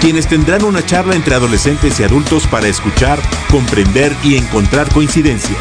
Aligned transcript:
quienes 0.00 0.28
tendrán 0.28 0.64
una 0.64 0.84
charla 0.84 1.14
entre 1.14 1.34
adolescentes 1.34 1.98
y 1.98 2.04
adultos 2.04 2.46
para 2.46 2.68
escuchar, 2.68 3.18
comprender 3.50 4.12
y 4.22 4.36
encontrar 4.36 4.92
coincidencias. 4.92 5.58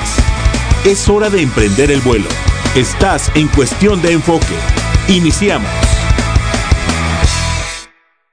Es 0.86 1.09
hora 1.09 1.30
de 1.30 1.41
emprender 1.41 1.91
el 1.91 2.02
vuelo. 2.02 2.30
Estás 2.76 3.31
en 3.36 3.48
cuestión 3.48 4.02
de 4.02 4.14
enfoque. 4.14 4.55
Iniciamos. 5.08 5.70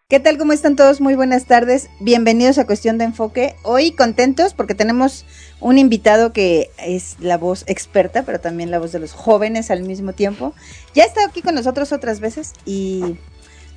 ¿Qué 0.07 0.21
tal? 0.21 0.37
¿Cómo 0.37 0.53
están 0.53 0.77
todos? 0.77 1.01
Muy 1.01 1.15
buenas 1.15 1.47
tardes. 1.47 1.89
Bienvenidos 1.99 2.59
a 2.59 2.67
Cuestión 2.67 2.99
de 2.99 3.05
Enfoque. 3.05 3.57
Hoy 3.63 3.93
contentos 3.93 4.53
porque 4.53 4.75
tenemos 4.75 5.25
un 5.61 5.79
invitado 5.79 6.33
que 6.33 6.71
es 6.79 7.17
la 7.21 7.39
voz 7.39 7.65
experta, 7.67 8.23
pero 8.23 8.39
también 8.39 8.71
la 8.71 8.79
voz 8.79 8.93
de 8.93 8.99
los 8.99 9.13
jóvenes 9.13 9.71
al 9.71 9.83
mismo 9.83 10.13
tiempo. 10.13 10.53
Ya 10.95 11.05
ha 11.05 11.07
estado 11.07 11.27
aquí 11.27 11.41
con 11.41 11.55
nosotros 11.55 11.91
otras 11.91 12.21
veces 12.21 12.53
y 12.67 13.17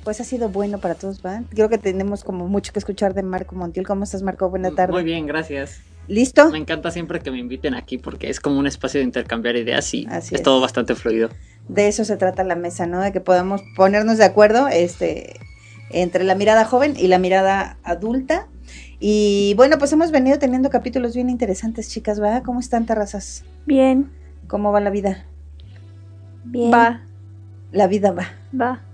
pues 0.08 0.22
ha 0.22 0.24
sido 0.24 0.48
bueno 0.48 0.78
para 0.78 0.94
todos, 0.94 1.20
¿va? 1.20 1.42
Creo 1.50 1.68
que 1.68 1.76
tenemos 1.76 2.24
como 2.24 2.48
mucho 2.48 2.72
que 2.72 2.78
escuchar 2.78 3.12
de 3.12 3.22
Marco 3.22 3.54
Montiel. 3.54 3.86
¿Cómo 3.86 4.04
estás, 4.04 4.22
Marco? 4.22 4.48
Buena 4.48 4.70
tarde. 4.70 4.90
Muy 4.90 5.02
bien, 5.02 5.26
gracias. 5.26 5.82
¿Listo? 6.06 6.50
Me 6.50 6.56
encanta 6.56 6.90
siempre 6.90 7.20
que 7.20 7.30
me 7.30 7.36
inviten 7.36 7.74
aquí 7.74 7.98
porque 7.98 8.30
es 8.30 8.40
como 8.40 8.58
un 8.58 8.66
espacio 8.66 9.00
de 9.00 9.04
intercambiar 9.04 9.56
ideas 9.56 9.92
y 9.92 10.08
es, 10.10 10.42
todo 10.42 10.62
bastante 10.62 10.94
fluido. 10.94 11.28
De 11.68 11.88
eso 11.88 12.06
se 12.06 12.16
trata 12.16 12.42
la 12.42 12.56
mesa, 12.56 12.86
¿no? 12.86 13.02
De 13.02 13.12
que 13.12 13.20
podamos 13.20 13.60
ponernos 13.76 14.16
de 14.16 14.24
acuerdo 14.24 14.68
este, 14.68 15.38
entre 15.90 16.24
la 16.24 16.34
mirada 16.34 16.64
joven 16.64 16.94
y 16.96 17.08
la 17.08 17.18
mirada 17.18 17.76
adulta. 17.82 18.48
Y 19.00 19.52
bueno, 19.58 19.76
pues 19.76 19.92
hemos 19.92 20.10
venido 20.10 20.38
teniendo 20.38 20.70
capítulos 20.70 21.14
bien 21.14 21.28
interesantes, 21.28 21.90
chicas, 21.90 22.18
¿va? 22.18 22.42
¿Cómo 22.42 22.60
están, 22.60 22.86
terrazas? 22.86 23.44
Bien. 23.66 24.10
¿Cómo 24.46 24.72
va 24.72 24.80
la 24.80 24.88
vida? 24.88 25.26
Bien. 26.44 26.72
Va. 26.72 27.02
La 27.72 27.86
vida 27.88 28.12
va. 28.12 28.28
Va. 28.58 28.87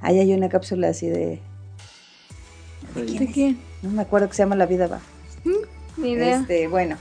Ahí 0.00 0.18
hay 0.18 0.32
una 0.32 0.48
cápsula 0.48 0.88
así 0.88 1.08
de... 1.08 1.40
¿De 2.94 3.26
quién? 3.32 3.58
No 3.82 3.90
me 3.90 4.02
acuerdo 4.02 4.28
que 4.28 4.34
se 4.34 4.42
llama 4.42 4.56
La 4.56 4.66
vida 4.66 4.86
va. 4.86 5.00
Ni 5.96 6.12
idea. 6.12 6.40
Este, 6.40 6.68
bueno. 6.68 6.96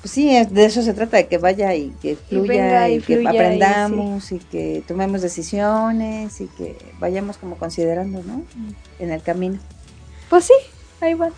Pues 0.00 0.12
sí, 0.12 0.28
de 0.28 0.64
eso 0.64 0.82
se 0.82 0.94
trata, 0.94 1.16
de 1.16 1.26
que 1.26 1.38
vaya 1.38 1.74
y 1.74 1.90
que 2.00 2.14
fluya 2.16 2.88
y, 2.88 3.00
que 3.00 3.26
aprendamos 3.26 4.30
y, 4.30 4.38
que 4.38 4.84
tomemos 4.86 5.22
decisiones 5.22 6.40
y 6.40 6.46
que 6.46 6.76
vayamos 7.00 7.36
como 7.36 7.56
considerando, 7.56 8.22
¿no? 8.22 8.38
Mm. 8.54 8.72
En 9.00 9.10
el 9.10 9.22
camino. 9.22 9.58
Pues 10.30 10.44
sí, 10.44 10.54
ahí 11.00 11.14
va. 11.14 11.30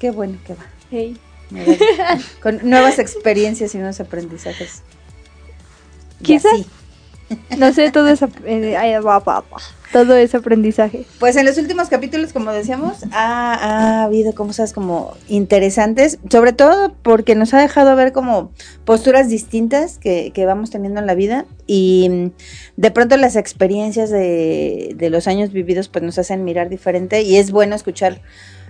Qué 0.00 0.10
bueno 0.10 0.36
que 0.44 0.54
va. 0.54 0.66
Hey. 0.90 1.16
Con 2.42 2.68
nuevas 2.68 2.98
experiencias 2.98 3.74
y 3.74 3.78
nuevos 3.78 4.00
aprendizajes. 4.00 4.82
Quizás. 6.22 6.52
No 7.58 7.72
sé, 7.72 7.90
todo 7.90 8.08
es, 8.08 8.22
eh, 8.22 9.00
todo 9.92 10.16
es 10.16 10.34
aprendizaje. 10.34 11.04
Pues 11.18 11.36
en 11.36 11.44
los 11.44 11.58
últimos 11.58 11.88
capítulos, 11.88 12.32
como 12.32 12.52
decíamos, 12.52 13.04
ha, 13.12 14.04
habido 14.04 14.34
cosas 14.34 14.72
como 14.72 15.14
interesantes, 15.28 16.18
sobre 16.30 16.52
todo 16.52 16.94
porque 17.02 17.34
nos 17.34 17.52
ha 17.54 17.60
dejado 17.60 17.94
ver 17.96 18.12
como 18.12 18.52
posturas 18.84 19.28
distintas 19.28 19.98
que, 19.98 20.32
vamos 20.46 20.70
teniendo 20.70 21.00
en 21.00 21.06
la 21.06 21.14
vida 21.14 21.44
y 21.66 22.08
mm, 22.08 22.30
de 22.76 22.90
pronto 22.90 23.16
las 23.18 23.36
experiencias 23.36 24.08
de, 24.08 24.94
de 24.96 25.10
los 25.10 25.26
años 25.26 25.52
vividos 25.52 25.88
pues 25.88 26.02
nos 26.02 26.18
hacen 26.18 26.44
mirar 26.44 26.70
diferente 26.70 27.20
y 27.22 27.36
es 27.36 27.50
bueno 27.50 27.74
escuchar 27.74 28.22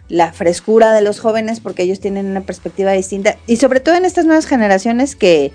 la 0.09 0.33
frescura 0.33 0.93
de 0.93 1.03
los 1.03 1.21
jóvenes 1.21 1.61
porque 1.61 1.83
ellos 1.83 2.01
tienen 2.01 2.27
una 2.27 2.41
perspectiva 2.41 2.93
distinta 2.93 3.37
y 3.47 3.57
sobre 3.57 3.81
todo 3.81 3.95
en 3.95 4.07
estas 4.07 4.25
nuevas 4.25 4.47
generaciones 4.47 5.15
que 5.15 5.53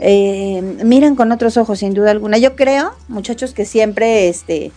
eh, 0.00 0.62
miran 0.84 1.16
con 1.16 1.32
otros 1.32 1.56
ojos, 1.56 1.80
sin 1.80 1.94
duda 1.94 2.10
alguna. 2.10 2.38
Yo 2.38 2.56
creo, 2.56 2.92
muchachos, 3.08 3.52
que 3.52 3.64
siempre, 3.64 4.28
este, 4.28 4.70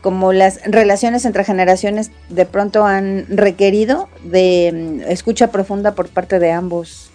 como 0.00 0.32
las 0.32 0.60
relaciones 0.64 1.24
entre 1.24 1.44
generaciones 1.44 2.10
de 2.28 2.46
pronto 2.46 2.86
han 2.86 3.26
requerido 3.28 4.08
de 4.24 5.00
mm, 5.06 5.10
escucha 5.10 5.48
profunda 5.48 5.94
por 5.94 6.08
parte 6.08 6.38
de 6.38 6.52
ambos, 6.52 7.10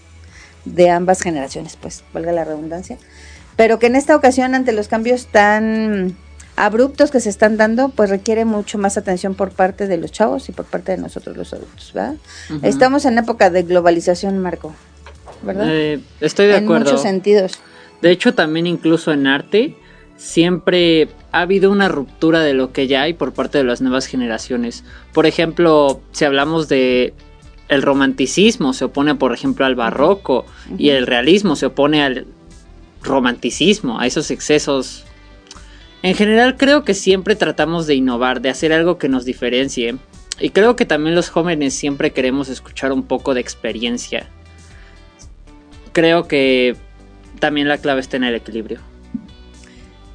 de 0.65 0.89
ambas 0.89 1.21
generaciones, 1.21 1.77
pues, 1.81 2.03
valga 2.13 2.31
la 2.31 2.43
redundancia. 2.43 2.97
Pero 3.55 3.79
que 3.79 3.87
en 3.87 3.95
esta 3.95 4.15
ocasión, 4.15 4.55
ante 4.55 4.71
los 4.71 4.87
cambios 4.87 5.27
tan 5.27 6.15
abruptos 6.55 7.11
que 7.11 7.19
se 7.19 7.29
están 7.29 7.57
dando, 7.57 7.89
pues 7.89 8.09
requiere 8.09 8.45
mucho 8.45 8.77
más 8.77 8.97
atención 8.97 9.35
por 9.35 9.51
parte 9.51 9.87
de 9.87 9.97
los 9.97 10.11
chavos 10.11 10.47
y 10.49 10.51
por 10.51 10.65
parte 10.65 10.91
de 10.91 10.97
nosotros 10.99 11.35
los 11.35 11.53
adultos, 11.53 11.91
¿verdad? 11.93 12.15
Estamos 12.61 13.05
en 13.05 13.17
época 13.17 13.49
de 13.49 13.63
globalización, 13.63 14.37
Marco. 14.37 14.73
¿Verdad? 15.43 15.65
Eh, 15.69 15.99
estoy 16.19 16.47
de 16.47 16.55
acuerdo. 16.55 16.85
En 16.85 16.91
muchos 16.91 17.01
sentidos. 17.01 17.59
De 18.01 18.11
hecho, 18.11 18.33
también 18.33 18.67
incluso 18.67 19.11
en 19.11 19.27
arte, 19.27 19.75
siempre 20.17 21.09
ha 21.31 21.41
habido 21.41 21.71
una 21.71 21.87
ruptura 21.87 22.41
de 22.41 22.53
lo 22.53 22.71
que 22.71 22.87
ya 22.87 23.01
hay 23.03 23.13
por 23.13 23.33
parte 23.33 23.57
de 23.57 23.63
las 23.63 23.81
nuevas 23.81 24.05
generaciones. 24.05 24.83
Por 25.13 25.25
ejemplo, 25.25 26.01
si 26.11 26.25
hablamos 26.25 26.67
de 26.67 27.13
el 27.69 27.81
romanticismo 27.81 28.73
se 28.73 28.85
opone, 28.85 29.15
por 29.15 29.33
ejemplo, 29.33 29.65
al 29.65 29.75
barroco 29.75 30.45
y 30.77 30.89
el 30.89 31.07
realismo 31.07 31.55
se 31.55 31.67
opone 31.67 32.03
al 32.03 32.27
romanticismo, 33.01 33.99
a 33.99 34.05
esos 34.05 34.29
excesos. 34.29 35.05
En 36.03 36.13
general 36.15 36.57
creo 36.57 36.83
que 36.83 36.93
siempre 36.93 37.35
tratamos 37.35 37.87
de 37.87 37.95
innovar, 37.95 38.41
de 38.41 38.49
hacer 38.49 38.73
algo 38.73 38.97
que 38.97 39.09
nos 39.09 39.25
diferencie. 39.25 39.95
Y 40.39 40.49
creo 40.49 40.75
que 40.75 40.85
también 40.85 41.15
los 41.15 41.29
jóvenes 41.29 41.73
siempre 41.73 42.11
queremos 42.11 42.49
escuchar 42.49 42.91
un 42.91 43.03
poco 43.03 43.33
de 43.33 43.41
experiencia 43.41 44.27
creo 45.91 46.27
que 46.27 46.75
también 47.39 47.67
la 47.67 47.77
clave 47.77 48.01
está 48.01 48.17
en 48.17 48.23
el 48.23 48.35
equilibrio. 48.35 48.79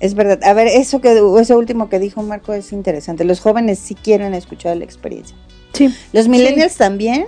Es 0.00 0.14
verdad. 0.14 0.42
A 0.44 0.52
ver, 0.52 0.66
eso 0.66 1.00
que 1.00 1.18
eso 1.40 1.56
último 1.56 1.88
que 1.88 1.98
dijo 1.98 2.22
Marco 2.22 2.52
es 2.52 2.72
interesante. 2.72 3.24
Los 3.24 3.40
jóvenes 3.40 3.78
sí 3.78 3.94
quieren 3.94 4.34
escuchar 4.34 4.76
la 4.76 4.84
experiencia. 4.84 5.36
Sí. 5.72 5.94
Los 6.12 6.28
millennials 6.28 6.76
también. 6.76 7.26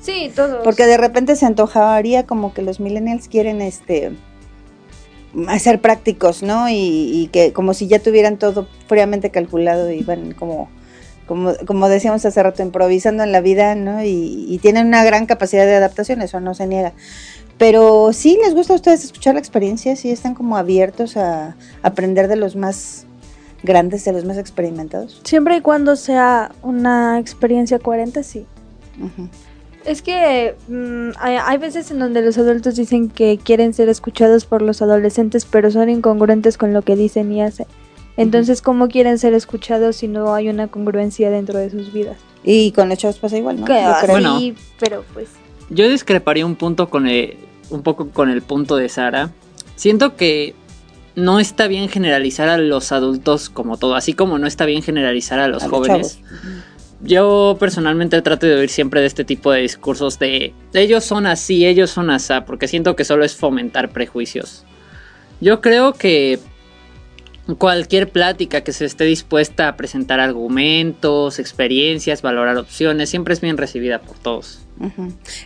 Sí, 0.00 0.32
todos. 0.34 0.64
Porque 0.64 0.84
de 0.86 0.96
repente 0.96 1.36
se 1.36 1.46
antojaría 1.46 2.26
como 2.26 2.52
que 2.52 2.62
los 2.62 2.80
millennials 2.80 3.28
quieren 3.28 3.62
este 3.62 4.12
hacer 5.46 5.80
prácticos, 5.80 6.42
¿no? 6.42 6.68
Y, 6.68 7.30
que 7.32 7.52
como 7.52 7.72
si 7.72 7.86
ya 7.86 8.00
tuvieran 8.00 8.36
todo 8.36 8.68
fríamente 8.88 9.30
calculado 9.30 9.90
y 9.90 10.02
van 10.02 10.32
como 10.32 10.68
como, 11.26 11.54
como 11.66 11.88
decíamos 11.88 12.26
hace 12.26 12.42
rato, 12.42 12.62
improvisando 12.62 13.22
en 13.22 13.30
la 13.32 13.40
vida, 13.40 13.74
¿no? 13.76 14.02
Y, 14.02 14.44
y, 14.48 14.58
tienen 14.58 14.88
una 14.88 15.04
gran 15.04 15.24
capacidad 15.24 15.64
de 15.64 15.76
adaptación, 15.76 16.20
eso 16.20 16.40
no 16.40 16.52
se 16.52 16.66
niega. 16.66 16.92
Pero 17.58 18.12
sí 18.12 18.38
les 18.42 18.54
gusta 18.54 18.72
a 18.72 18.76
ustedes 18.76 19.04
escuchar 19.04 19.34
la 19.34 19.40
experiencia, 19.40 19.94
sí 19.96 20.10
están 20.10 20.34
como 20.34 20.56
abiertos 20.56 21.16
a 21.16 21.56
aprender 21.82 22.28
de 22.28 22.36
los 22.36 22.56
más 22.56 23.06
grandes, 23.62 24.04
de 24.04 24.12
los 24.12 24.24
más 24.24 24.38
experimentados. 24.38 25.20
Siempre 25.24 25.56
y 25.56 25.60
cuando 25.60 25.96
sea 25.96 26.52
una 26.62 27.18
experiencia 27.18 27.78
coherente, 27.78 28.22
sí. 28.24 28.46
Es 29.84 30.02
que 30.02 30.54
mm, 30.68 31.10
hay, 31.18 31.58
veces 31.58 31.90
en 31.90 31.98
donde 31.98 32.22
los 32.22 32.38
adultos 32.38 32.76
dicen 32.76 33.08
que 33.08 33.38
quieren 33.42 33.74
ser 33.74 33.88
escuchados 33.88 34.44
por 34.44 34.62
los 34.62 34.82
adolescentes, 34.82 35.44
pero 35.44 35.70
son 35.70 35.88
incongruentes 35.88 36.58
con 36.58 36.72
lo 36.72 36.82
que 36.82 36.96
dicen 36.96 37.32
y 37.32 37.42
hacen. 37.42 37.66
Entonces, 38.16 38.60
¿cómo 38.60 38.88
quieren 38.88 39.18
ser 39.18 39.32
escuchados 39.34 39.96
si 39.96 40.08
no 40.08 40.34
hay 40.34 40.48
una 40.48 40.68
congruencia 40.68 41.30
dentro 41.30 41.58
de 41.58 41.70
sus 41.70 41.92
vidas? 41.92 42.18
Y 42.44 42.72
con 42.72 42.88
los 42.88 42.98
chavos 42.98 43.18
pasa 43.18 43.38
igual, 43.38 43.60
¿no? 43.60 43.66
sí, 44.38 44.54
pero 44.78 45.04
pues... 45.14 45.28
Yo 45.72 45.88
discreparía 45.88 46.44
un 46.44 46.56
punto 46.56 46.90
con 46.90 47.06
el, 47.06 47.38
un 47.70 47.82
poco 47.82 48.10
con 48.10 48.28
el 48.28 48.42
punto 48.42 48.76
de 48.76 48.88
Sara. 48.90 49.30
Siento 49.74 50.16
que 50.16 50.54
no 51.14 51.40
está 51.40 51.66
bien 51.66 51.88
generalizar 51.88 52.48
a 52.48 52.58
los 52.58 52.92
adultos 52.92 53.48
como 53.48 53.78
todo, 53.78 53.94
así 53.94 54.12
como 54.12 54.38
no 54.38 54.46
está 54.46 54.66
bien 54.66 54.82
generalizar 54.82 55.38
a 55.38 55.48
los 55.48 55.64
jóvenes. 55.64 56.20
Yo 57.00 57.56
personalmente 57.58 58.20
trato 58.20 58.46
de 58.46 58.54
oír 58.54 58.68
siempre 58.68 59.00
de 59.00 59.06
este 59.06 59.24
tipo 59.24 59.50
de 59.50 59.62
discursos 59.62 60.18
de 60.18 60.54
ellos 60.74 61.04
son 61.04 61.26
así, 61.26 61.66
ellos 61.66 61.90
son 61.90 62.10
así, 62.10 62.34
porque 62.46 62.68
siento 62.68 62.94
que 62.94 63.04
solo 63.04 63.24
es 63.24 63.34
fomentar 63.34 63.90
prejuicios. 63.90 64.64
Yo 65.40 65.60
creo 65.60 65.94
que 65.94 66.38
cualquier 67.58 68.10
plática 68.10 68.62
que 68.62 68.72
se 68.72 68.84
esté 68.84 69.04
dispuesta 69.04 69.68
a 69.68 69.76
presentar 69.76 70.20
argumentos, 70.20 71.38
experiencias, 71.38 72.22
valorar 72.22 72.56
opciones, 72.56 73.10
siempre 73.10 73.34
es 73.34 73.40
bien 73.40 73.56
recibida 73.56 74.00
por 74.00 74.18
todos. 74.18 74.60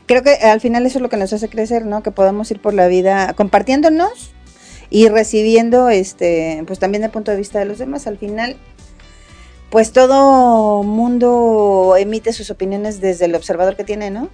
Creo 0.07 0.23
que 0.23 0.35
al 0.35 0.61
final 0.61 0.87
eso 0.87 0.99
es 0.99 1.03
lo 1.03 1.09
que 1.09 1.17
nos 1.17 1.33
hace 1.33 1.49
crecer, 1.49 1.85
¿no? 1.85 2.03
Que 2.03 2.11
podamos 2.11 2.51
ir 2.51 2.61
por 2.61 2.75
la 2.75 2.87
vida 2.89 3.33
compartiéndonos 3.35 4.33
y 4.89 5.09
recibiendo, 5.09 5.89
este, 5.89 6.63
pues 6.67 6.79
también 6.79 7.05
el 7.05 7.11
punto 7.11 7.31
de 7.31 7.37
vista 7.37 7.59
de 7.59 7.65
los 7.65 7.79
demás. 7.79 8.07
Al 8.07 8.19
final, 8.19 8.57
pues 9.71 9.93
todo 9.93 10.83
mundo 10.83 11.97
emite 11.99 12.33
sus 12.33 12.51
opiniones 12.51 13.01
desde 13.01 13.25
el 13.25 13.35
observador 13.35 13.77
que 13.77 13.85
tiene, 13.85 14.11
¿no? 14.11 14.31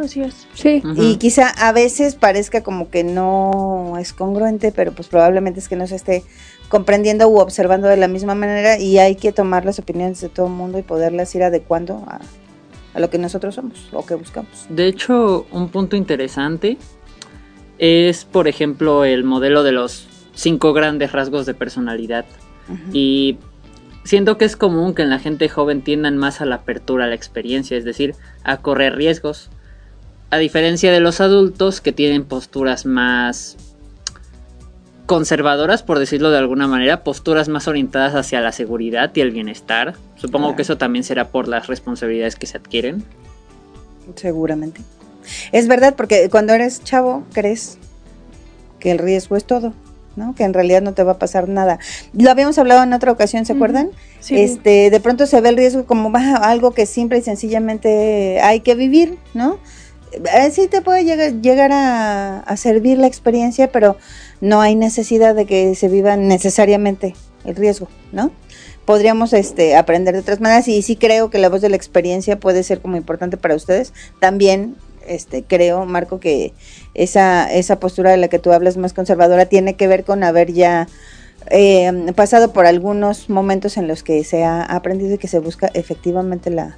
Así 0.00 0.22
es. 0.22 0.46
Sí. 0.54 0.82
Y 0.96 1.16
quizá 1.16 1.48
a 1.48 1.72
veces 1.72 2.14
parezca 2.14 2.62
como 2.62 2.88
que 2.88 3.04
no 3.04 3.96
es 3.98 4.12
congruente, 4.12 4.72
pero 4.72 4.92
pues 4.92 5.08
probablemente 5.08 5.60
es 5.60 5.68
que 5.68 5.76
no 5.76 5.86
se 5.86 5.96
esté 5.96 6.24
comprendiendo 6.68 7.28
u 7.28 7.38
observando 7.38 7.88
de 7.88 7.96
la 7.96 8.08
misma 8.08 8.34
manera 8.34 8.78
y 8.78 8.98
hay 8.98 9.16
que 9.16 9.32
tomar 9.32 9.64
las 9.64 9.78
opiniones 9.78 10.20
de 10.20 10.28
todo 10.28 10.46
el 10.46 10.52
mundo 10.52 10.78
y 10.78 10.82
poderlas 10.82 11.34
ir 11.34 11.42
adecuando 11.42 12.04
a, 12.06 12.20
a 12.94 13.00
lo 13.00 13.10
que 13.10 13.18
nosotros 13.18 13.54
somos 13.54 13.88
o 13.92 14.06
que 14.06 14.14
buscamos. 14.14 14.66
De 14.68 14.86
hecho, 14.86 15.46
un 15.50 15.68
punto 15.68 15.96
interesante 15.96 16.78
es, 17.78 18.24
por 18.24 18.48
ejemplo, 18.48 19.04
el 19.04 19.24
modelo 19.24 19.62
de 19.62 19.72
los 19.72 20.06
cinco 20.34 20.72
grandes 20.72 21.12
rasgos 21.12 21.46
de 21.46 21.54
personalidad. 21.54 22.24
Y 22.92 23.38
siento 24.04 24.38
que 24.38 24.44
es 24.44 24.54
común 24.54 24.94
que 24.94 25.02
en 25.02 25.10
la 25.10 25.18
gente 25.18 25.48
joven 25.48 25.82
tiendan 25.82 26.16
más 26.16 26.40
a 26.40 26.46
la 26.46 26.56
apertura 26.56 27.06
a 27.06 27.08
la 27.08 27.16
experiencia, 27.16 27.76
es 27.76 27.84
decir, 27.84 28.14
a 28.44 28.58
correr 28.58 28.94
riesgos. 28.94 29.50
A 30.30 30.38
diferencia 30.38 30.92
de 30.92 31.00
los 31.00 31.20
adultos 31.20 31.80
que 31.80 31.92
tienen 31.92 32.24
posturas 32.24 32.86
más 32.86 33.56
conservadoras, 35.06 35.82
por 35.82 35.98
decirlo 35.98 36.30
de 36.30 36.38
alguna 36.38 36.68
manera, 36.68 37.02
posturas 37.02 37.48
más 37.48 37.66
orientadas 37.66 38.14
hacia 38.14 38.40
la 38.40 38.52
seguridad 38.52 39.10
y 39.14 39.20
el 39.22 39.32
bienestar. 39.32 39.94
Supongo 40.16 40.46
Claro. 40.48 40.56
que 40.56 40.62
eso 40.62 40.78
también 40.78 41.02
será 41.04 41.28
por 41.28 41.48
las 41.48 41.66
responsabilidades 41.66 42.36
que 42.36 42.46
se 42.46 42.58
adquieren. 42.58 43.04
Seguramente. 44.14 44.82
Es 45.50 45.66
verdad, 45.66 45.94
porque 45.96 46.28
cuando 46.30 46.52
eres 46.52 46.82
chavo 46.84 47.24
crees 47.32 47.78
que 48.78 48.92
el 48.92 48.98
riesgo 48.98 49.36
es 49.36 49.44
todo, 49.44 49.74
¿no? 50.14 50.34
Que 50.36 50.44
en 50.44 50.54
realidad 50.54 50.80
no 50.80 50.94
te 50.94 51.02
va 51.02 51.12
a 51.12 51.18
pasar 51.18 51.48
nada. 51.48 51.80
Lo 52.12 52.30
habíamos 52.30 52.56
hablado 52.58 52.84
en 52.84 52.92
otra 52.92 53.10
ocasión, 53.10 53.44
¿se 53.46 53.52
acuerdan? 53.52 53.90
Sí. 54.20 54.36
Este, 54.40 54.90
de 54.90 55.00
pronto 55.00 55.26
se 55.26 55.40
ve 55.40 55.48
el 55.48 55.56
riesgo 55.56 55.86
como 55.86 56.10
"Ah, 56.14 56.36
algo 56.42 56.70
que 56.72 56.86
simple 56.86 57.18
y 57.18 57.22
sencillamente 57.22 58.40
hay 58.42 58.60
que 58.60 58.76
vivir, 58.76 59.18
¿no? 59.34 59.58
Eh, 60.12 60.50
Sí 60.50 60.68
te 60.68 60.80
puede 60.80 61.04
llegar, 61.04 61.40
llegar 61.40 61.70
a, 61.72 62.56
servir 62.56 62.98
la 62.98 63.06
experiencia, 63.06 63.70
pero 63.70 63.96
no 64.40 64.60
hay 64.60 64.74
necesidad 64.74 65.34
de 65.34 65.46
que 65.46 65.74
se 65.74 65.88
viva 65.88 66.16
necesariamente 66.16 67.14
el 67.44 67.56
riesgo, 67.56 67.88
¿no? 68.12 68.32
Podríamos 68.84 69.32
este, 69.32 69.76
aprender 69.76 70.14
de 70.14 70.20
otras 70.20 70.40
maneras 70.40 70.66
y 70.66 70.82
sí 70.82 70.96
creo 70.96 71.30
que 71.30 71.38
la 71.38 71.48
voz 71.48 71.60
de 71.60 71.68
la 71.68 71.76
experiencia 71.76 72.40
puede 72.40 72.62
ser 72.62 72.80
como 72.80 72.96
importante 72.96 73.36
para 73.36 73.54
ustedes. 73.54 73.92
También 74.18 74.74
este, 75.06 75.44
creo, 75.44 75.86
Marco, 75.86 76.18
que 76.18 76.52
esa, 76.94 77.52
esa 77.52 77.78
postura 77.78 78.10
de 78.10 78.16
la 78.16 78.28
que 78.28 78.38
tú 78.38 78.52
hablas 78.52 78.76
más 78.76 78.92
conservadora 78.92 79.46
tiene 79.46 79.74
que 79.74 79.86
ver 79.86 80.04
con 80.04 80.24
haber 80.24 80.52
ya 80.52 80.88
eh, 81.50 82.12
pasado 82.16 82.52
por 82.52 82.66
algunos 82.66 83.30
momentos 83.30 83.76
en 83.76 83.86
los 83.88 84.02
que 84.02 84.24
se 84.24 84.44
ha 84.44 84.62
aprendido 84.62 85.14
y 85.14 85.18
que 85.18 85.28
se 85.28 85.38
busca 85.38 85.70
efectivamente 85.72 86.50
la, 86.50 86.76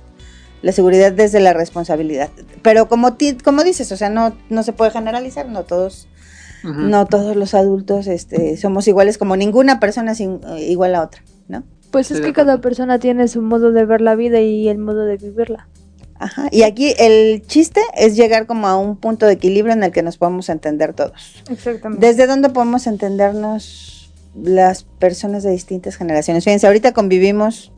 la 0.62 0.73
seguridad 0.73 1.12
desde 1.12 1.41
la 1.41 1.53
responsabilidad. 1.53 2.31
Pero 2.62 2.88
como, 2.88 3.14
ti- 3.14 3.37
como 3.37 3.64
dices, 3.64 3.91
o 3.93 3.97
sea, 3.97 4.09
no, 4.09 4.35
no 4.49 4.62
se 4.62 4.73
puede 4.73 4.91
generalizar, 4.93 5.49
no 5.49 5.64
todos, 5.64 6.09
no 6.64 7.06
todos 7.06 7.35
los 7.37 7.55
adultos 7.55 8.06
este, 8.06 8.56
somos 8.56 8.87
iguales, 8.88 9.19
como 9.19 9.37
ninguna 9.37 9.81
persona 9.81 10.12
es 10.12 10.20
in- 10.20 10.41
igual 10.59 10.94
a 10.94 11.03
otra, 11.03 11.23
¿no? 11.49 11.64
Pues 11.91 12.11
es 12.11 12.20
que 12.20 12.32
cada 12.32 12.53
acuerdo. 12.55 12.61
persona 12.62 12.99
tiene 12.99 13.29
su 13.29 13.43
modo 13.43 13.73
de 13.73 13.85
ver 13.85 14.00
la 14.00 14.14
vida 14.14 14.41
y 14.41 14.69
el 14.69 14.79
modo 14.79 15.05
de 15.05 15.17
vivirla. 15.19 15.69
Ajá. 16.19 16.47
Y 16.53 16.62
aquí 16.62 16.94
el 16.99 17.43
chiste 17.49 17.81
es 17.97 18.15
llegar 18.15 18.47
como 18.47 18.69
a 18.69 18.76
un 18.76 18.97
punto 18.97 19.26
de 19.26 19.32
equilibrio 19.32 19.73
en 19.75 19.82
el 19.82 19.91
que 19.91 20.03
nos 20.05 20.17
podamos 20.19 20.49
entender 20.49 20.94
todos. 20.94 21.43
Exactamente. 21.50 22.06
¿Desde 22.06 22.29
dónde 22.29 22.49
podemos 22.49 22.87
entendernos 22.87 24.12
las 24.41 24.85
personas 24.85 25.43
de 25.43 25.50
distintas 25.50 25.97
generaciones? 25.97 26.44
Fíjense, 26.44 26.69
ahorita 26.69 26.93
convivimos 26.93 27.71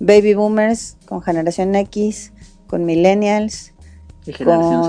baby 0.00 0.34
boomers 0.34 0.96
con 1.06 1.22
generación 1.22 1.74
X, 1.74 2.32
con 2.66 2.84
millennials, 2.84 3.72
Y 4.26 4.32
con 4.32 4.84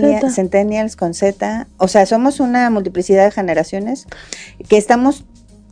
Zeta. 0.00 0.30
centennials, 0.30 0.96
con 0.96 1.12
Z. 1.14 1.66
O 1.76 1.86
sea, 1.88 2.06
somos 2.06 2.40
una 2.40 2.70
multiplicidad 2.70 3.24
de 3.24 3.30
generaciones 3.30 4.06
que 4.68 4.78
estamos 4.78 5.24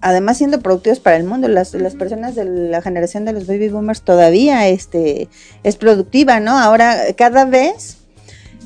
además 0.03 0.37
siendo 0.37 0.61
productivos 0.61 1.01
para 1.01 1.17
el 1.17 1.25
mundo. 1.25 1.49
Las, 1.49 1.73
las 1.75 1.95
personas 1.95 2.35
de 2.35 2.45
la 2.45 2.83
generación 2.83 3.25
de 3.25 3.33
los 3.33 3.47
baby 3.47 3.69
boomers 3.69 4.03
todavía 4.03 4.69
este, 4.69 5.29
es 5.63 5.77
productiva, 5.77 6.39
¿no? 6.41 6.59
Ahora 6.59 6.99
cada 7.17 7.45
vez 7.47 7.99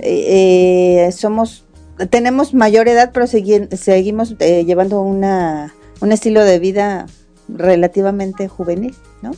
eh, 0.01 1.05
eh, 1.07 1.13
somos, 1.13 1.65
tenemos 2.11 2.53
mayor 2.55 2.89
edad, 2.89 3.11
pero 3.13 3.27
segui- 3.27 3.73
seguimos 3.77 4.35
eh, 4.41 4.65
llevando 4.65 5.03
una, 5.03 5.75
un 6.01 6.11
estilo 6.11 6.43
de 6.43 6.59
vida 6.59 7.07
relativamente 7.49 8.49
juvenil, 8.49 8.95
¿no? 9.23 9.33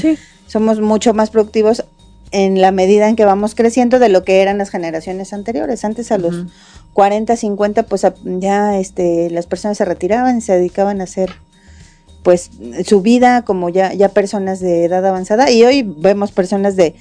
Sí. 0.00 0.16
somos 0.46 0.80
mucho 0.80 1.14
más 1.14 1.30
productivos 1.30 1.84
en 2.32 2.60
la 2.60 2.70
medida 2.72 3.08
en 3.08 3.16
que 3.16 3.24
vamos 3.24 3.54
creciendo 3.54 3.98
de 3.98 4.08
lo 4.08 4.22
que 4.24 4.40
eran 4.42 4.58
las 4.58 4.70
generaciones 4.70 5.32
anteriores. 5.32 5.84
Antes 5.84 6.10
a 6.12 6.18
los 6.18 6.34
Ujú. 6.34 6.50
40, 6.92 7.36
50, 7.36 7.82
pues 7.84 8.06
ya 8.24 8.78
este, 8.78 9.30
las 9.30 9.46
personas 9.46 9.78
se 9.78 9.84
retiraban 9.84 10.38
y 10.38 10.40
se 10.40 10.52
dedicaban 10.54 11.00
a 11.00 11.04
hacer 11.04 11.30
pues 12.22 12.50
su 12.84 13.00
vida 13.00 13.42
como 13.42 13.68
ya, 13.70 13.92
ya 13.94 14.10
personas 14.10 14.60
de 14.60 14.84
edad 14.84 15.04
avanzada 15.06 15.50
y 15.50 15.64
hoy 15.64 15.82
vemos 15.82 16.32
personas 16.32 16.76
de 16.76 16.94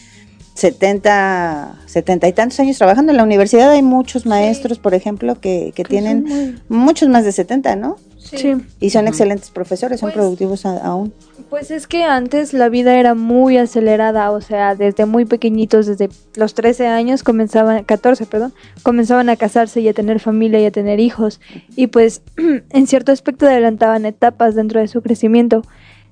70, 0.55 1.75
70 1.85 2.27
y 2.27 2.33
tantos 2.33 2.59
años 2.59 2.77
trabajando 2.77 3.11
en 3.11 3.17
la 3.17 3.23
universidad. 3.23 3.71
Hay 3.71 3.81
muchos 3.81 4.25
maestros, 4.25 4.77
por 4.79 4.93
ejemplo, 4.93 5.39
que, 5.39 5.71
que 5.75 5.83
Que 5.83 5.89
tienen 5.89 6.23
muy- 6.23 6.59
muchos 6.69 7.09
más 7.09 7.23
de 7.25 7.31
70, 7.31 7.75
¿no? 7.75 7.95
Sí. 8.19 8.55
Y 8.79 8.89
son 8.91 9.07
excelentes 9.07 9.49
profesores, 9.49 9.99
son 10.01 10.07
Pues- 10.09 10.15
productivos 10.15 10.65
a- 10.65 10.77
aún. 10.85 11.13
Pues 11.49 11.71
es 11.71 11.87
que 11.87 12.03
antes 12.03 12.53
la 12.53 12.69
vida 12.69 12.99
era 12.99 13.15
muy 13.15 13.57
acelerada, 13.57 14.29
o 14.31 14.39
sea, 14.41 14.75
desde 14.75 15.05
muy 15.07 15.25
pequeñitos, 15.25 15.87
desde 15.87 16.09
los 16.35 16.53
13 16.53 16.85
años 16.85 17.23
comenzaban, 17.23 17.83
14, 17.85 18.25
perdón, 18.27 18.53
comenzaban 18.83 19.29
a 19.29 19.35
casarse 19.35 19.81
y 19.81 19.87
a 19.87 19.93
tener 19.93 20.19
familia 20.19 20.59
y 20.59 20.65
a 20.65 20.71
tener 20.71 20.99
hijos. 20.99 21.39
Y 21.75 21.87
pues 21.87 22.21
en 22.69 22.87
cierto 22.87 23.11
aspecto 23.11 23.47
adelantaban 23.47 24.05
etapas 24.05 24.53
dentro 24.53 24.79
de 24.79 24.87
su 24.89 25.01
crecimiento. 25.01 25.63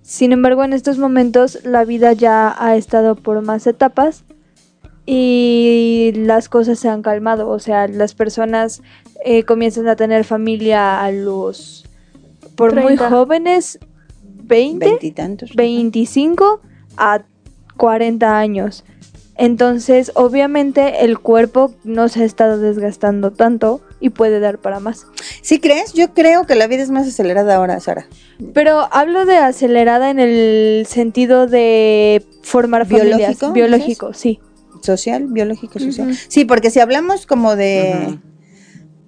Sin 0.01 0.31
embargo, 0.31 0.63
en 0.63 0.73
estos 0.73 0.97
momentos 0.97 1.59
la 1.65 1.83
vida 1.85 2.13
ya 2.13 2.55
ha 2.57 2.75
estado 2.77 3.15
por 3.15 3.41
más 3.41 3.67
etapas 3.67 4.23
y 5.05 6.11
las 6.15 6.49
cosas 6.49 6.79
se 6.79 6.89
han 6.89 7.01
calmado, 7.01 7.49
o 7.49 7.59
sea, 7.59 7.87
las 7.87 8.13
personas 8.13 8.81
eh, 9.23 9.43
comienzan 9.43 9.87
a 9.87 9.95
tener 9.95 10.23
familia 10.25 11.01
a 11.03 11.11
los, 11.11 11.85
por 12.57 12.73
muy 12.73 12.97
30. 12.97 13.09
jóvenes, 13.09 13.79
20, 14.43 14.85
Veintitantos. 14.85 15.55
25 15.55 16.59
a 16.97 17.23
40 17.77 18.37
años. 18.37 18.83
Entonces, 19.37 20.11
obviamente, 20.15 21.05
el 21.05 21.19
cuerpo 21.19 21.73
no 21.83 22.09
se 22.09 22.23
ha 22.23 22.25
estado 22.25 22.57
desgastando 22.57 23.31
tanto 23.31 23.81
y 23.99 24.09
puede 24.09 24.39
dar 24.39 24.57
para 24.57 24.79
más. 24.79 25.05
¿Sí 25.43 25.59
crees? 25.59 25.93
Yo 25.93 26.13
creo 26.15 26.47
que 26.47 26.55
la 26.55 26.65
vida 26.65 26.81
es 26.81 26.89
más 26.89 27.07
acelerada 27.07 27.55
ahora, 27.55 27.79
Sara. 27.79 28.07
Pero 28.53 28.87
hablo 28.91 29.25
de 29.25 29.37
acelerada 29.37 30.09
en 30.09 30.19
el 30.19 30.87
sentido 30.87 31.45
de 31.45 32.25
formar 32.41 32.87
familias. 32.87 33.17
¿Biológico, 33.17 33.51
Biológico, 33.53 34.13
sí. 34.13 34.39
Social, 34.81 35.27
biológico, 35.27 35.79
social. 35.79 36.15
Sí, 36.27 36.45
porque 36.45 36.71
si 36.71 36.79
hablamos 36.79 37.25
como 37.25 37.55
de 37.55 38.19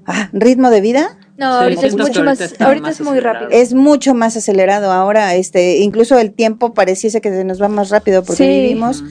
ah, 0.05 0.29
ritmo 0.33 0.69
de 0.69 0.81
vida, 0.81 1.17
No, 1.39 1.57
Sí, 1.57 1.63
ahorita 1.63 1.87
es 1.87 1.95
mucho 1.97 2.23
más, 2.23 2.41
ahorita 2.59 2.81
más 2.81 2.95
es 2.95 3.01
muy 3.01 3.17
acelerado. 3.17 3.39
rápido. 3.45 3.59
es 3.61 3.73
mucho 3.73 4.13
más 4.13 4.35
acelerado 4.35 4.91
ahora. 4.91 5.35
Este, 5.35 5.77
incluso 5.77 6.19
el 6.19 6.31
tiempo 6.33 6.73
pareciese 6.73 7.21
que 7.21 7.29
se 7.29 7.43
nos 7.45 7.61
va 7.61 7.69
más 7.69 7.89
rápido 7.89 8.23
porque 8.23 8.43
Sí. 8.43 8.47
vivimos, 8.49 9.03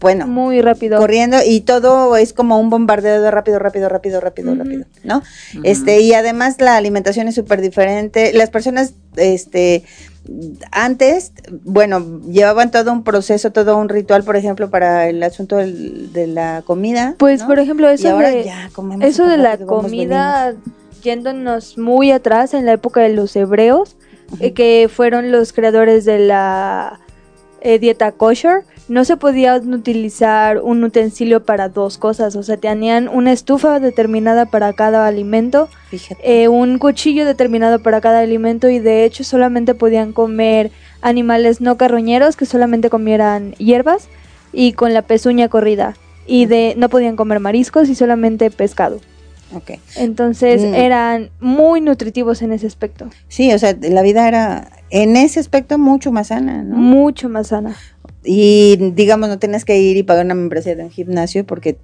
bueno, 0.00 0.26
Muy 0.26 0.60
rápido. 0.60 0.98
corriendo 0.98 1.38
y 1.44 1.60
todo 1.60 2.16
es 2.16 2.32
como 2.32 2.58
un 2.60 2.68
bombardeo 2.70 3.20
de 3.22 3.30
rápido, 3.30 3.58
rápido, 3.58 3.88
rápido, 3.88 4.20
rápido, 4.20 4.54
rápido, 4.54 4.84
¿no? 5.04 5.22
Este, 5.64 6.00
y 6.00 6.14
además 6.14 6.56
la 6.60 6.76
alimentación 6.76 7.26
es 7.28 7.34
súper 7.34 7.60
diferente. 7.60 8.32
Las 8.32 8.50
personas, 8.50 8.94
este, 9.16 9.82
antes, 10.72 11.32
bueno, 11.64 12.20
llevaban 12.28 12.70
todo 12.70 12.92
un 12.92 13.02
proceso, 13.02 13.50
todo 13.50 13.76
un 13.76 13.88
ritual, 13.88 14.24
por 14.24 14.36
ejemplo, 14.36 14.70
para 14.70 15.08
el 15.08 15.22
asunto 15.22 15.56
del- 15.56 16.12
de 16.12 16.26
la 16.26 16.62
comida. 16.66 17.14
Pues, 17.18 17.40
¿no? 17.40 17.46
por 17.46 17.58
ejemplo, 17.58 17.90
y 17.90 17.94
eso 17.94 18.10
ahora 18.10 18.30
de, 18.30 18.44
ya 18.44 18.70
comemos 18.72 19.04
eso 19.06 19.26
de 19.26 19.36
la 19.38 19.56
comida, 19.58 20.54
yéndonos 21.08 21.78
muy 21.78 22.10
atrás 22.10 22.52
en 22.52 22.66
la 22.66 22.72
época 22.72 23.00
de 23.00 23.14
los 23.14 23.34
hebreos, 23.34 23.96
eh, 24.40 24.52
que 24.52 24.90
fueron 24.94 25.32
los 25.32 25.54
creadores 25.54 26.04
de 26.04 26.18
la 26.18 27.00
eh, 27.62 27.78
dieta 27.78 28.12
kosher, 28.12 28.64
no 28.88 29.06
se 29.06 29.16
podía 29.16 29.56
utilizar 29.56 30.58
un 30.58 30.84
utensilio 30.84 31.44
para 31.46 31.70
dos 31.70 31.96
cosas, 31.96 32.36
o 32.36 32.42
sea, 32.42 32.58
tenían 32.58 33.08
una 33.08 33.32
estufa 33.32 33.80
determinada 33.80 34.44
para 34.44 34.74
cada 34.74 35.06
alimento, 35.06 35.70
eh, 36.22 36.48
un 36.48 36.78
cuchillo 36.78 37.24
determinado 37.24 37.78
para 37.82 38.02
cada 38.02 38.20
alimento 38.20 38.68
y 38.68 38.78
de 38.78 39.04
hecho 39.04 39.24
solamente 39.24 39.74
podían 39.74 40.12
comer 40.12 40.70
animales 41.00 41.62
no 41.62 41.78
carroñeros 41.78 42.36
que 42.36 42.44
solamente 42.44 42.90
comieran 42.90 43.52
hierbas 43.52 44.08
y 44.52 44.74
con 44.74 44.92
la 44.92 45.02
pezuña 45.02 45.48
corrida. 45.48 45.94
Y 46.26 46.44
de 46.44 46.74
no 46.76 46.90
podían 46.90 47.16
comer 47.16 47.40
mariscos 47.40 47.88
y 47.88 47.94
solamente 47.94 48.50
pescado. 48.50 49.00
Ok. 49.54 49.72
Entonces 49.96 50.62
Mm. 50.62 50.74
eran 50.74 51.30
muy 51.40 51.80
nutritivos 51.80 52.42
en 52.42 52.52
ese 52.52 52.66
aspecto, 52.66 53.08
Sí, 53.28 53.52
o 53.52 53.58
sea, 53.58 53.76
la 53.80 54.02
vida 54.02 54.28
era 54.28 54.70
en 54.90 55.16
ese 55.16 55.40
aspecto 55.40 55.78
mucho 55.78 56.12
más 56.12 56.28
sana, 56.28 56.62
¿no? 56.62 56.76
mucho 56.76 57.28
más 57.28 57.48
sana. 57.48 57.74
Y 58.24 58.76
digamos, 58.94 59.28
no 59.28 59.38
tienes 59.38 59.64
que 59.64 59.78
ir 59.78 59.96
y 59.96 60.02
pagar 60.02 60.24
una 60.26 60.34
membresía 60.34 60.74
de 60.76 60.84
un 60.84 60.90
gimnasio 60.90 61.46
porque 61.46 61.78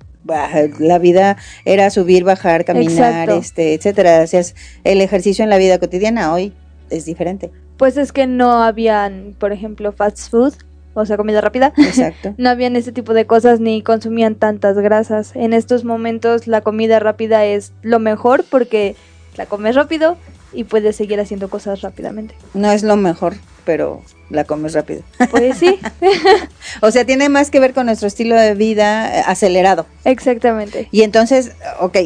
la 0.78 0.98
vida 0.98 1.36
era 1.64 1.90
subir, 1.90 2.24
bajar, 2.24 2.64
caminar, 2.64 2.92
Exacto. 3.28 3.36
este, 3.38 3.74
etcétera. 3.74 4.22
Hacías 4.22 4.54
el 4.84 5.00
ejercicio 5.00 5.42
en 5.44 5.50
la 5.50 5.58
vida 5.58 5.78
cotidiana. 5.78 6.32
Hoy 6.32 6.52
es 6.90 7.04
diferente. 7.04 7.50
Pues 7.76 7.96
es 7.96 8.12
que 8.12 8.26
no 8.26 8.62
habían, 8.62 9.34
por 9.38 9.52
ejemplo, 9.52 9.92
fast 9.92 10.30
food, 10.30 10.54
o 10.94 11.04
sea, 11.06 11.16
comida 11.16 11.40
rápida. 11.40 11.72
Exacto. 11.76 12.34
No 12.38 12.50
habían 12.50 12.76
ese 12.76 12.92
tipo 12.92 13.14
de 13.14 13.26
cosas 13.26 13.60
ni 13.60 13.82
consumían 13.82 14.34
tantas 14.34 14.76
grasas. 14.78 15.32
En 15.34 15.52
estos 15.52 15.84
momentos 15.84 16.46
la 16.46 16.60
comida 16.62 16.98
rápida 17.00 17.44
es 17.44 17.72
lo 17.82 17.98
mejor 17.98 18.44
porque 18.48 18.96
la 19.36 19.46
comes 19.46 19.74
rápido 19.74 20.16
y 20.52 20.64
puedes 20.64 20.96
seguir 20.96 21.20
haciendo 21.20 21.48
cosas 21.50 21.80
rápidamente. 21.82 22.34
No 22.54 22.70
es 22.70 22.82
lo 22.82 22.96
mejor, 22.96 23.34
pero 23.64 24.02
la 24.30 24.44
comes 24.44 24.72
rápido. 24.74 25.02
Pues 25.30 25.58
sí, 25.58 25.78
O 26.80 26.90
sea, 26.90 27.04
tiene 27.04 27.28
más 27.28 27.50
que 27.50 27.60
ver 27.60 27.74
con 27.74 27.86
nuestro 27.86 28.08
estilo 28.08 28.36
de 28.36 28.54
vida 28.54 29.18
eh, 29.18 29.22
acelerado. 29.26 29.86
exactamente. 30.04 30.88
Y 30.92 31.02
entonces, 31.02 31.52
ok, 31.80 31.98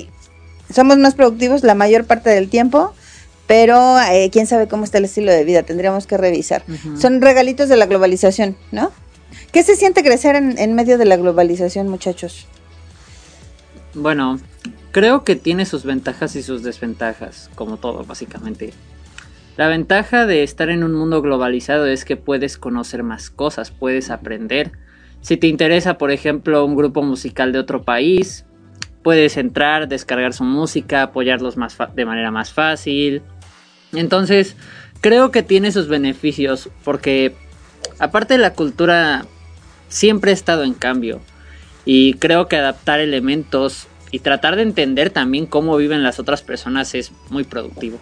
somos 0.73 0.99
más 0.99 1.15
productivos 1.15 1.63
la 1.63 1.75
mayor 1.75 2.05
parte 2.05 2.31
del 2.31 2.49
tiempo, 2.49 2.95
pero 3.49 3.99
eh, 3.99 4.29
quién 4.31 4.47
sabe 4.47 4.69
cómo 4.69 4.85
está 4.85 4.99
el 4.99 5.07
estilo 5.07 5.33
de 5.33 5.43
vida, 5.43 5.65
tendríamos 5.65 6.07
que 6.07 6.19
revisar. 6.19 6.63
Son 6.97 7.21
regalitos 7.21 7.69
de 7.71 7.77
la 7.77 7.87
globalización, 7.87 8.57
¿no? 8.71 8.93
¿Qué 9.51 9.63
se 9.63 9.75
siente 9.75 10.05
crecer 10.05 10.37
en, 10.37 10.59
en 10.59 10.75
medio 10.75 10.99
de 10.99 11.07
la 11.07 11.17
globalización, 11.17 11.89
muchachos? 11.89 12.47
Bueno, 13.95 14.39
creo 14.93 15.25
que 15.25 15.35
tiene 15.35 15.65
sus 15.65 15.85
ventajas 15.85 16.37
y 16.37 16.43
sus 16.43 16.63
desventajas, 16.63 17.49
como 17.55 17.79
todo, 17.79 18.05
básicamente. 18.05 18.75
La 19.57 19.67
ventaja 19.67 20.27
de 20.27 20.43
estar 20.43 20.69
en 20.69 20.85
un 20.85 20.93
mundo 20.93 21.23
globalizado 21.23 21.87
es 21.87 22.05
que 22.05 22.17
puedes 22.17 22.59
conocer 22.59 23.03
más 23.03 23.31
cosas, 23.31 23.71
puedes 23.71 24.11
aprender. 24.11 24.73
Si 25.23 25.39
te 25.39 25.47
interesa, 25.47 25.97
por 25.97 26.11
ejemplo, 26.11 26.65
un 26.67 26.77
grupo 26.77 27.03
musical 27.03 27.53
de 27.53 27.59
otro 27.61 27.83
país, 27.83 28.45
puedes 29.03 29.39
entrar, 29.39 29.89
descargar 29.89 30.35
su 30.35 30.45
música, 30.45 31.03
apoyarlos 31.03 31.57
más 31.57 31.79
de 31.95 32.05
manera 32.05 32.31
más 32.31 32.53
fácil. 32.53 33.23
Entonces, 33.93 34.55
creo 35.01 35.31
que 35.31 35.43
tiene 35.43 35.73
sus 35.73 35.89
beneficios, 35.89 36.69
porque 36.85 37.35
aparte 37.99 38.35
de 38.35 38.39
la 38.39 38.53
cultura, 38.55 39.25
siempre 39.89 40.31
ha 40.31 40.35
estado 40.35 40.65
en 40.65 40.75
cambio. 40.75 41.21
Y 41.85 42.15
creo 42.15 42.49
que 42.49 42.57
adaptar 42.57 43.01
elementos 43.01 43.87
y 44.11 44.19
tratar 44.19 44.57
de 44.57 44.63
entender 44.63 45.11
también 45.11 45.47
cómo 45.47 45.77
viven 45.77 46.03
las 46.03 46.19
otras 46.19 46.43
personas 46.43 46.95
es 46.95 47.13
muy 47.31 47.45
productivo. 47.45 47.99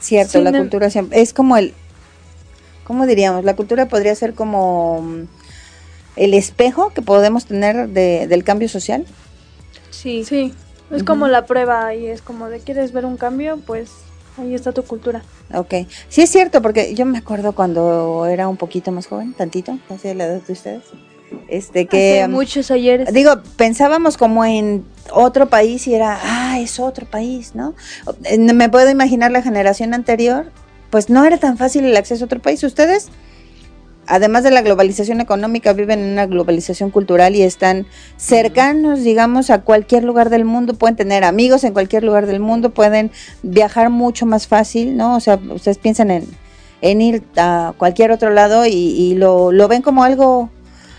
Cierto, 0.00 0.32
Sí, 0.38 0.44
la 0.44 0.50
no- 0.52 0.58
cultura 0.58 0.88
siempre, 0.90 1.20
es 1.20 1.32
como 1.32 1.56
el, 1.56 1.74
¿cómo 2.84 3.06
diríamos? 3.06 3.44
La 3.44 3.54
cultura 3.56 3.86
podría 3.88 4.14
ser 4.14 4.34
como 4.34 5.02
mm, 5.02 5.22
el 6.16 6.34
espejo 6.34 6.90
que 6.94 7.02
podemos 7.02 7.46
tener 7.46 7.88
de- 7.88 8.26
del 8.26 8.44
cambio 8.44 8.68
social. 8.68 9.04
Sí. 9.90 10.24
Sí, 10.24 10.54
es 10.90 11.04
como 11.04 11.28
la 11.28 11.46
prueba 11.46 11.94
y 11.94 12.06
es 12.06 12.22
como 12.22 12.48
de 12.48 12.60
quieres 12.60 12.92
ver 12.92 13.04
un 13.04 13.16
cambio, 13.16 13.58
pues 13.66 13.90
ahí 14.38 14.54
está 14.54 14.72
tu 14.72 14.82
cultura. 14.82 15.22
Ok, 15.54 15.74
sí 16.08 16.22
es 16.22 16.30
cierto, 16.30 16.62
porque 16.62 16.94
yo 16.94 17.06
me 17.06 17.18
acuerdo 17.18 17.52
cuando 17.52 18.26
era 18.26 18.48
un 18.48 18.56
poquito 18.56 18.92
más 18.92 19.06
joven, 19.06 19.34
tantito, 19.34 19.78
casi 19.88 20.08
de 20.08 20.14
la 20.14 20.26
edad 20.26 20.40
de 20.42 20.52
ustedes, 20.52 20.84
este 21.48 21.86
que... 21.86 22.20
Hace 22.20 22.28
um, 22.28 22.32
muchos 22.32 22.70
ayeres. 22.70 23.12
Digo, 23.12 23.32
pensábamos 23.56 24.16
como 24.16 24.44
en 24.44 24.84
otro 25.12 25.48
país 25.48 25.86
y 25.86 25.94
era, 25.94 26.18
ah, 26.22 26.60
es 26.60 26.78
otro 26.78 27.06
país, 27.06 27.54
¿no? 27.54 27.74
Eh, 28.24 28.38
Me 28.38 28.68
puedo 28.68 28.90
imaginar 28.90 29.30
la 29.30 29.42
generación 29.42 29.94
anterior, 29.94 30.50
pues 30.90 31.10
no 31.10 31.24
era 31.24 31.38
tan 31.38 31.56
fácil 31.56 31.84
el 31.84 31.96
acceso 31.96 32.24
a 32.24 32.26
otro 32.26 32.40
país. 32.40 32.62
Ustedes, 32.64 33.08
además 34.06 34.44
de 34.44 34.50
la 34.50 34.62
globalización 34.62 35.20
económica, 35.20 35.72
viven 35.72 36.00
en 36.00 36.12
una 36.12 36.26
globalización 36.26 36.90
cultural 36.90 37.36
y 37.36 37.42
están 37.42 37.86
cercanos, 38.16 39.02
digamos, 39.02 39.50
a 39.50 39.62
cualquier 39.62 40.04
lugar 40.04 40.30
del 40.30 40.44
mundo, 40.44 40.74
pueden 40.74 40.96
tener 40.96 41.24
amigos 41.24 41.64
en 41.64 41.72
cualquier 41.72 42.04
lugar 42.04 42.26
del 42.26 42.40
mundo, 42.40 42.70
pueden 42.70 43.10
viajar 43.42 43.90
mucho 43.90 44.26
más 44.26 44.46
fácil, 44.46 44.96
¿no? 44.96 45.16
O 45.16 45.20
sea, 45.20 45.38
ustedes 45.50 45.78
piensan 45.78 46.10
en, 46.10 46.26
en 46.80 47.00
ir 47.00 47.22
a 47.36 47.74
cualquier 47.76 48.10
otro 48.12 48.30
lado 48.30 48.66
y, 48.66 48.72
y 48.72 49.14
lo, 49.14 49.52
lo 49.52 49.68
ven 49.68 49.82
como 49.82 50.02
algo 50.02 50.50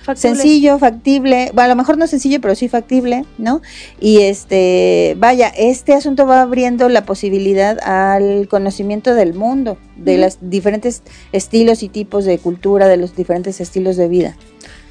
Factible. 0.04 0.36
sencillo, 0.36 0.80
factible, 0.80 1.52
bueno, 1.54 1.66
a 1.66 1.68
lo 1.70 1.76
mejor 1.76 1.98
no 1.98 2.08
sencillo, 2.08 2.42
pero 2.42 2.56
sí 2.56 2.68
factible, 2.68 3.26
¿no? 3.38 3.62
Y 4.00 4.22
este, 4.22 5.16
vaya, 5.20 5.50
este 5.50 5.94
asunto 5.94 6.26
va 6.26 6.42
abriendo 6.42 6.90
la 6.90 7.06
posibilidad 7.06 7.80
al 7.82 8.48
conocimiento 8.48 9.14
del 9.14 9.34
mundo, 9.34 9.78
de 9.98 10.14
Ujú. 10.14 10.22
los 10.22 10.38
diferentes 10.42 11.04
estilos 11.32 11.84
y 11.84 11.90
tipos 11.90 12.26
de 12.26 12.40
cultura, 12.40 12.88
de 12.88 12.98
los 12.98 13.16
diferentes 13.16 13.62
estilos 13.62 13.96
de 13.96 14.08
vida. 14.08 14.36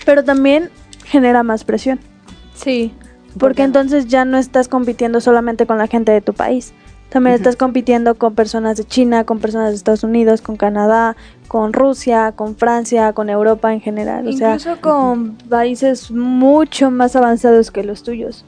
Pero 0.06 0.22
también 0.24 0.70
genera 1.04 1.42
más 1.42 1.64
presión, 1.64 1.98
Sí. 2.54 2.92
porque 3.38 3.62
entonces 3.62 4.06
ya 4.06 4.24
no 4.24 4.38
estás 4.38 4.68
compitiendo 4.68 5.20
solamente 5.20 5.66
con 5.66 5.78
la 5.78 5.88
gente 5.88 6.12
de 6.12 6.20
tu 6.20 6.34
país. 6.34 6.72
También 7.10 7.34
estás 7.34 7.56
compitiendo 7.56 8.14
con 8.14 8.34
personas 8.34 8.76
de 8.76 8.84
China, 8.84 9.24
con 9.24 9.40
personas 9.40 9.70
de 9.70 9.76
Estados 9.76 10.04
Unidos, 10.04 10.40
con 10.40 10.56
Canadá, 10.56 11.16
con 11.48 11.72
Rusia, 11.72 12.32
con 12.36 12.54
Francia, 12.56 13.12
con 13.12 13.28
Europa 13.28 13.72
en 13.72 13.80
general. 13.80 14.28
O 14.28 14.32
sea, 14.32 14.54
Incluso 14.54 14.80
con 14.80 15.32
países 15.48 16.10
mucho 16.12 16.90
más 16.92 17.16
avanzados 17.16 17.70
que 17.72 17.82
los 17.82 18.02
tuyos. 18.04 18.44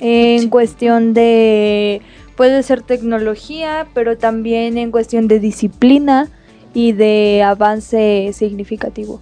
En 0.00 0.40
Sí. 0.40 0.48
cuestión 0.48 1.12
de. 1.14 2.00
Puede 2.36 2.62
ser 2.62 2.82
tecnología, 2.82 3.86
pero 3.94 4.16
también 4.18 4.76
en 4.78 4.90
cuestión 4.90 5.28
de 5.28 5.38
disciplina 5.40 6.28
y 6.74 6.92
de 6.92 7.42
avance 7.42 8.30
significativo. 8.34 9.20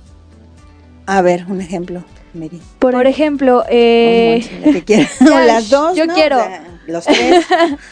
A 1.06 1.20
ver, 1.22 1.44
un 1.48 1.60
ejemplo, 1.60 2.02
Miri. 2.32 2.60
por, 2.78 2.92
Por 2.92 3.06
ejemplo, 3.06 3.58
O 3.60 3.64
eh, 3.68 4.44
la 4.72 4.80
que 4.80 5.06
O 5.20 5.38
las 5.46 5.68
dos, 5.70 5.96
yo 5.96 6.06
¿no? 6.06 6.14
quiero. 6.14 6.38
O 6.38 6.40
sea, 6.44 6.64
los 6.86 7.04
tres. 7.04 7.46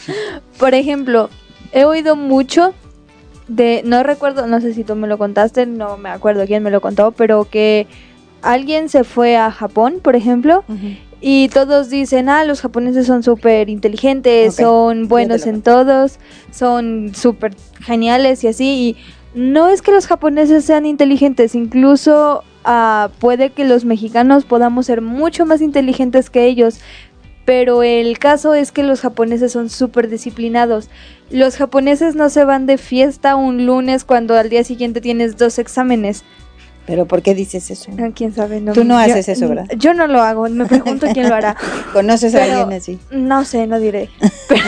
por 0.57 0.73
ejemplo, 0.73 1.29
he 1.71 1.85
oído 1.85 2.15
mucho 2.15 2.73
de, 3.47 3.81
no 3.85 4.03
recuerdo, 4.03 4.47
no 4.47 4.61
sé 4.61 4.73
si 4.73 4.83
tú 4.83 4.95
me 4.95 5.07
lo 5.07 5.17
contaste, 5.17 5.65
no 5.65 5.97
me 5.97 6.09
acuerdo 6.09 6.45
quién 6.45 6.63
me 6.63 6.71
lo 6.71 6.81
contó, 6.81 7.11
pero 7.11 7.45
que 7.45 7.87
alguien 8.41 8.89
se 8.89 9.03
fue 9.03 9.37
a 9.37 9.51
Japón, 9.51 9.99
por 10.01 10.15
ejemplo, 10.15 10.63
y 11.21 11.47
todos 11.49 11.89
dicen, 11.89 12.27
ah, 12.27 12.43
los 12.43 12.61
japoneses 12.61 13.07
son 13.07 13.23
súper 13.23 13.69
inteligentes, 13.69 14.55
son 14.55 15.07
buenos 15.07 15.47
en 15.47 15.61
todos, 15.61 16.19
son 16.51 17.13
súper 17.15 17.55
geniales 17.79 18.43
y 18.43 18.47
así. 18.47 18.65
Y 18.65 18.97
no 19.33 19.69
es 19.69 19.81
que 19.81 19.91
los 19.91 20.05
japoneses 20.05 20.65
sean 20.65 20.85
inteligentes, 20.85 21.55
incluso 21.55 22.43
ah, 22.65 23.09
puede 23.19 23.51
que 23.51 23.63
los 23.63 23.85
mexicanos 23.85 24.43
podamos 24.43 24.85
ser 24.85 25.01
mucho 25.01 25.45
más 25.45 25.61
inteligentes 25.61 26.29
que 26.29 26.45
ellos. 26.45 26.81
Pero 27.45 27.83
el 27.83 28.19
caso 28.19 28.53
es 28.53 28.71
que 28.71 28.83
los 28.83 29.01
japoneses 29.01 29.51
son 29.51 29.69
súper 29.69 30.09
disciplinados. 30.09 30.89
Los 31.29 31.57
japoneses 31.57 32.15
no 32.15 32.29
se 32.29 32.45
van 32.45 32.65
de 32.65 32.77
fiesta 32.77 33.35
un 33.35 33.65
lunes 33.65 34.05
cuando 34.05 34.35
al 34.35 34.49
día 34.49 34.63
siguiente 34.63 35.01
tienes 35.01 35.35
dos 35.37 35.59
exámenes. 35.59 36.23
Pero 36.85 37.05
¿por 37.05 37.21
qué 37.21 37.33
dices 37.33 37.71
eso? 37.71 37.91
Ah, 37.97 38.09
¿Quién 38.13 38.33
sabe? 38.33 38.59
No, 38.59 38.73
Tú 38.73 38.83
no 38.83 38.95
yo- 39.05 39.13
haces 39.13 39.29
eso, 39.29 39.47
¿verdad? 39.47 39.67
Yo 39.77 39.93
no 39.93 40.05
lo 40.07 40.21
hago, 40.21 40.47
me 40.49 40.65
pregunto 40.65 41.07
quién 41.13 41.29
lo 41.29 41.35
hará. 41.35 41.55
¿Conoces 41.93 42.35
a 42.35 42.43
alguien 42.43 42.73
así? 42.73 42.99
No 43.11 43.45
sé, 43.45 43.67
no 43.67 43.79
diré. 43.79 44.09
Pero 44.49 44.61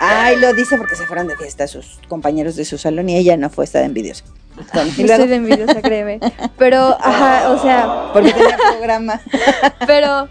Ay, 0.00 0.36
lo 0.38 0.52
dice 0.54 0.76
porque 0.76 0.96
se 0.96 1.06
fueron 1.06 1.28
de 1.28 1.36
fiesta 1.36 1.66
sus 1.66 1.98
compañeros 2.08 2.56
de 2.56 2.64
su 2.64 2.78
salón 2.78 3.08
y 3.08 3.16
ella 3.16 3.36
no 3.36 3.48
fue, 3.50 3.64
está 3.64 3.78
de 3.80 3.86
envidiosa. 3.86 4.24
Bueno, 4.72 4.90
y 4.96 5.02
luego, 5.02 5.12
estoy 5.12 5.28
de 5.28 5.34
envidiosa, 5.36 5.82
créeme. 5.82 6.20
Pero, 6.58 6.96
ajá, 7.00 7.50
o 7.50 7.60
sea, 7.60 8.10
porque 8.12 8.32
tenía 8.32 8.56
programa. 8.56 9.20
pero, 9.86 10.28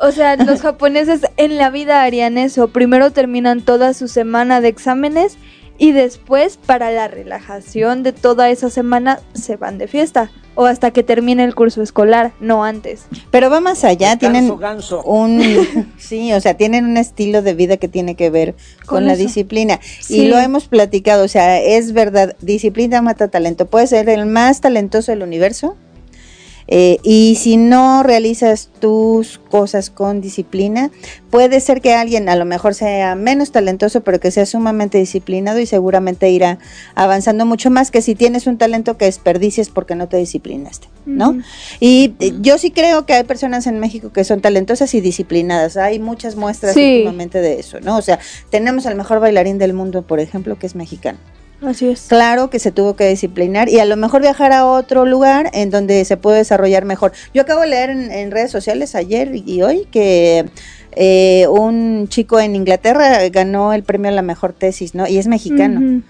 o 0.00 0.12
sea, 0.12 0.36
los 0.36 0.60
japoneses 0.60 1.22
en 1.36 1.56
la 1.56 1.70
vida 1.70 2.02
harían 2.02 2.38
eso. 2.38 2.68
Primero 2.68 3.10
terminan 3.10 3.60
toda 3.62 3.94
su 3.94 4.08
semana 4.08 4.60
de 4.60 4.68
exámenes 4.68 5.38
y 5.78 5.92
después, 5.92 6.58
para 6.58 6.90
la 6.90 7.08
relajación 7.08 8.02
de 8.02 8.12
toda 8.12 8.50
esa 8.50 8.68
semana, 8.68 9.18
se 9.32 9.56
van 9.56 9.78
de 9.78 9.88
fiesta. 9.88 10.30
O 10.62 10.66
hasta 10.66 10.90
que 10.90 11.02
termine 11.02 11.42
el 11.44 11.54
curso 11.54 11.80
escolar, 11.80 12.32
no 12.38 12.64
antes. 12.64 13.06
Pero 13.30 13.48
va 13.48 13.60
más 13.60 13.82
allá, 13.82 14.16
tienen 14.18 14.46
Ganso, 14.58 14.58
ganso. 14.58 15.02
un 15.04 15.40
sí, 15.98 16.34
o 16.34 16.40
sea, 16.42 16.52
tienen 16.52 16.84
un 16.84 16.98
estilo 16.98 17.40
de 17.40 17.54
vida 17.54 17.78
que 17.78 17.88
tiene 17.88 18.14
que 18.14 18.28
ver 18.28 18.54
con, 18.84 18.96
Con 18.98 19.06
la 19.06 19.14
eso. 19.14 19.22
disciplina 19.22 19.80
Sí. 20.00 20.18
y 20.20 20.28
lo 20.28 20.38
hemos 20.38 20.68
platicado, 20.68 21.24
o 21.24 21.28
sea, 21.28 21.58
es 21.62 21.92
verdad, 21.94 22.36
disciplina 22.42 23.00
mata 23.00 23.28
talento. 23.28 23.64
Puedes 23.66 23.88
ser 23.88 24.10
el 24.10 24.26
más 24.26 24.60
talentoso 24.60 25.12
del 25.12 25.22
universo. 25.22 25.76
Eh, 26.70 26.98
y 27.02 27.34
si 27.34 27.56
no 27.56 28.02
realizas 28.02 28.70
tus 28.80 29.38
cosas 29.50 29.90
con 29.90 30.20
disciplina, 30.20 30.90
puede 31.28 31.60
ser 31.60 31.80
que 31.80 31.94
alguien 31.94 32.28
a 32.28 32.36
lo 32.36 32.44
mejor 32.44 32.74
sea 32.74 33.16
menos 33.16 33.50
talentoso, 33.50 34.02
pero 34.02 34.20
que 34.20 34.30
sea 34.30 34.46
sumamente 34.46 34.96
disciplinado 34.98 35.58
y 35.58 35.66
seguramente 35.66 36.30
irá 36.30 36.58
avanzando 36.94 37.44
mucho 37.44 37.70
más 37.70 37.90
que 37.90 38.02
si 38.02 38.14
tienes 38.14 38.46
un 38.46 38.56
talento 38.56 38.96
que 38.96 39.06
desperdicies 39.06 39.68
porque 39.68 39.96
no 39.96 40.08
te 40.08 40.16
disciplinaste, 40.16 40.88
¿no? 41.06 41.38
Y 41.80 42.14
eh, 42.20 42.32
yo 42.40 42.56
sí 42.56 42.70
creo 42.70 43.04
que 43.04 43.14
hay 43.14 43.24
personas 43.24 43.66
en 43.66 43.78
México 43.80 44.12
que 44.12 44.22
son 44.24 44.40
talentosas 44.40 44.94
y 44.94 45.00
disciplinadas. 45.00 45.76
Hay 45.76 45.98
muchas 45.98 46.36
muestras 46.36 46.74
Sí. 46.74 46.98
últimamente 46.98 47.40
de 47.40 47.58
eso, 47.58 47.80
¿no? 47.80 47.96
O 47.96 48.02
sea, 48.02 48.18
tenemos 48.50 48.86
al 48.86 48.94
mejor 48.94 49.18
bailarín 49.20 49.58
del 49.58 49.72
mundo, 49.72 50.02
por 50.02 50.20
ejemplo, 50.20 50.58
que 50.58 50.66
es 50.66 50.74
mexicano. 50.76 51.18
Así 51.62 51.88
es. 51.88 52.06
Claro 52.08 52.48
que 52.48 52.58
se 52.58 52.72
tuvo 52.72 52.96
que 52.96 53.08
disciplinar 53.08 53.68
y 53.68 53.78
a 53.80 53.84
lo 53.84 53.96
mejor 53.96 54.22
viajar 54.22 54.52
a 54.52 54.66
otro 54.66 55.04
lugar 55.04 55.50
en 55.52 55.70
donde 55.70 56.04
se 56.04 56.16
puede 56.16 56.38
desarrollar 56.38 56.84
mejor. 56.84 57.12
Yo 57.34 57.42
acabo 57.42 57.60
de 57.60 57.68
leer 57.68 57.90
en, 57.90 58.10
en 58.10 58.30
redes 58.30 58.50
sociales 58.50 58.94
ayer 58.94 59.32
y 59.34 59.62
hoy 59.62 59.86
que 59.90 60.48
eh, 60.92 61.46
un 61.48 62.08
chico 62.08 62.40
en 62.40 62.56
Inglaterra 62.56 63.28
ganó 63.28 63.72
el 63.72 63.82
premio 63.82 64.10
a 64.10 64.14
la 64.14 64.22
mejor 64.22 64.52
tesis, 64.52 64.94
¿no? 64.94 65.06
Y 65.06 65.18
es 65.18 65.26
mexicano. 65.26 66.02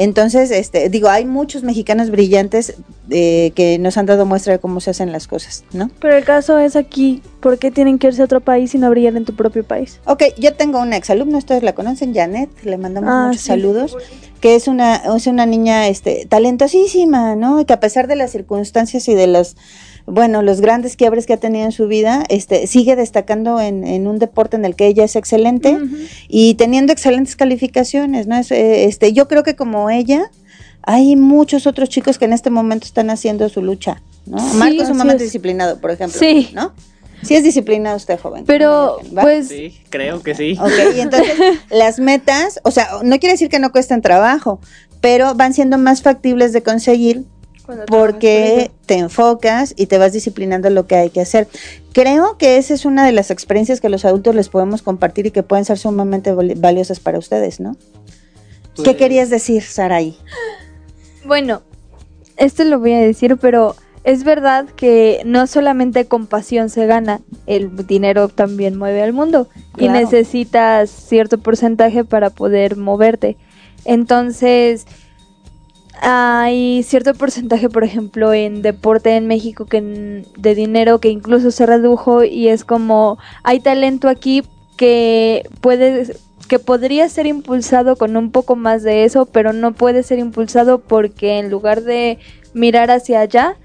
Entonces, 0.00 0.52
este, 0.52 0.88
digo, 0.90 1.08
hay 1.08 1.24
muchos 1.24 1.64
mexicanos 1.64 2.10
brillantes 2.10 2.74
eh, 3.10 3.50
que 3.56 3.80
nos 3.80 3.98
han 3.98 4.06
dado 4.06 4.26
muestra 4.26 4.52
de 4.52 4.60
cómo 4.60 4.78
se 4.80 4.90
hacen 4.90 5.10
las 5.10 5.26
cosas, 5.26 5.64
¿no? 5.72 5.90
Pero 6.00 6.16
el 6.16 6.22
caso 6.22 6.56
es 6.60 6.76
aquí, 6.76 7.20
¿por 7.40 7.58
qué 7.58 7.72
tienen 7.72 7.98
que 7.98 8.06
irse 8.06 8.22
a 8.22 8.26
otro 8.26 8.40
país 8.40 8.72
y 8.76 8.78
no 8.78 8.88
brillar 8.90 9.16
en 9.16 9.24
tu 9.24 9.34
propio 9.34 9.64
país? 9.64 9.98
Ok, 10.04 10.22
yo 10.38 10.54
tengo 10.54 10.78
una 10.80 10.96
exalumna, 10.96 11.38
ustedes 11.38 11.64
la 11.64 11.74
conocen, 11.74 12.14
Janet, 12.14 12.48
le 12.62 12.78
mandamos 12.78 13.10
Ah, 13.12 13.24
muchos 13.26 13.42
sí. 13.42 13.48
saludos, 13.48 13.96
que 14.40 14.54
es 14.54 14.68
una, 14.68 15.02
es 15.16 15.26
una 15.26 15.46
niña 15.46 15.88
este, 15.88 16.26
talentosísima, 16.28 17.34
¿no? 17.34 17.60
Y 17.60 17.64
que 17.64 17.72
a 17.72 17.80
pesar 17.80 18.06
de 18.06 18.14
las 18.14 18.30
circunstancias 18.30 19.08
y 19.08 19.14
de 19.16 19.26
los, 19.26 19.56
bueno, 20.10 20.42
los 20.42 20.60
grandes 20.60 20.96
quiebres 20.96 21.26
que 21.26 21.34
ha 21.34 21.36
tenido 21.36 21.64
en 21.64 21.72
su 21.72 21.86
vida, 21.86 22.24
este, 22.28 22.66
sigue 22.66 22.96
destacando 22.96 23.60
en, 23.60 23.86
en 23.86 24.06
un 24.06 24.18
deporte 24.18 24.56
en 24.56 24.64
el 24.64 24.74
que 24.74 24.86
ella 24.86 25.04
es 25.04 25.16
excelente 25.16 25.78
y 26.28 26.54
teniendo 26.54 26.92
excelentes 26.92 27.36
calificaciones, 27.36 28.26
¿no? 28.26 28.36
Es, 28.36 28.50
eh, 28.50 28.84
este, 28.84 29.12
yo 29.12 29.28
creo 29.28 29.42
que 29.42 29.56
como 29.56 29.90
ella, 29.90 30.30
hay 30.82 31.16
muchos 31.16 31.66
otros 31.66 31.88
chicos 31.88 32.18
que 32.18 32.24
en 32.24 32.32
este 32.32 32.50
momento 32.50 32.86
están 32.86 33.10
haciendo 33.10 33.48
su 33.48 33.62
lucha, 33.62 34.02
¿no? 34.26 34.38
Sí, 34.38 34.56
Marco 34.56 34.82
es 34.82 34.90
es. 34.90 35.18
disciplinado, 35.20 35.80
por 35.80 35.90
ejemplo, 35.90 36.18
Sí. 36.18 36.50
¿no? 36.52 36.72
Sí 37.22 37.34
es 37.34 37.42
disciplinado 37.42 37.96
usted, 37.96 38.18
joven. 38.18 38.44
Pero, 38.46 38.98
pues, 39.20 39.48
Sí, 39.48 39.76
creo 39.90 40.22
que 40.22 40.34
sí. 40.34 40.56
Ok, 40.60 40.96
y 40.96 41.00
entonces 41.00 41.34
las 41.70 41.98
metas, 41.98 42.60
o 42.62 42.70
sea, 42.70 42.88
no 43.02 43.18
quiere 43.18 43.32
decir 43.32 43.48
que 43.48 43.58
no 43.58 43.72
cuesten 43.72 44.02
trabajo, 44.02 44.60
pero 45.00 45.34
van 45.34 45.52
siendo 45.52 45.78
más 45.78 46.02
factibles 46.02 46.52
de 46.52 46.62
conseguir 46.62 47.24
porque 47.86 48.70
te 48.86 48.94
enfocas 48.94 49.74
y 49.76 49.86
te 49.86 49.98
vas 49.98 50.12
disciplinando 50.12 50.70
lo 50.70 50.86
que 50.86 50.96
hay 50.96 51.10
que 51.10 51.20
hacer. 51.20 51.48
Creo 51.92 52.38
que 52.38 52.56
esa 52.56 52.74
es 52.74 52.84
una 52.84 53.04
de 53.04 53.12
las 53.12 53.30
experiencias 53.30 53.80
que 53.80 53.88
los 53.88 54.04
adultos 54.04 54.34
les 54.34 54.48
podemos 54.48 54.82
compartir 54.82 55.26
y 55.26 55.30
que 55.30 55.42
pueden 55.42 55.64
ser 55.64 55.78
sumamente 55.78 56.32
vali- 56.34 56.54
valiosas 56.54 57.00
para 57.00 57.18
ustedes, 57.18 57.60
¿no? 57.60 57.76
¿Qué 58.76 58.82
Pues, 58.84 58.96
querías 58.96 59.30
decir, 59.30 59.62
Saraí? 59.62 60.16
Bueno, 61.26 61.62
esto 62.36 62.64
lo 62.64 62.78
voy 62.78 62.92
a 62.92 63.00
decir, 63.00 63.36
pero 63.38 63.74
es 64.04 64.24
verdad 64.24 64.66
que 64.66 65.20
no 65.26 65.46
solamente 65.46 66.06
con 66.06 66.26
pasión 66.26 66.70
se 66.70 66.86
gana, 66.86 67.20
el 67.46 67.86
dinero 67.86 68.28
también 68.28 68.78
mueve 68.78 69.02
al 69.02 69.12
mundo 69.12 69.48
y 69.76 69.88
necesitas 69.88 70.88
cierto 70.90 71.38
porcentaje 71.38 72.04
para 72.04 72.30
poder 72.30 72.76
moverte. 72.76 73.36
Entonces, 73.84 74.86
hay 76.00 76.82
cierto 76.82 77.14
porcentaje, 77.14 77.68
por 77.68 77.84
ejemplo, 77.84 78.32
en 78.32 78.62
deporte 78.62 79.16
en 79.16 79.26
México 79.26 79.66
que 79.66 80.24
de 80.36 80.54
dinero 80.54 80.98
que 80.98 81.08
incluso 81.08 81.50
se 81.50 81.66
redujo 81.66 82.24
y 82.24 82.48
es 82.48 82.64
como 82.64 83.18
hay 83.42 83.60
talento 83.60 84.08
aquí 84.08 84.44
que 84.76 85.48
puede 85.60 86.16
que 86.48 86.58
podría 86.58 87.08
ser 87.08 87.26
impulsado 87.26 87.96
con 87.96 88.16
un 88.16 88.30
poco 88.30 88.56
más 88.56 88.82
de 88.82 89.04
eso, 89.04 89.26
pero 89.26 89.52
no 89.52 89.72
puede 89.72 90.02
ser 90.02 90.18
impulsado 90.18 90.78
porque 90.78 91.38
en 91.38 91.50
lugar 91.50 91.82
de 91.82 92.18
mirar 92.54 92.90
hacia 92.90 93.20
allá, 93.20 93.56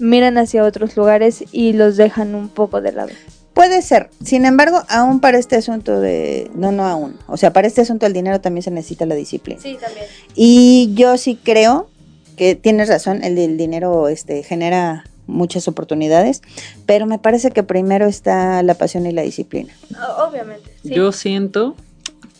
miran 0.00 0.36
hacia 0.38 0.64
otros 0.64 0.96
lugares 0.96 1.44
y 1.52 1.72
los 1.72 1.96
dejan 1.96 2.34
un 2.34 2.48
poco 2.48 2.80
de 2.80 2.92
lado. 2.92 3.12
Puede 3.54 3.82
ser, 3.82 4.08
sin 4.24 4.46
embargo, 4.46 4.82
aún 4.88 5.20
para 5.20 5.38
este 5.38 5.56
asunto 5.56 6.00
de, 6.00 6.50
no, 6.54 6.72
no 6.72 6.86
aún, 6.86 7.18
o 7.26 7.36
sea, 7.36 7.52
para 7.52 7.66
este 7.66 7.82
asunto 7.82 8.06
del 8.06 8.12
dinero 8.14 8.40
también 8.40 8.62
se 8.62 8.70
necesita 8.70 9.04
la 9.06 9.14
disciplina. 9.14 9.60
Sí, 9.60 9.76
también. 9.80 10.06
Y 10.34 10.92
yo 10.94 11.18
sí 11.18 11.38
creo 11.42 11.90
que 12.36 12.54
tienes 12.54 12.88
razón, 12.88 13.22
el 13.22 13.34
del 13.36 13.58
dinero 13.58 14.08
este, 14.08 14.42
genera 14.42 15.04
muchas 15.26 15.68
oportunidades, 15.68 16.40
pero 16.86 17.06
me 17.06 17.18
parece 17.18 17.50
que 17.50 17.62
primero 17.62 18.06
está 18.06 18.62
la 18.62 18.74
pasión 18.74 19.06
y 19.06 19.12
la 19.12 19.22
disciplina. 19.22 19.72
Obviamente. 20.18 20.70
sí. 20.82 20.90
Yo 20.94 21.12
siento 21.12 21.76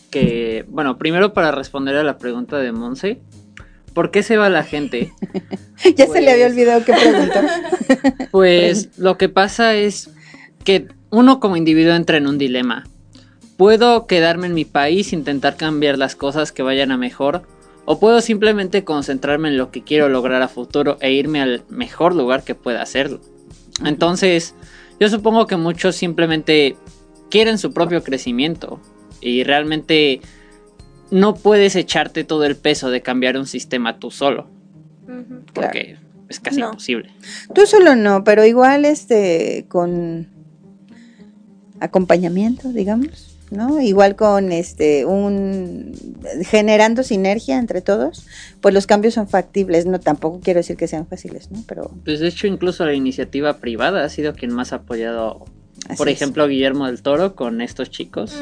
que, 0.09 0.65
bueno, 0.67 0.97
primero 0.97 1.33
para 1.33 1.51
responder 1.51 1.95
a 1.95 2.03
la 2.03 2.17
pregunta 2.17 2.57
de 2.57 2.71
Monse, 2.71 3.19
¿por 3.93 4.09
qué 4.11 4.23
se 4.23 4.37
va 4.37 4.49
la 4.49 4.63
gente? 4.63 5.11
ya 5.95 6.07
se 6.07 6.21
le 6.21 6.31
había 6.31 6.45
Pues- 6.47 6.53
olvidado 6.53 6.85
qué 6.85 6.93
preguntó. 6.93 7.39
Pues 8.31 8.89
lo 8.97 9.17
que 9.17 9.29
pasa 9.29 9.75
es 9.75 10.09
que 10.63 10.87
uno 11.13 11.39
como 11.39 11.55
individuo 11.57 11.93
entra 11.93 12.17
en 12.17 12.25
un 12.25 12.39
dilema. 12.39 12.85
¿Puedo 13.55 14.07
quedarme 14.07 14.47
en 14.47 14.55
mi 14.55 14.65
país, 14.65 15.13
intentar 15.13 15.55
cambiar 15.57 15.99
las 15.99 16.15
cosas 16.15 16.51
que 16.51 16.63
vayan 16.63 16.91
a 16.91 16.97
mejor? 16.97 17.43
¿O 17.85 17.99
puedo 17.99 18.19
simplemente 18.19 18.83
concentrarme 18.83 19.49
en 19.49 19.57
lo 19.57 19.69
que 19.69 19.83
quiero 19.83 20.09
lograr 20.09 20.41
a 20.41 20.47
futuro 20.47 20.97
e 21.01 21.11
irme 21.13 21.39
al 21.39 21.63
mejor 21.69 22.15
lugar 22.15 22.43
que 22.43 22.55
pueda 22.55 22.81
hacerlo? 22.81 23.21
Entonces, 23.85 24.55
yo 24.99 25.07
supongo 25.07 25.45
que 25.45 25.55
muchos 25.55 25.95
simplemente 25.95 26.77
quieren 27.29 27.59
su 27.59 27.73
propio 27.73 28.03
crecimiento 28.03 28.79
y 29.21 29.43
realmente 29.43 30.19
no 31.11 31.35
puedes 31.35 31.75
echarte 31.75 32.23
todo 32.23 32.45
el 32.45 32.55
peso 32.55 32.89
de 32.89 33.03
cambiar 33.03 33.37
un 33.37 33.45
sistema 33.45 33.99
tú 33.99 34.09
solo, 34.09 34.47
porque 35.53 35.97
es 36.27 36.39
casi 36.39 36.59
No. 36.59 36.69
imposible. 36.69 37.11
Tú 37.53 37.67
solo 37.67 37.95
no, 37.95 38.23
pero 38.23 38.45
igual 38.45 38.85
este 38.85 39.65
con 39.67 40.32
acompañamiento, 41.83 42.69
digamos, 42.69 43.35
¿no? 43.51 43.81
Igual 43.81 44.15
con 44.15 44.51
este 44.51 45.05
un 45.05 45.93
generando 46.45 47.03
sinergia 47.03 47.59
entre 47.59 47.81
todos, 47.81 48.25
pues 48.61 48.73
los 48.73 48.87
cambios 48.87 49.13
son 49.13 49.27
factibles, 49.27 49.85
no 49.85 49.99
tampoco 49.99 50.39
quiero 50.41 50.59
decir 50.59 50.77
que 50.77 50.87
sean 50.87 51.05
fáciles, 51.07 51.51
¿no? 51.51 51.63
Pero 51.67 51.91
Pues 52.05 52.19
de 52.19 52.27
hecho 52.29 52.47
incluso 52.47 52.85
la 52.85 52.93
iniciativa 52.93 53.57
privada 53.57 54.03
ha 54.03 54.09
sido 54.09 54.33
quien 54.33 54.51
más 54.53 54.71
ha 54.73 54.77
apoyado, 54.77 55.45
así 55.87 55.97
por 55.97 56.07
es. 56.09 56.15
ejemplo, 56.15 56.47
Guillermo 56.47 56.87
del 56.87 57.01
Toro 57.01 57.35
con 57.35 57.61
estos 57.61 57.89
chicos 57.91 58.33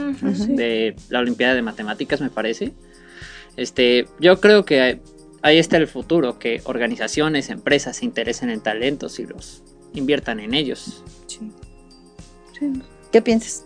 de 0.48 0.96
la 1.10 1.20
Olimpiada 1.20 1.56
de 1.56 1.62
Matemáticas, 1.64 2.22
me 2.22 2.30
parece. 2.30 2.72
Este, 3.58 4.06
yo 4.20 4.40
creo 4.40 4.64
que 4.64 4.80
ahí- 4.82 5.02
ahí 5.42 5.58
está 5.58 5.76
el 5.78 5.88
futuro, 5.88 6.40
que 6.40 6.62
organizaciones, 6.66 7.50
empresas 7.50 7.98
se 7.98 8.06
interesen 8.06 8.50
en 8.50 8.62
talentos 8.62 9.20
y 9.20 9.26
los 9.26 9.64
inviertan 9.94 10.40
en 10.40 10.54
ellos. 10.54 11.04
Sí. 11.28 11.52
Sí. 12.58 12.72
¿Qué 13.12 13.22
piensas? 13.22 13.66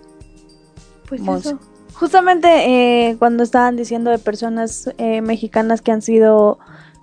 Pues 1.08 1.21
eso. 1.21 1.60
Justamente 1.93 3.10
eh, 3.10 3.15
cuando 3.17 3.43
estaban 3.43 3.77
diciendo 3.77 4.12
de 4.12 4.17
personas 4.19 4.89
eh, 4.97 5.21
mexicanas 5.21 5.81
que 5.81 5.91
han 5.91 6.01
sido 6.01 6.60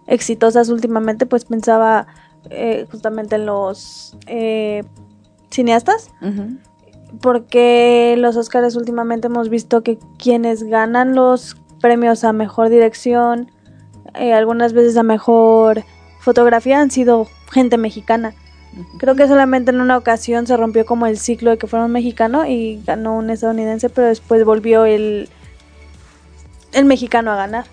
exitosas 0.07 0.69
últimamente, 0.69 1.25
pues 1.25 1.45
pensaba 1.45 2.07
eh, 2.51 2.87
justamente 2.91 3.37
en 3.37 3.47
los 3.47 4.17
eh, 4.27 4.83
cineastas, 5.51 6.11
porque 7.21 8.17
los 8.19 8.37
Oscars 8.37 8.75
últimamente 8.75 9.29
hemos 9.29 9.49
visto 9.49 9.83
que 9.83 9.99
quienes 10.19 10.65
ganan 10.65 11.15
los 11.15 11.57
premios 11.81 12.25
a 12.25 12.33
mejor 12.33 12.69
dirección, 12.69 13.51
eh, 14.15 14.33
algunas 14.33 14.73
veces 14.73 14.97
a 14.97 15.03
mejor 15.03 15.85
fotografía, 16.21 16.81
han 16.81 16.91
sido 16.91 17.29
gente 17.51 17.79
mexicana. 17.79 18.35
Creo 18.99 19.15
que 19.15 19.29
solamente 19.29 19.71
en 19.71 19.81
una 19.81 19.97
ocasión 19.99 20.47
se 20.47 20.57
rompió 20.57 20.87
como 20.87 21.07
el 21.07 21.19
ciclo 21.19 21.51
de 21.51 21.59
que 21.59 21.67
fuera 21.67 21.85
un 21.85 21.93
mexicano 21.93 22.47
y 22.47 22.83
ganó 22.87 23.17
un 23.17 23.29
estadounidense, 23.31 23.89
pero 23.91 24.07
después 24.09 24.45
volvió 24.45 24.85
el, 24.87 25.29
el 26.73 26.85
mexicano 26.85 27.33
a 27.33 27.37
ganar. 27.37 27.67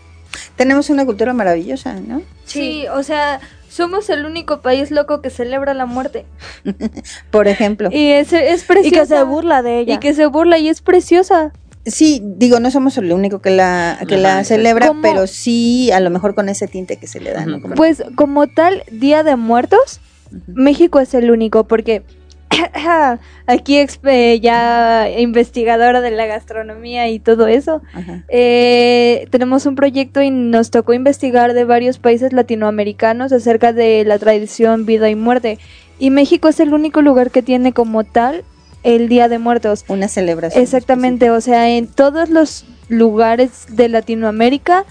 Tenemos 0.55 0.89
una 0.89 1.05
cultura 1.05 1.33
maravillosa, 1.33 1.93
¿no? 1.93 2.21
Sí, 2.45 2.85
o 2.93 3.03
sea, 3.03 3.39
somos 3.69 4.09
el 4.09 4.25
único 4.25 4.62
país 4.62 4.91
loco 4.91 5.21
que 5.21 5.29
celebra 5.29 5.73
la 5.73 5.85
muerte. 5.85 6.25
Por 7.31 7.47
ejemplo. 7.47 7.89
Y 7.91 8.09
es, 8.12 8.33
es 8.33 8.63
Y 8.63 8.65
preciosa. 8.65 8.99
que 9.01 9.05
se 9.07 9.23
burla 9.23 9.62
de 9.62 9.79
ella. 9.79 9.93
Y 9.95 9.97
que 9.99 10.13
se 10.13 10.25
burla 10.25 10.57
y 10.57 10.67
es 10.69 10.81
preciosa. 10.81 11.53
Sí, 11.85 12.21
digo, 12.23 12.59
no 12.59 12.69
somos 12.71 12.97
el 12.97 13.12
único 13.13 13.39
que 13.39 13.51
la, 13.51 13.97
que 14.07 14.17
la 14.17 14.43
celebra, 14.43 14.89
¿Cómo? 14.89 15.01
pero 15.01 15.25
sí, 15.27 15.91
a 15.91 15.99
lo 16.01 16.09
mejor 16.09 16.35
con 16.35 16.49
ese 16.49 16.67
tinte 16.67 16.97
que 16.97 17.07
se 17.07 17.19
le 17.21 17.31
da, 17.31 17.45
¿no? 17.45 17.62
Como- 17.62 17.75
Pues 17.75 18.03
como 18.15 18.47
tal, 18.47 18.83
Día 18.91 19.23
de 19.23 19.38
Muertos, 19.38 20.01
México 20.47 20.99
es 20.99 21.13
el 21.13 21.31
único 21.31 21.65
porque 21.65 22.03
aquí 23.47 23.77
exp- 23.77 24.39
ya 24.41 25.07
investigadora 25.17 26.01
de 26.01 26.11
la 26.11 26.25
gastronomía 26.25 27.07
y 27.09 27.19
todo 27.19 27.47
eso, 27.47 27.81
eh, 28.27 29.27
tenemos 29.29 29.65
un 29.65 29.75
proyecto 29.75 30.21
y 30.21 30.31
nos 30.31 30.71
tocó 30.71 30.93
investigar 30.93 31.53
de 31.53 31.63
varios 31.63 31.99
países 31.99 32.33
latinoamericanos 32.33 33.31
acerca 33.31 33.73
de 33.73 34.03
la 34.05 34.17
tradición 34.19 34.85
vida 34.85 35.09
y 35.09 35.15
muerte. 35.15 35.59
Y 35.99 36.09
México 36.11 36.47
es 36.47 36.59
el 36.59 36.73
único 36.73 37.01
lugar 37.01 37.29
que 37.31 37.41
tiene 37.41 37.73
como 37.73 38.03
tal 38.03 38.43
el 38.83 39.09
Día 39.09 39.27
de 39.27 39.39
Muertos. 39.39 39.83
Una 39.87 40.07
celebración. 40.07 40.63
Exactamente, 40.63 41.29
o 41.31 41.41
sea, 41.41 41.69
en 41.69 41.87
todos 41.87 42.29
los 42.29 42.65
lugares 42.87 43.65
de 43.69 43.89
Latinoamérica 43.89 44.85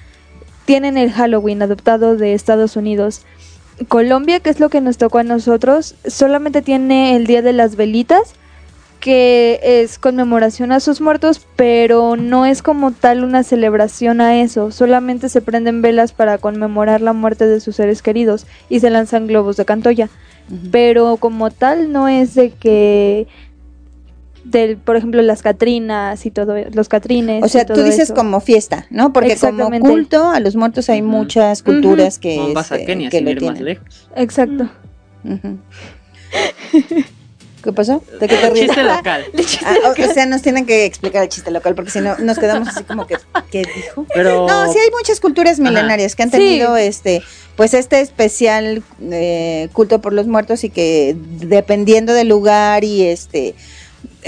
tienen 0.66 0.98
el 0.98 1.10
Halloween 1.10 1.62
adoptado 1.62 2.16
de 2.16 2.34
Estados 2.34 2.76
Unidos. 2.76 3.24
Colombia, 3.86 4.40
que 4.40 4.50
es 4.50 4.60
lo 4.60 4.68
que 4.68 4.80
nos 4.80 4.98
tocó 4.98 5.18
a 5.18 5.22
nosotros, 5.22 5.94
solamente 6.06 6.62
tiene 6.62 7.14
el 7.16 7.26
Día 7.26 7.42
de 7.42 7.52
las 7.52 7.76
Velitas, 7.76 8.34
que 9.00 9.60
es 9.62 9.98
conmemoración 9.98 10.72
a 10.72 10.80
sus 10.80 11.00
muertos, 11.00 11.46
pero 11.56 12.16
no 12.16 12.46
es 12.46 12.62
como 12.62 12.90
tal 12.90 13.22
una 13.22 13.44
celebración 13.44 14.20
a 14.20 14.40
eso, 14.40 14.72
solamente 14.72 15.28
se 15.28 15.40
prenden 15.40 15.82
velas 15.82 16.12
para 16.12 16.38
conmemorar 16.38 17.00
la 17.00 17.12
muerte 17.12 17.46
de 17.46 17.60
sus 17.60 17.76
seres 17.76 18.02
queridos 18.02 18.46
y 18.68 18.80
se 18.80 18.90
lanzan 18.90 19.28
globos 19.28 19.56
de 19.56 19.64
cantoya, 19.64 20.10
pero 20.72 21.16
como 21.18 21.50
tal 21.50 21.92
no 21.92 22.08
es 22.08 22.34
de 22.34 22.50
que 22.50 23.28
del 24.50 24.76
por 24.76 24.96
ejemplo 24.96 25.22
las 25.22 25.42
Catrinas 25.42 26.24
y 26.26 26.30
todo 26.30 26.54
los 26.72 26.88
Catrines. 26.88 27.42
O 27.44 27.48
sea, 27.48 27.66
tú 27.66 27.82
dices 27.82 28.12
como 28.12 28.40
fiesta, 28.40 28.86
¿no? 28.90 29.12
Porque 29.12 29.36
como 29.36 29.70
culto 29.80 30.30
a 30.30 30.40
los 30.40 30.56
muertos 30.56 30.88
hay 30.90 31.02
muchas 31.02 31.62
culturas 31.62 32.18
que, 32.18 32.36
Como 32.36 32.54
vas 32.54 32.72
a 32.72 32.76
este, 32.76 32.86
Kenia, 32.86 33.10
que 33.10 33.18
sin 33.18 33.24
lo 33.26 33.30
ir 33.32 33.42
más 33.42 33.60
lejos. 33.60 34.08
Exacto. 34.16 34.68
¿Qué 37.62 37.72
pasó? 37.72 38.02
¿De 38.20 38.28
qué 38.28 38.36
te 38.36 38.50
ríes? 38.50 38.66
Chiste 38.66 38.82
local. 38.84 39.24
Ah, 39.64 39.74
o, 39.86 39.90
o 39.90 40.14
sea, 40.14 40.26
nos 40.26 40.42
tienen 40.42 40.64
que 40.64 40.84
explicar 40.84 41.24
el 41.24 41.28
chiste 41.28 41.50
local 41.50 41.74
porque 41.74 41.90
si 41.90 42.00
no 42.00 42.16
nos 42.18 42.38
quedamos 42.38 42.68
así 42.68 42.84
como 42.84 43.06
que 43.06 43.16
¿qué 43.50 43.64
dijo? 43.74 44.06
Pero 44.14 44.46
No, 44.46 44.72
sí 44.72 44.78
hay 44.78 44.90
muchas 44.96 45.18
culturas 45.18 45.58
milenarias 45.58 46.14
que 46.14 46.22
han 46.22 46.30
Sí. 46.30 46.36
tenido 46.36 46.76
este 46.76 47.22
pues 47.56 47.74
este 47.74 48.00
especial 48.00 48.84
eh, 49.10 49.68
culto 49.72 50.00
por 50.00 50.12
los 50.12 50.28
muertos 50.28 50.62
y 50.62 50.70
que 50.70 51.16
dependiendo 51.40 52.12
del 52.14 52.28
lugar 52.28 52.84
y 52.84 53.02
este 53.02 53.56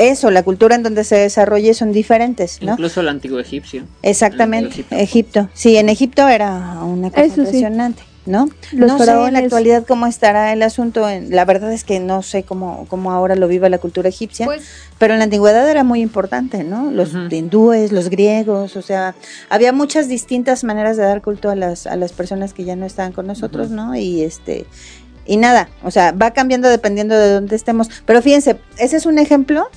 eso, 0.00 0.30
la 0.30 0.42
cultura 0.42 0.74
en 0.74 0.82
donde 0.82 1.04
se 1.04 1.16
desarrolle 1.16 1.74
son 1.74 1.92
diferentes, 1.92 2.60
¿no? 2.62 2.72
incluso 2.72 3.00
el 3.00 3.08
antiguo 3.08 3.38
egipcio. 3.38 3.84
Exactamente, 4.02 4.70
Egipto. 4.70 4.96
Egipto. 4.96 5.48
Sí, 5.52 5.76
en 5.76 5.88
Egipto 5.88 6.26
era 6.28 6.82
una 6.82 7.10
cosa 7.10 7.22
Eso 7.22 7.34
sí. 7.34 7.40
impresionante, 7.40 8.02
¿no? 8.24 8.48
Los 8.72 8.92
no 8.92 8.98
sé 8.98 9.10
en 9.10 9.32
la 9.34 9.40
actualidad 9.40 9.84
cómo 9.86 10.06
estará 10.06 10.52
el 10.52 10.62
asunto. 10.62 11.08
En, 11.08 11.30
la 11.30 11.44
verdad 11.44 11.72
es 11.72 11.84
que 11.84 12.00
no 12.00 12.22
sé 12.22 12.44
cómo, 12.44 12.86
cómo 12.88 13.12
ahora 13.12 13.36
lo 13.36 13.46
vive 13.46 13.68
la 13.68 13.78
cultura 13.78 14.08
egipcia, 14.08 14.46
Pues 14.46 14.62
pero 14.98 15.12
en 15.12 15.18
la 15.18 15.24
antigüedad 15.24 15.68
era 15.68 15.84
muy 15.84 16.00
importante, 16.00 16.64
¿no? 16.64 16.90
Los 16.90 17.12
hindúes, 17.12 17.92
los 17.92 18.08
griegos, 18.08 18.76
o 18.76 18.82
sea, 18.82 19.14
había 19.48 19.72
muchas 19.72 20.08
distintas 20.08 20.64
maneras 20.64 20.96
de 20.96 21.02
dar 21.02 21.20
culto 21.20 21.50
a 21.50 21.54
las, 21.54 21.86
a 21.86 21.96
las 21.96 22.12
personas 22.12 22.54
que 22.54 22.64
ya 22.64 22.76
no 22.76 22.86
estaban 22.86 23.12
con 23.12 23.26
nosotros. 23.26 23.70
¿no? 23.70 23.94
Y 23.96 24.22
este... 24.22 24.66
Y 25.26 25.36
nada, 25.36 25.68
o 25.84 25.92
sea, 25.92 26.10
va 26.12 26.32
cambiando 26.32 26.68
dependiendo 26.68 27.16
de 27.16 27.32
dónde 27.32 27.54
estemos. 27.54 27.88
Pero 28.04 28.20
fíjense, 28.20 28.58
ese 28.78 28.96
es 28.96 29.06
un 29.06 29.18
ejemplo 29.18 29.68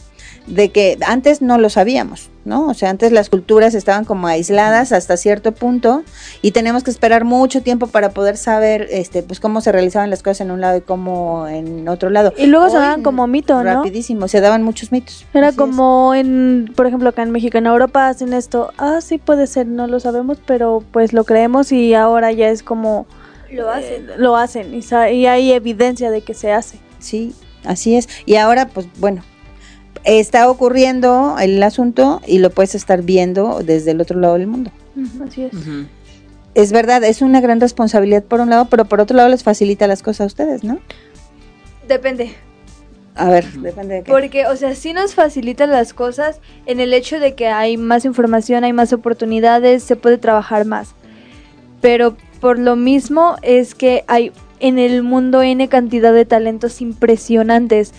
de 0.48 0.70
que 0.72 0.98
antes 1.08 1.42
no 1.42 1.58
lo 1.58 1.70
sabíamos, 1.70 2.30
¿no? 2.44 2.68
O 2.68 2.74
sea, 2.74 2.90
antes 2.90 3.12
las 3.14 3.30
culturas 3.30 3.74
estaban 3.76 4.04
como 4.04 4.28
aisladas 4.28 4.92
hasta 4.92 5.16
cierto 5.16 5.54
punto 5.54 6.04
y 6.42 6.52
tenemos 6.52 6.84
que 6.84 6.92
esperar 6.92 7.24
mucho 7.24 7.62
tiempo 7.64 7.88
para 7.88 8.10
poder 8.10 8.36
saber, 8.36 8.88
este, 8.92 9.24
pues 9.24 9.40
cómo 9.40 9.62
se 9.62 9.72
realizaban 9.72 10.10
las 10.10 10.22
cosas 10.22 10.42
en 10.42 10.52
un 10.52 10.60
lado 10.60 10.78
y 10.78 10.82
cómo 10.82 11.48
en 11.48 11.88
otro 11.88 12.10
lado. 12.10 12.34
Y 12.38 12.48
luego 12.48 12.70
se 12.70 12.76
daban 12.78 13.04
como 13.04 13.26
mito, 13.28 13.64
¿no? 13.64 13.76
Rapidísimo, 13.76 14.28
se 14.28 14.42
daban 14.42 14.64
muchos 14.64 14.92
mitos. 14.92 15.26
Era 15.34 15.48
Así 15.48 15.56
es. 15.56 15.58
como 15.60 16.14
en, 16.14 16.72
por 16.76 16.88
ejemplo, 16.88 17.10
acá 17.10 17.24
en 17.24 17.32
México, 17.32 17.58
en 17.58 17.66
Europa 17.66 18.10
hacen 18.10 18.34
esto. 18.34 18.74
Ah, 18.78 19.00
sí 19.02 19.20
puede 19.20 19.48
ser, 19.48 19.68
no 19.68 19.88
lo 19.88 20.00
sabemos, 20.02 20.40
pero 20.46 20.84
pues 20.92 21.14
lo 21.14 21.24
creemos 21.24 21.72
y 21.72 21.94
ahora 21.94 22.32
ya 22.34 22.50
es 22.50 22.64
como 22.64 23.06
lo 23.52 23.74
eh, 23.78 24.06
lo 24.18 24.36
hacen 24.36 24.74
y, 24.74 24.82
sa- 24.82 25.10
y 25.12 25.26
hay 25.28 25.52
evidencia 25.54 26.12
de 26.12 26.22
que 26.22 26.34
se 26.34 26.52
hace. 26.52 26.80
Sí, 27.00 27.34
así 27.64 27.96
es. 27.96 28.10
Y 28.26 28.36
ahora, 28.36 28.68
pues 28.68 28.88
bueno, 29.00 29.24
está 30.04 30.50
ocurriendo 30.50 31.38
el 31.40 31.62
asunto 31.64 32.22
y 32.28 32.40
lo 32.40 32.50
puedes 32.50 32.76
estar 32.76 33.02
viendo 33.02 33.62
desde 33.64 33.92
el 33.92 34.02
otro 34.02 34.20
lado 34.20 34.36
del 34.36 34.48
mundo. 34.48 34.72
Así 35.26 35.44
es. 35.44 35.52
Es 36.56 36.72
verdad, 36.72 37.04
es 37.04 37.22
una 37.22 37.42
gran 37.42 37.60
responsabilidad 37.60 38.24
por 38.24 38.40
un 38.40 38.50
lado, 38.50 38.68
pero 38.70 38.86
por 38.86 39.02
otro 39.02 39.18
lado 39.18 39.30
les 39.30 39.44
facilita 39.44 39.88
las 39.88 40.04
cosas 40.04 40.22
a 40.22 40.26
ustedes, 40.26 40.64
¿no? 40.64 40.80
depende. 41.88 42.34
A 43.16 43.30
ver, 43.30 43.46
depende 43.46 43.96
de 43.96 44.04
qué. 44.04 44.12
Porque, 44.12 44.48
o 44.48 44.56
sea, 44.56 44.74
sí 44.74 44.94
nos 44.94 45.14
facilitan 45.14 45.70
las 45.70 45.94
cosas 45.94 46.40
en 46.66 46.80
el 46.80 46.94
hecho 46.94 47.20
de 47.20 47.36
que 47.36 47.48
hay 47.48 47.78
más 47.78 48.06
información, 48.06 48.64
hay 48.64 48.74
más 48.74 48.92
oportunidades, 48.92 49.84
se 49.84 49.96
puede 49.96 50.18
trabajar 50.18 50.66
más. 50.66 50.96
Pero 51.80 52.18
por 52.40 52.58
lo 52.58 52.76
mismo 52.76 53.36
es 53.44 53.76
que 53.76 54.04
hay 54.08 54.32
en 54.60 54.80
el 54.80 55.04
mundo 55.04 55.44
N 55.44 55.68
cantidad 55.70 56.14
de 56.14 56.26
talentos 56.26 56.82
impresionantes. 56.82 57.94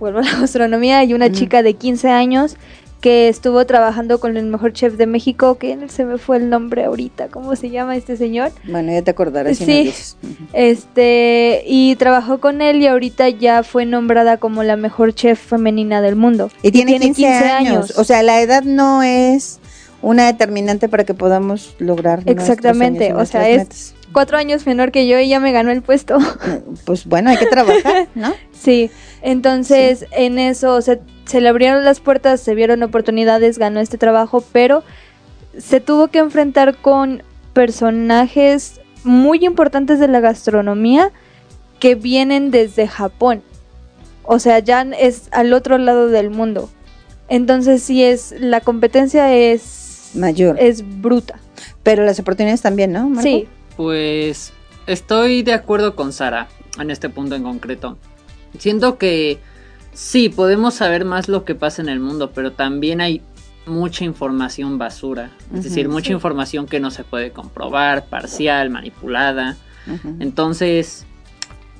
Vuelvo 0.00 0.18
a 0.18 0.22
la 0.24 0.40
gastronomía, 0.40 0.98
hay 0.98 1.14
una 1.14 1.30
chica 1.30 1.62
de 1.62 1.74
15 1.74 2.08
años 2.08 2.56
que 3.00 3.28
estuvo 3.28 3.64
trabajando 3.64 4.20
con 4.20 4.36
el 4.36 4.44
mejor 4.46 4.74
chef 4.74 4.94
de 4.98 5.06
México, 5.06 5.56
que 5.56 5.78
se 5.88 6.04
me 6.04 6.18
fue 6.18 6.36
el 6.36 6.50
nombre 6.50 6.84
ahorita, 6.84 7.28
¿cómo 7.28 7.56
se 7.56 7.70
llama 7.70 7.96
este 7.96 8.18
señor? 8.18 8.52
Bueno, 8.64 8.92
ya 8.92 9.00
te 9.00 9.10
acordarás 9.10 9.56
si 9.56 9.64
Sí. 9.64 9.92
Este, 10.52 11.62
y 11.66 11.96
trabajó 11.96 12.40
con 12.40 12.60
él 12.60 12.82
y 12.82 12.86
ahorita 12.86 13.28
ya 13.30 13.62
fue 13.62 13.86
nombrada 13.86 14.36
como 14.36 14.62
la 14.62 14.76
mejor 14.76 15.14
chef 15.14 15.40
femenina 15.40 16.02
del 16.02 16.16
mundo. 16.16 16.50
Y 16.62 16.70
tiene, 16.72 16.98
15, 16.98 17.26
años. 17.26 17.94
O 17.96 18.04
sea, 18.04 18.22
la 18.22 18.42
edad 18.42 18.64
no 18.64 19.02
es 19.02 19.60
una 20.02 20.26
determinante 20.26 20.88
para 20.90 21.04
que 21.04 21.14
podamos 21.14 21.74
lograr. 21.78 22.22
Exactamente, 22.26 23.14
o 23.14 23.24
sea, 23.24 23.48
es- 23.48 23.58
metas. 23.58 23.94
Cuatro 24.12 24.36
años 24.38 24.66
menor 24.66 24.90
que 24.90 25.06
yo 25.06 25.20
y 25.20 25.28
ya 25.28 25.38
me 25.38 25.52
ganó 25.52 25.70
el 25.70 25.82
puesto. 25.82 26.18
Pues 26.84 27.06
bueno, 27.06 27.30
hay 27.30 27.36
que 27.36 27.46
trabajar, 27.46 28.08
¿no? 28.16 28.32
sí, 28.52 28.90
entonces 29.22 30.06
en 30.12 30.38
eso 30.38 30.80
se, 30.82 31.00
se 31.26 31.40
le 31.40 31.48
abrieron 31.48 31.84
las 31.84 32.00
puertas, 32.00 32.40
se 32.40 32.54
vieron 32.54 32.82
oportunidades, 32.82 33.58
ganó 33.58 33.80
este 33.80 33.98
trabajo, 33.98 34.42
pero 34.52 34.82
se 35.56 35.80
tuvo 35.80 36.08
que 36.08 36.18
enfrentar 36.18 36.76
con 36.76 37.22
personajes 37.52 38.80
muy 39.04 39.44
importantes 39.44 39.98
de 39.98 40.08
la 40.08 40.20
gastronomía 40.20 41.10
que 41.78 41.94
vienen 41.94 42.50
desde 42.50 42.86
Japón. 42.86 43.42
O 44.24 44.38
sea, 44.38 44.58
ya 44.60 44.82
es 44.82 45.28
al 45.32 45.52
otro 45.52 45.78
lado 45.78 46.08
del 46.08 46.30
mundo. 46.30 46.70
Entonces 47.28 47.82
sí 47.82 48.04
es, 48.04 48.34
la 48.38 48.60
competencia 48.60 49.34
es, 49.34 50.10
Mayor. 50.14 50.56
es 50.60 51.00
bruta. 51.00 51.38
Pero 51.82 52.04
las 52.04 52.18
oportunidades 52.20 52.60
también, 52.60 52.92
¿no? 52.92 53.08
Marco? 53.08 53.22
Sí, 53.22 53.48
Pues 53.76 54.52
estoy 54.86 55.42
de 55.42 55.54
acuerdo 55.54 55.96
con 55.96 56.12
Sara 56.12 56.48
en 56.78 56.90
este 56.90 57.08
punto 57.08 57.34
en 57.34 57.42
concreto. 57.42 57.96
Siento 58.58 58.98
que 58.98 59.38
sí, 59.92 60.28
podemos 60.28 60.74
saber 60.74 61.04
más 61.04 61.28
lo 61.28 61.44
que 61.44 61.54
pasa 61.54 61.82
en 61.82 61.88
el 61.88 62.00
mundo, 62.00 62.32
pero 62.34 62.52
también 62.52 63.00
hay 63.00 63.22
mucha 63.66 64.04
información 64.04 64.78
basura. 64.78 65.30
Es 65.54 65.64
decir, 65.64 65.88
mucha 65.88 66.08
Sí. 66.08 66.12
información 66.12 66.66
que 66.66 66.80
no 66.80 66.90
se 66.90 67.04
puede 67.04 67.30
comprobar, 67.30 68.06
parcial, 68.06 68.70
manipulada. 68.70 69.56
Entonces, 70.18 71.04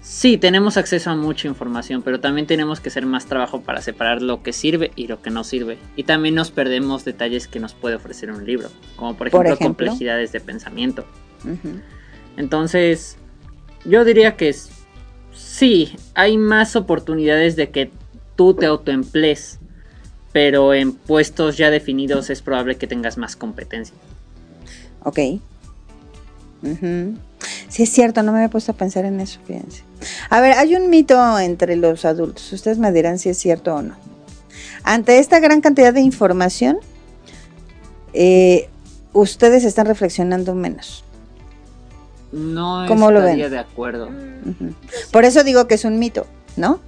sí, 0.01 0.37
tenemos 0.39 0.77
acceso 0.77 1.11
a 1.11 1.17
mucha 1.17 1.49
información, 1.49 2.03
pero 2.03 2.21
también 2.21 2.47
tenemos 2.47 2.81
que 2.81 2.89
hacer 2.91 3.07
más 3.07 3.27
trabajo 3.27 3.61
para 3.63 3.83
separar 3.83 4.23
lo 4.23 4.43
que 4.43 4.53
sirve 4.53 4.93
y 4.97 5.07
lo 5.09 5.21
que 5.23 5.31
no 5.31 5.43
sirve. 5.45 5.79
Y 5.97 6.05
también 6.05 6.35
nos 6.35 6.51
perdemos 6.51 7.05
detalles 7.05 7.49
que 7.49 7.61
nos 7.61 7.75
puede 7.75 7.97
ofrecer 7.97 8.31
un 8.31 8.45
libro, 8.47 8.69
como 8.97 9.17
por 9.17 9.31
Por 9.31 9.47
ejemplo, 9.47 9.67
complejidades 9.67 10.33
de 10.33 10.41
pensamiento. 10.41 11.05
Entonces, 12.37 13.17
yo 13.85 14.05
diría 14.05 14.37
que 14.37 14.49
es- 14.51 14.71
sí, 15.51 15.97
hay 16.15 16.39
más 16.39 16.77
oportunidades 16.77 17.57
de 17.57 17.71
que 17.71 17.91
tú 18.37 18.55
te 18.55 18.67
autoemplees, 18.67 19.59
pero 20.33 20.75
en 20.75 20.93
puestos 20.93 21.57
ya 21.57 21.71
definidos 21.71 22.31
es 22.31 22.43
probable 22.43 22.77
que 22.77 22.87
tengas 22.87 23.19
más 23.19 23.37
competencia. 23.37 23.95
Ok. 25.03 25.19
Sí, 27.69 27.83
es 27.83 27.91
cierto, 27.91 28.23
no 28.23 28.33
me 28.33 28.39
había 28.39 28.51
puesto 28.51 28.73
a 28.73 28.77
pensar 28.77 29.05
en 29.05 29.21
eso, 29.21 29.41
fíjense. 29.47 29.83
A 30.29 30.41
ver, 30.41 30.55
hay 30.55 30.75
un 30.75 30.91
mito 30.91 31.39
entre 31.39 31.77
los 31.77 32.05
adultos. 32.05 32.53
Ustedes 32.53 32.79
me 32.79 32.93
dirán 32.93 33.19
si 33.19 33.29
es 33.29 33.39
cierto 33.39 33.75
o 33.75 33.83
no. 33.83 33.97
Ante 34.83 35.19
esta 35.19 35.41
gran 35.41 35.61
cantidad 35.61 35.93
de 35.93 36.01
información, 36.01 36.79
eh, 38.13 38.69
ustedes 39.13 39.65
están 39.65 39.87
reflexionando 39.87 40.55
menos. 40.55 41.05
No 42.33 42.85
¿Cómo 42.89 43.11
lo 43.11 43.21
estaría 43.21 43.45
ven? 43.45 43.53
de 43.53 43.59
acuerdo. 43.59 44.09
Por 45.13 45.25
eso 45.25 45.43
digo 45.45 45.67
que 45.67 45.75
es 45.75 45.85
un 45.85 45.99
mito, 45.99 46.27
¿no? 46.57 46.81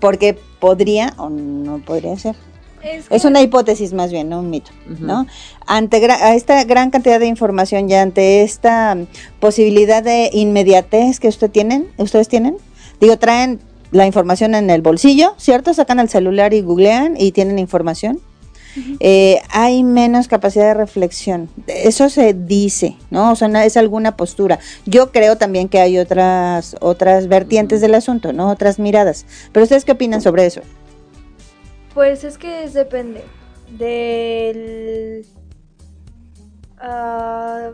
Porque 0.00 0.38
podría 0.60 1.14
o 1.16 1.30
no 1.30 1.78
podría 1.78 2.16
ser. 2.18 2.36
Es 3.10 3.24
una 3.24 3.40
hipótesis 3.40 3.92
más 3.92 4.10
bien, 4.10 4.28
no 4.28 4.40
un 4.40 4.50
mito. 4.50 4.72
¿no? 4.98 5.26
Ante 5.66 6.02
gra- 6.02 6.34
esta 6.34 6.64
gran 6.64 6.90
cantidad 6.90 7.20
de 7.20 7.26
información 7.26 7.88
y 7.88 7.94
ante 7.94 8.42
esta 8.42 8.96
posibilidad 9.38 10.02
de 10.02 10.30
inmediatez 10.32 11.20
que 11.20 11.28
usted 11.28 11.48
tienen, 11.48 11.88
ustedes 11.96 12.26
tienen, 12.28 12.56
digo, 13.00 13.16
traen 13.18 13.60
la 13.92 14.04
información 14.06 14.56
en 14.56 14.68
el 14.68 14.82
bolsillo, 14.82 15.34
¿cierto? 15.38 15.72
Sacan 15.74 16.00
el 16.00 16.08
celular 16.08 16.54
y 16.54 16.62
googlean 16.62 17.14
y 17.16 17.30
tienen 17.30 17.58
información. 17.60 18.18
Eh, 19.00 19.40
hay 19.50 19.84
menos 19.84 20.28
capacidad 20.28 20.66
de 20.68 20.74
reflexión. 20.74 21.48
Eso 21.66 22.08
se 22.08 22.32
dice, 22.34 22.96
¿no? 23.10 23.32
O 23.32 23.36
sea, 23.36 23.48
no 23.48 23.58
es 23.58 23.76
alguna 23.76 24.16
postura. 24.16 24.58
Yo 24.86 25.12
creo 25.12 25.36
también 25.36 25.68
que 25.68 25.80
hay 25.80 25.98
otras 25.98 26.76
otras 26.80 27.28
vertientes 27.28 27.80
del 27.80 27.94
asunto, 27.94 28.32
¿no? 28.32 28.50
Otras 28.50 28.78
miradas. 28.78 29.26
Pero 29.52 29.64
ustedes 29.64 29.84
qué 29.84 29.92
opinan 29.92 30.20
sobre 30.22 30.46
eso? 30.46 30.62
Pues 31.94 32.24
es 32.24 32.38
que 32.38 32.64
es- 32.64 32.72
depende 32.72 33.22
del 33.78 35.26
ah, 36.78 37.70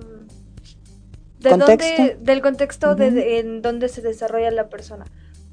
de 1.40 1.50
¿Contexto? 1.50 1.92
dónde- 2.02 2.16
del 2.20 2.42
contexto 2.42 2.94
de- 2.94 3.38
en 3.38 3.62
donde 3.62 3.88
se 3.88 4.02
desarrolla 4.02 4.50
la 4.50 4.68
persona. 4.68 5.04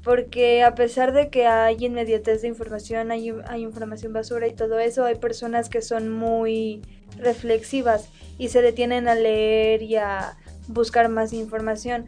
Porque 0.06 0.62
a 0.62 0.76
pesar 0.76 1.12
de 1.12 1.30
que 1.30 1.48
hay 1.48 1.84
inmediatez 1.84 2.42
de 2.42 2.46
información, 2.46 3.10
hay, 3.10 3.34
hay 3.48 3.62
información 3.64 4.12
basura 4.12 4.46
y 4.46 4.54
todo 4.54 4.78
eso, 4.78 5.04
hay 5.04 5.16
personas 5.16 5.68
que 5.68 5.82
son 5.82 6.10
muy 6.10 6.80
reflexivas 7.18 8.08
y 8.38 8.50
se 8.50 8.62
detienen 8.62 9.08
a 9.08 9.16
leer 9.16 9.82
y 9.82 9.96
a 9.96 10.36
buscar 10.68 11.08
más 11.08 11.32
información. 11.32 12.06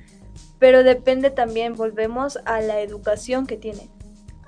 Pero 0.60 0.84
depende 0.84 1.30
también, 1.30 1.74
volvemos 1.74 2.38
a 2.44 2.60
la 2.60 2.80
educación 2.82 3.48
que 3.48 3.56
tienen, 3.56 3.90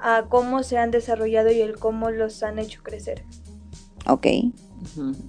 a 0.00 0.26
cómo 0.28 0.62
se 0.62 0.78
han 0.78 0.92
desarrollado 0.92 1.50
y 1.50 1.60
el 1.60 1.76
cómo 1.76 2.12
los 2.12 2.44
han 2.44 2.60
hecho 2.60 2.84
crecer. 2.84 3.24
Ok. 4.06 4.28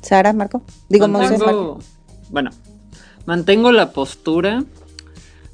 Sara, 0.04 0.32
Marco. 0.32 0.62
Digo, 0.90 1.08
mantengo, 1.08 1.80
Bueno, 2.30 2.52
mantengo 3.26 3.72
la 3.72 3.94
postura 3.94 4.64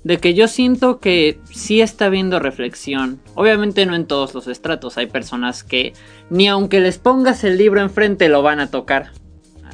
de 0.08 0.20
que 0.20 0.34
yo 0.34 0.48
siento 0.48 1.02
que 1.02 1.38
sí 1.52 1.82
está 1.82 2.06
habiendo 2.06 2.39
reflexión. 2.39 3.20
Obviamente 3.36 3.86
no 3.86 3.93
en 3.93 4.08
todos 4.08 4.34
los 4.34 4.48
estratos. 4.48 4.98
Hay 4.98 5.08
personas 5.08 5.65
que 5.65 5.91
ni 6.30 6.48
aunque 6.48 6.80
les 6.80 6.98
pongas 6.98 7.43
el 7.43 7.58
libro 7.58 7.82
enfrente 7.82 8.30
lo 8.30 8.41
van 8.41 8.62
a 8.62 8.72
tocar. 8.72 9.12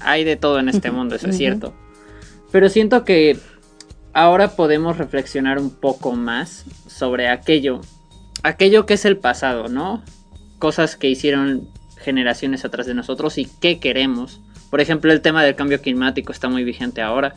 Hay 0.02 0.24
de 0.24 0.36
todo 0.36 0.58
en 0.58 0.70
este 0.70 0.90
mundo, 0.90 1.14
eso 1.14 1.30
es 1.30 1.38
cierto. 1.38 1.76
Pero 2.52 2.68
siento 2.70 3.06
que 3.06 3.38
ahora 4.12 4.56
podemos 4.56 4.98
reflexionar 4.98 5.60
un 5.60 5.70
poco 5.70 6.14
más 6.14 6.66
sobre 6.88 7.28
aquello. 7.28 7.82
Aquello 8.42 8.88
que 8.88 8.96
es 8.96 9.06
el 9.06 9.18
pasado, 9.18 9.68
¿no? 9.68 10.04
Cosas 10.58 10.96
que 10.96 11.10
hicieron 11.10 11.70
generaciones 11.98 12.66
atrás 12.66 12.88
de 12.88 12.96
nosotros 12.96 13.38
y 13.38 13.46
qué 13.62 13.80
queremos. 13.80 14.42
Por 14.72 14.82
ejemplo, 14.82 15.14
el 15.14 15.22
tema 15.22 15.44
del 15.44 15.54
cambio 15.54 15.80
climático 15.80 16.32
está 16.32 16.50
muy 16.50 16.64
vigente 16.64 17.04
ahora. 17.04 17.36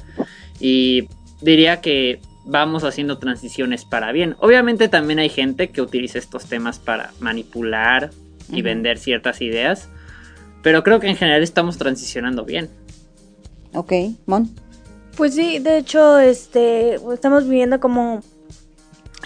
Y 0.61 1.11
diría 1.42 1.82
que 1.82 2.22
vamos 2.46 2.85
haciendo 2.85 3.18
transiciones 3.18 3.85
para 3.85 4.12
bien. 4.12 4.37
Obviamente 4.38 4.88
también 4.88 5.18
hay 5.18 5.28
gente 5.28 5.70
que 5.70 5.82
utiliza 5.82 6.18
estos 6.18 6.46
temas 6.46 6.78
para 6.78 7.12
manipular 7.20 8.11
y 8.50 8.62
vender 8.62 8.98
ciertas 8.98 9.42
ideas, 9.42 9.88
pero 10.62 10.82
creo 10.82 11.00
que 11.00 11.09
en 11.09 11.16
general 11.16 11.42
estamos 11.42 11.76
transicionando 11.76 12.44
bien. 12.44 12.70
Ok, 13.74 13.92
Mon. 14.26 14.48
Pues 15.16 15.35
sí, 15.35 15.59
de 15.59 15.78
hecho, 15.78 16.18
este, 16.18 16.94
estamos 17.12 17.44
viviendo 17.44 17.80
como 17.80 18.22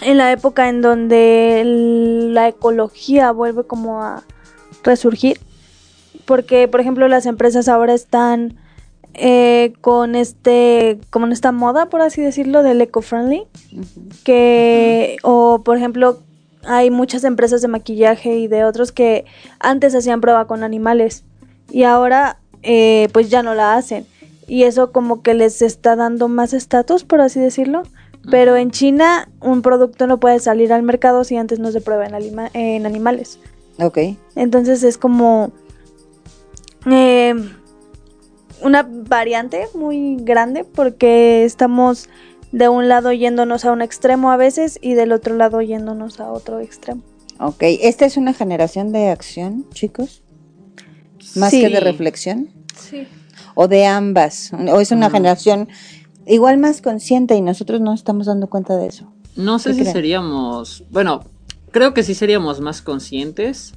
en 0.01 0.17
la 0.17 0.31
época 0.31 0.69
en 0.69 0.81
donde 0.81 1.63
la 1.65 2.47
ecología 2.47 3.31
vuelve 3.31 3.65
como 3.65 4.01
a 4.01 4.23
resurgir, 4.83 5.39
porque 6.25 6.67
por 6.67 6.81
ejemplo 6.81 7.07
las 7.07 7.25
empresas 7.25 7.67
ahora 7.67 7.93
están 7.93 8.57
eh, 9.13 9.73
con 9.81 10.15
este, 10.15 10.99
como 11.09 11.25
en 11.25 11.31
esta 11.31 11.51
moda, 11.51 11.87
por 11.87 12.01
así 12.01 12.21
decirlo, 12.21 12.63
del 12.63 12.81
eco-friendly, 12.81 13.43
que, 14.23 15.17
o 15.23 15.61
por 15.63 15.77
ejemplo, 15.77 16.19
hay 16.63 16.91
muchas 16.91 17.23
empresas 17.23 17.61
de 17.61 17.67
maquillaje 17.67 18.37
y 18.37 18.47
de 18.47 18.63
otros 18.63 18.91
que 18.91 19.25
antes 19.59 19.95
hacían 19.95 20.21
prueba 20.21 20.45
con 20.45 20.63
animales 20.63 21.23
y 21.69 21.83
ahora 21.83 22.37
eh, 22.63 23.09
pues 23.13 23.29
ya 23.29 23.43
no 23.43 23.53
la 23.55 23.75
hacen. 23.75 24.05
Y 24.47 24.63
eso 24.63 24.91
como 24.91 25.21
que 25.21 25.33
les 25.33 25.61
está 25.61 25.95
dando 25.95 26.27
más 26.27 26.53
estatus, 26.53 27.03
por 27.03 27.21
así 27.21 27.39
decirlo. 27.39 27.83
Pero 28.29 28.55
en 28.55 28.69
China 28.69 29.29
un 29.39 29.61
producto 29.61 30.05
no 30.07 30.19
puede 30.19 30.39
salir 30.39 30.73
al 30.73 30.83
mercado 30.83 31.23
si 31.23 31.37
antes 31.37 31.57
no 31.59 31.71
se 31.71 31.81
prueba 31.81 32.05
en, 32.05 32.15
en 32.53 32.85
animales. 32.85 33.39
Ok. 33.79 33.97
Entonces 34.35 34.83
es 34.83 34.97
como... 34.97 35.51
Eh, 36.85 37.33
una 38.61 38.87
variante 38.89 39.67
muy 39.73 40.17
grande 40.17 40.63
porque 40.63 41.43
estamos 41.45 42.09
de 42.51 42.69
un 42.69 42.87
lado 42.87 43.11
yéndonos 43.11 43.65
a 43.65 43.71
un 43.71 43.81
extremo 43.81 44.31
a 44.31 44.37
veces 44.37 44.77
y 44.81 44.93
del 44.93 45.11
otro 45.11 45.35
lado 45.35 45.61
yéndonos 45.61 46.19
a 46.19 46.31
otro 46.31 46.59
extremo. 46.59 47.01
Ok, 47.39 47.63
¿esta 47.63 48.05
es 48.05 48.17
una 48.17 48.33
generación 48.33 48.91
de 48.91 49.09
acción, 49.09 49.65
chicos? 49.73 50.21
Más 51.35 51.51
que 51.51 51.69
de 51.69 51.79
reflexión. 51.79 52.49
Sí. 52.77 53.07
O 53.55 53.67
de 53.67 53.85
ambas. 53.85 54.51
O 54.53 54.79
es 54.79 54.91
una 54.91 55.09
generación 55.09 55.69
igual 56.27 56.57
más 56.57 56.81
consciente 56.81 57.35
y 57.35 57.41
nosotros 57.41 57.81
no 57.81 57.93
estamos 57.93 58.27
dando 58.27 58.47
cuenta 58.47 58.77
de 58.77 58.87
eso. 58.87 59.11
No 59.35 59.59
sé 59.59 59.73
si 59.73 59.85
seríamos, 59.85 60.83
bueno, 60.91 61.23
creo 61.71 61.93
que 61.93 62.03
sí 62.03 62.13
seríamos 62.13 62.59
más 62.59 62.81
conscientes, 62.81 63.73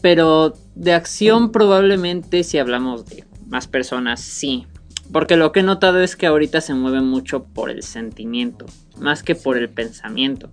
pero 0.00 0.54
de 0.74 0.94
acción 0.94 1.52
probablemente 1.52 2.42
si 2.42 2.58
hablamos 2.58 3.04
de 3.06 3.24
más 3.52 3.68
personas, 3.68 4.20
sí. 4.20 4.66
Porque 5.12 5.36
lo 5.36 5.52
que 5.52 5.60
he 5.60 5.62
notado 5.62 6.00
es 6.00 6.16
que 6.16 6.26
ahorita 6.26 6.62
se 6.62 6.72
mueve 6.72 7.02
mucho 7.02 7.44
por 7.44 7.70
el 7.70 7.82
sentimiento, 7.82 8.64
más 8.98 9.22
que 9.22 9.34
por 9.34 9.58
el 9.58 9.68
pensamiento. 9.68 10.50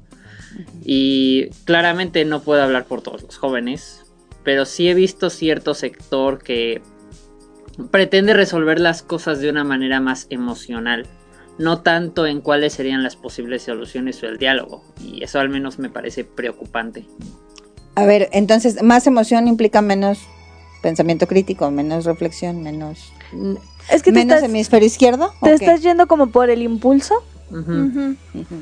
Y 0.84 1.50
claramente 1.64 2.26
no 2.26 2.42
puedo 2.42 2.62
hablar 2.62 2.86
por 2.86 3.02
todos 3.02 3.24
los 3.24 3.38
jóvenes, 3.38 4.04
pero 4.44 4.66
sí 4.66 4.90
he 4.90 4.94
visto 4.94 5.30
cierto 5.30 5.74
sector 5.74 6.44
que 6.44 6.82
pretende 7.90 8.34
resolver 8.34 8.82
las 8.82 9.02
cosas 9.02 9.40
de 9.40 9.50
una 9.50 9.64
manera 9.64 10.02
más 10.02 10.28
emocional, 10.30 11.08
no 11.58 11.82
tanto 11.82 12.28
en 12.28 12.42
cuáles 12.42 12.74
serían 12.74 13.02
las 13.02 13.16
posibles 13.16 13.64
soluciones 13.64 14.22
o 14.24 14.28
el 14.28 14.38
diálogo. 14.38 14.84
Y 15.02 15.24
eso 15.24 15.40
al 15.40 15.48
menos 15.48 15.80
me 15.80 15.90
parece 15.90 16.26
preocupante. 16.26 17.06
A 17.96 18.06
ver, 18.06 18.28
entonces, 18.34 18.84
más 18.84 19.08
emoción 19.08 19.48
implica 19.48 19.82
menos 19.82 20.20
pensamiento 20.82 21.28
crítico, 21.28 21.70
menos 21.72 22.06
reflexión, 22.06 22.62
menos... 22.62 23.14
Es 23.90 24.04
que 24.04 24.12
menos 24.12 24.44
hemisferio 24.44 24.88
izquierdo. 24.88 25.34
Te 25.42 25.54
estás 25.54 25.82
yendo 25.82 26.08
como 26.08 26.28
por 26.28 26.50
el 26.50 26.62
impulso. 26.62 27.16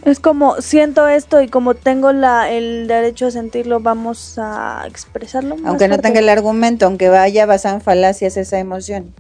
Es 0.05 0.19
como 0.19 0.61
siento 0.61 1.07
esto 1.07 1.41
y 1.41 1.49
como 1.49 1.73
tengo 1.73 2.13
la, 2.13 2.49
el 2.49 2.87
derecho 2.87 3.27
a 3.27 3.31
sentirlo, 3.31 3.81
vamos 3.81 4.35
a 4.37 4.85
expresarlo. 4.87 5.57
aunque 5.65 5.87
no 5.87 5.97
tenga 5.99 6.19
el 6.19 6.29
argumento, 6.29 6.85
aunque 6.85 7.09
vaya 7.09 7.45
basado 7.45 7.75
en 7.75 7.81
falacias 7.81 8.37
esa 8.37 8.59
emoción. 8.59 9.13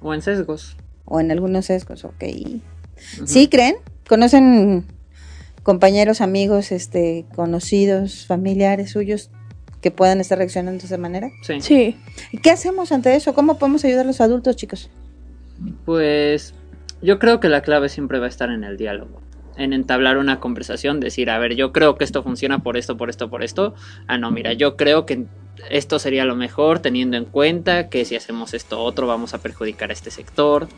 O 0.00 0.14
en 0.14 0.22
sesgos. 0.22 0.76
O 1.04 1.20
en 1.20 1.30
algunos 1.30 1.66
sesgos, 1.66 2.04
ok. 2.04 2.24
¿Sí 3.26 3.48
creen? 3.48 3.76
¿Conocen 4.08 4.86
compañeros, 5.62 6.20
amigos, 6.20 6.72
este, 6.72 7.26
conocidos, 7.34 8.26
familiares 8.26 8.90
suyos 8.90 9.30
que 9.82 9.90
puedan 9.90 10.20
estar 10.20 10.38
reaccionando 10.38 10.80
de 10.80 10.86
esa 10.86 10.96
manera? 10.96 11.30
Sí. 11.42 11.60
sí. 11.60 11.96
¿Y 12.30 12.38
qué 12.38 12.50
hacemos 12.50 12.92
ante 12.92 13.14
eso? 13.14 13.34
¿Cómo 13.34 13.58
podemos 13.58 13.84
ayudar 13.84 14.04
a 14.04 14.08
los 14.08 14.20
adultos, 14.20 14.56
chicos? 14.56 14.88
Pues 15.84 16.54
yo 17.02 17.18
creo 17.18 17.40
que 17.40 17.48
la 17.48 17.62
clave 17.62 17.88
siempre 17.88 18.18
va 18.18 18.26
a 18.26 18.28
estar 18.28 18.50
en 18.50 18.64
el 18.64 18.76
diálogo, 18.76 19.20
en 19.56 19.72
entablar 19.72 20.18
una 20.18 20.40
conversación, 20.40 21.00
decir, 21.00 21.30
a 21.30 21.38
ver, 21.38 21.56
yo 21.56 21.72
creo 21.72 21.96
que 21.96 22.04
esto 22.04 22.22
funciona 22.22 22.60
por 22.60 22.76
esto, 22.76 22.96
por 22.96 23.10
esto, 23.10 23.28
por 23.28 23.42
esto. 23.42 23.74
Ah, 24.06 24.18
no, 24.18 24.30
mira, 24.30 24.52
yo 24.52 24.76
creo 24.76 25.04
que 25.04 25.26
esto 25.68 25.98
sería 25.98 26.24
lo 26.24 26.36
mejor 26.36 26.78
teniendo 26.78 27.16
en 27.16 27.24
cuenta 27.24 27.88
que 27.88 28.04
si 28.04 28.16
hacemos 28.16 28.54
esto 28.54 28.80
otro 28.80 29.06
vamos 29.06 29.34
a 29.34 29.38
perjudicar 29.38 29.90
a 29.90 29.92
este 29.92 30.10
sector. 30.10 30.68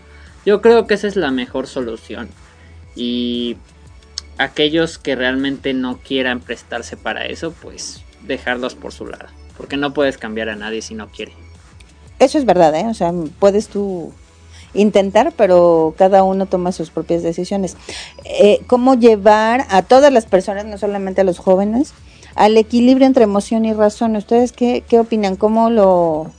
Yo 0.46 0.60
creo 0.60 0.86
que 0.86 0.94
esa 0.94 1.06
es 1.06 1.16
la 1.16 1.30
mejor 1.30 1.66
solución. 1.66 2.28
Y 2.96 3.56
aquellos 4.38 4.98
que 4.98 5.14
realmente 5.16 5.74
no 5.74 5.98
quieran 5.98 6.40
prestarse 6.40 6.96
para 6.96 7.26
eso, 7.26 7.52
pues 7.52 8.03
dejarlos 8.26 8.74
por 8.74 8.92
su 8.92 9.06
lado. 9.06 9.26
Porque 9.56 9.76
no 9.76 9.94
puedes 9.94 10.18
cambiar 10.18 10.48
a 10.48 10.56
nadie 10.56 10.82
si 10.82 10.94
no 10.94 11.08
quiere. 11.08 11.32
Eso 12.18 12.38
es 12.38 12.44
verdad, 12.44 12.74
¿eh? 12.74 12.87
O 12.87 12.94
sea, 12.94 13.12
puedes 13.38 13.68
tú 13.68 14.12
intentar, 14.74 15.32
pero 15.37 15.94
cada 15.96 16.22
uno 16.22 16.46
toma 16.46 16.72
sus 16.72 16.90
propias 16.90 17.22
decisiones. 17.22 17.76
Eh, 18.24 18.60
¿Cómo 18.66 18.94
llevar 18.94 19.66
a 19.70 19.82
todas 19.82 20.12
las 20.12 20.26
personas, 20.26 20.64
no 20.64 20.78
solamente 20.78 21.20
a 21.20 21.24
los 21.24 21.38
jóvenes, 21.38 21.92
al 22.34 22.56
equilibrio 22.56 23.06
entre 23.06 23.24
emoción 23.24 23.64
y 23.64 23.72
razón? 23.72 24.16
¿Ustedes 24.16 24.52
qué, 24.52 24.84
qué 24.87 24.98
opinan? 24.98 25.37
¿Cómo 25.37 25.70
lo... 25.70 26.30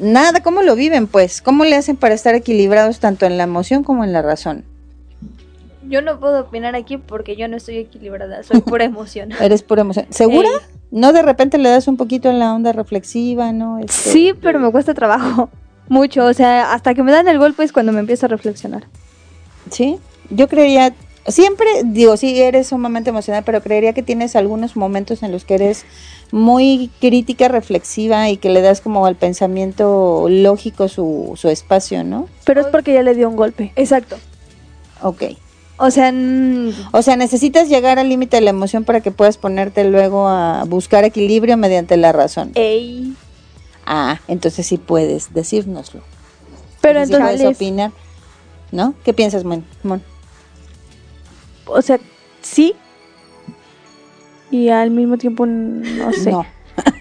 Nada, 0.00 0.42
¿cómo 0.42 0.62
lo 0.62 0.74
viven? 0.74 1.06
Pues, 1.06 1.40
¿cómo 1.40 1.64
le 1.64 1.76
hacen 1.76 1.96
para 1.96 2.14
estar 2.14 2.34
equilibrados 2.34 3.00
tanto 3.00 3.24
en 3.24 3.38
la 3.38 3.44
emoción 3.44 3.84
como 3.84 4.04
en 4.04 4.12
la 4.12 4.20
razón? 4.20 4.64
Yo 5.88 6.02
no 6.02 6.20
puedo 6.20 6.40
opinar 6.40 6.74
aquí 6.74 6.98
porque 6.98 7.36
yo 7.36 7.48
no 7.48 7.56
estoy 7.56 7.78
equilibrada, 7.78 8.42
soy 8.42 8.60
pura 8.60 8.84
emoción. 8.84 9.32
Eres 9.40 9.62
pura 9.62 9.82
emoción. 9.82 10.06
¿Segura? 10.10 10.48
¿No 10.90 11.12
de 11.12 11.22
repente 11.22 11.58
le 11.58 11.68
das 11.68 11.88
un 11.88 11.96
poquito 11.96 12.28
en 12.30 12.38
la 12.38 12.54
onda 12.54 12.72
reflexiva, 12.72 13.52
no? 13.52 13.78
Este, 13.78 13.92
sí, 13.92 14.32
pero 14.40 14.58
me 14.60 14.70
cuesta 14.70 14.94
trabajo. 14.94 15.50
Mucho, 15.88 16.26
o 16.26 16.34
sea, 16.34 16.72
hasta 16.74 16.94
que 16.94 17.02
me 17.02 17.12
dan 17.12 17.28
el 17.28 17.38
golpe 17.38 17.62
es 17.64 17.72
cuando 17.72 17.92
me 17.92 18.00
empiezo 18.00 18.26
a 18.26 18.28
reflexionar. 18.28 18.84
Sí, 19.70 19.98
yo 20.28 20.46
creería, 20.46 20.94
siempre 21.26 21.66
digo, 21.84 22.16
sí, 22.18 22.40
eres 22.40 22.68
sumamente 22.68 23.08
emocional, 23.08 23.42
pero 23.44 23.62
creería 23.62 23.94
que 23.94 24.02
tienes 24.02 24.36
algunos 24.36 24.76
momentos 24.76 25.22
en 25.22 25.32
los 25.32 25.46
que 25.46 25.54
eres 25.54 25.86
muy 26.30 26.90
crítica, 27.00 27.48
reflexiva 27.48 28.28
y 28.28 28.36
que 28.36 28.50
le 28.50 28.60
das 28.60 28.82
como 28.82 29.06
al 29.06 29.16
pensamiento 29.16 30.26
lógico 30.28 30.88
su, 30.88 31.32
su 31.36 31.48
espacio, 31.48 32.04
¿no? 32.04 32.28
Pero 32.44 32.60
es 32.60 32.66
porque 32.66 32.92
ya 32.92 33.02
le 33.02 33.14
dio 33.14 33.28
un 33.28 33.36
golpe. 33.36 33.72
Exacto. 33.76 34.16
Ok. 35.02 35.22
O 35.80 35.92
sea, 35.92 36.12
o 36.92 37.02
sea, 37.02 37.16
necesitas 37.16 37.68
llegar 37.68 38.00
al 38.00 38.08
límite 38.08 38.36
de 38.36 38.40
la 38.40 38.50
emoción 38.50 38.84
para 38.84 39.00
que 39.00 39.12
puedas 39.12 39.38
ponerte 39.38 39.84
luego 39.84 40.28
a 40.28 40.64
buscar 40.64 41.04
equilibrio 41.04 41.56
mediante 41.56 41.96
la 41.96 42.10
razón. 42.10 42.50
Ey. 42.56 43.14
Ah, 43.86 44.20
entonces 44.26 44.66
sí 44.66 44.76
puedes 44.76 45.32
decírnoslo. 45.32 46.02
Pero 46.80 47.00
entonces 47.00 47.40
puedes 47.40 47.56
opinar, 47.56 47.92
¿no? 48.72 48.94
¿Qué 49.04 49.12
piensas, 49.14 49.44
Mon? 49.44 49.64
O 51.66 51.80
sea, 51.80 52.00
sí. 52.42 52.74
y 54.50 54.70
al 54.70 54.90
mismo 54.90 55.16
tiempo 55.16 55.46
no 55.46 56.12
sé. 56.12 56.32
No. 56.32 56.44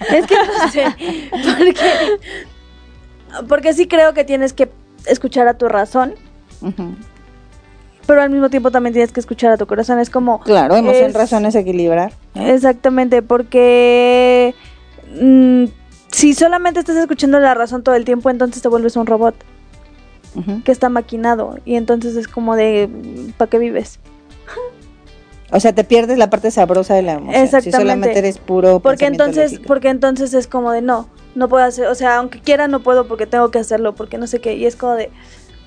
Es 0.10 0.26
que 0.26 0.36
no 0.36 0.72
sé. 0.72 0.86
Porque, 1.32 1.76
porque 3.48 3.74
sí 3.74 3.88
creo 3.88 4.14
que 4.14 4.24
tienes 4.24 4.54
que 4.54 4.72
escuchar 5.06 5.48
a 5.48 5.58
tu 5.58 5.68
razón, 5.68 6.16
Ujú. 6.62 6.96
Pero 8.08 8.22
al 8.22 8.30
mismo 8.32 8.50
tiempo 8.50 8.72
también 8.72 8.94
tienes 8.94 9.12
que 9.12 9.20
escuchar 9.20 9.52
a 9.52 9.58
tu 9.58 9.68
corazón. 9.68 10.00
Es 10.00 10.10
como. 10.10 10.40
Claro, 10.40 10.76
emoción, 10.76 11.10
es- 11.12 11.14
razón 11.14 11.46
es 11.46 11.54
equilibrar. 11.56 12.14
Exactamente, 12.34 13.22
porque 13.22 14.56
mm, 15.22 15.66
si 16.12 16.34
solamente 16.34 16.80
estás 16.80 16.96
escuchando 16.96 17.40
la 17.40 17.54
razón 17.54 17.84
todo 17.84 17.94
el 17.96 18.06
tiempo, 18.06 18.30
entonces 18.30 18.62
te 18.64 18.68
vuelves 18.70 18.96
un 18.96 19.06
robot 19.06 19.36
que 20.64 20.72
está 20.72 20.90
maquinado. 20.90 21.58
Y 21.66 21.76
entonces 21.76 22.16
es 22.16 22.28
como 22.28 22.56
de. 22.56 22.90
¿Para 23.38 23.50
qué 23.50 23.60
vives? 23.60 24.00
O 25.50 25.62
sea, 25.62 25.74
te 25.74 25.86
pierdes 25.86 26.18
la 26.18 26.30
parte 26.30 26.52
sabrosa 26.52 26.94
de 26.94 27.04
la 27.04 27.14
emoción. 27.14 27.36
Si 27.36 27.40
Exactamente. 27.46 27.78
solamente 27.78 28.20
eres 28.20 28.38
puro 28.38 28.82
Porque 28.82 29.06
entonces, 29.06 29.54
lógico. 29.54 29.68
porque 29.70 29.88
entonces 29.88 30.34
es 30.34 30.46
como 30.46 30.74
de 30.74 30.82
no, 30.82 31.08
no 31.36 31.48
puedo 31.48 31.64
hacer, 31.64 31.88
o 31.88 31.96
sea, 31.96 32.18
aunque 32.18 32.42
quiera 32.42 32.68
no 32.68 32.82
puedo 32.82 33.08
porque 33.08 33.28
tengo 33.28 33.50
que 33.50 33.58
hacerlo, 33.58 33.96
porque 33.96 34.18
no 34.18 34.28
sé 34.28 34.42
qué, 34.42 34.56
y 34.56 34.66
es 34.66 34.76
como 34.76 34.96
de, 34.96 35.10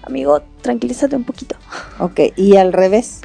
amigo, 0.02 0.42
tranquilízate 0.62 1.16
un 1.16 1.24
poquito. 1.24 1.56
Ok, 1.98 2.20
y 2.36 2.56
al 2.56 2.72
revés, 2.72 3.20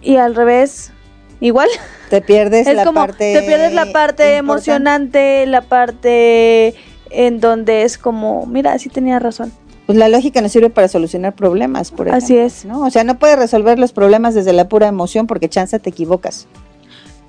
Y 0.00 0.16
al 0.16 0.34
revés, 0.34 0.92
igual, 1.40 1.68
te 2.10 2.20
pierdes 2.20 2.66
es 2.66 2.74
la 2.76 2.84
como, 2.84 3.00
parte 3.00 3.32
te 3.34 3.42
pierdes 3.42 3.72
la 3.72 3.86
parte 3.92 4.22
importante. 4.24 4.36
emocionante, 4.36 5.46
la 5.46 5.62
parte 5.62 6.74
en 7.10 7.40
donde 7.40 7.82
es 7.82 7.98
como, 7.98 8.46
mira, 8.46 8.78
sí 8.78 8.88
tenía 8.88 9.18
razón. 9.18 9.52
Pues 9.86 9.96
la 9.96 10.08
lógica 10.08 10.42
nos 10.42 10.52
sirve 10.52 10.68
para 10.68 10.86
solucionar 10.86 11.34
problemas, 11.34 11.90
por 11.90 12.08
ejemplo. 12.08 12.24
Así 12.24 12.36
es. 12.36 12.66
¿no? 12.66 12.82
O 12.82 12.90
sea, 12.90 13.04
no 13.04 13.18
puedes 13.18 13.38
resolver 13.38 13.78
los 13.78 13.92
problemas 13.92 14.34
desde 14.34 14.52
la 14.52 14.68
pura 14.68 14.86
emoción 14.86 15.26
porque 15.26 15.48
chance 15.48 15.78
te 15.78 15.88
equivocas. 15.88 16.46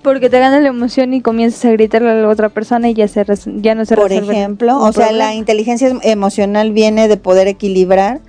Porque 0.03 0.29
te 0.29 0.39
gana 0.39 0.59
la 0.59 0.67
emoción 0.69 1.13
y 1.13 1.21
comienzas 1.21 1.63
a 1.65 1.71
gritarle 1.71 2.09
a 2.09 2.15
la 2.15 2.27
otra 2.27 2.49
persona 2.49 2.89
y 2.89 2.93
ya, 2.93 3.07
se 3.07 3.25
ya 3.61 3.75
no 3.75 3.85
se 3.85 3.95
Por 3.95 4.09
resuelve 4.09 4.33
ejemplo, 4.33 4.77
o 4.81 4.91
sea, 4.91 5.11
la 5.13 5.33
inteligencia 5.33 5.87
em- 5.89 5.99
emocional 6.03 6.71
viene 6.73 7.07
de 7.07 7.17
poder 7.17 7.47
equilibrar 7.47 8.19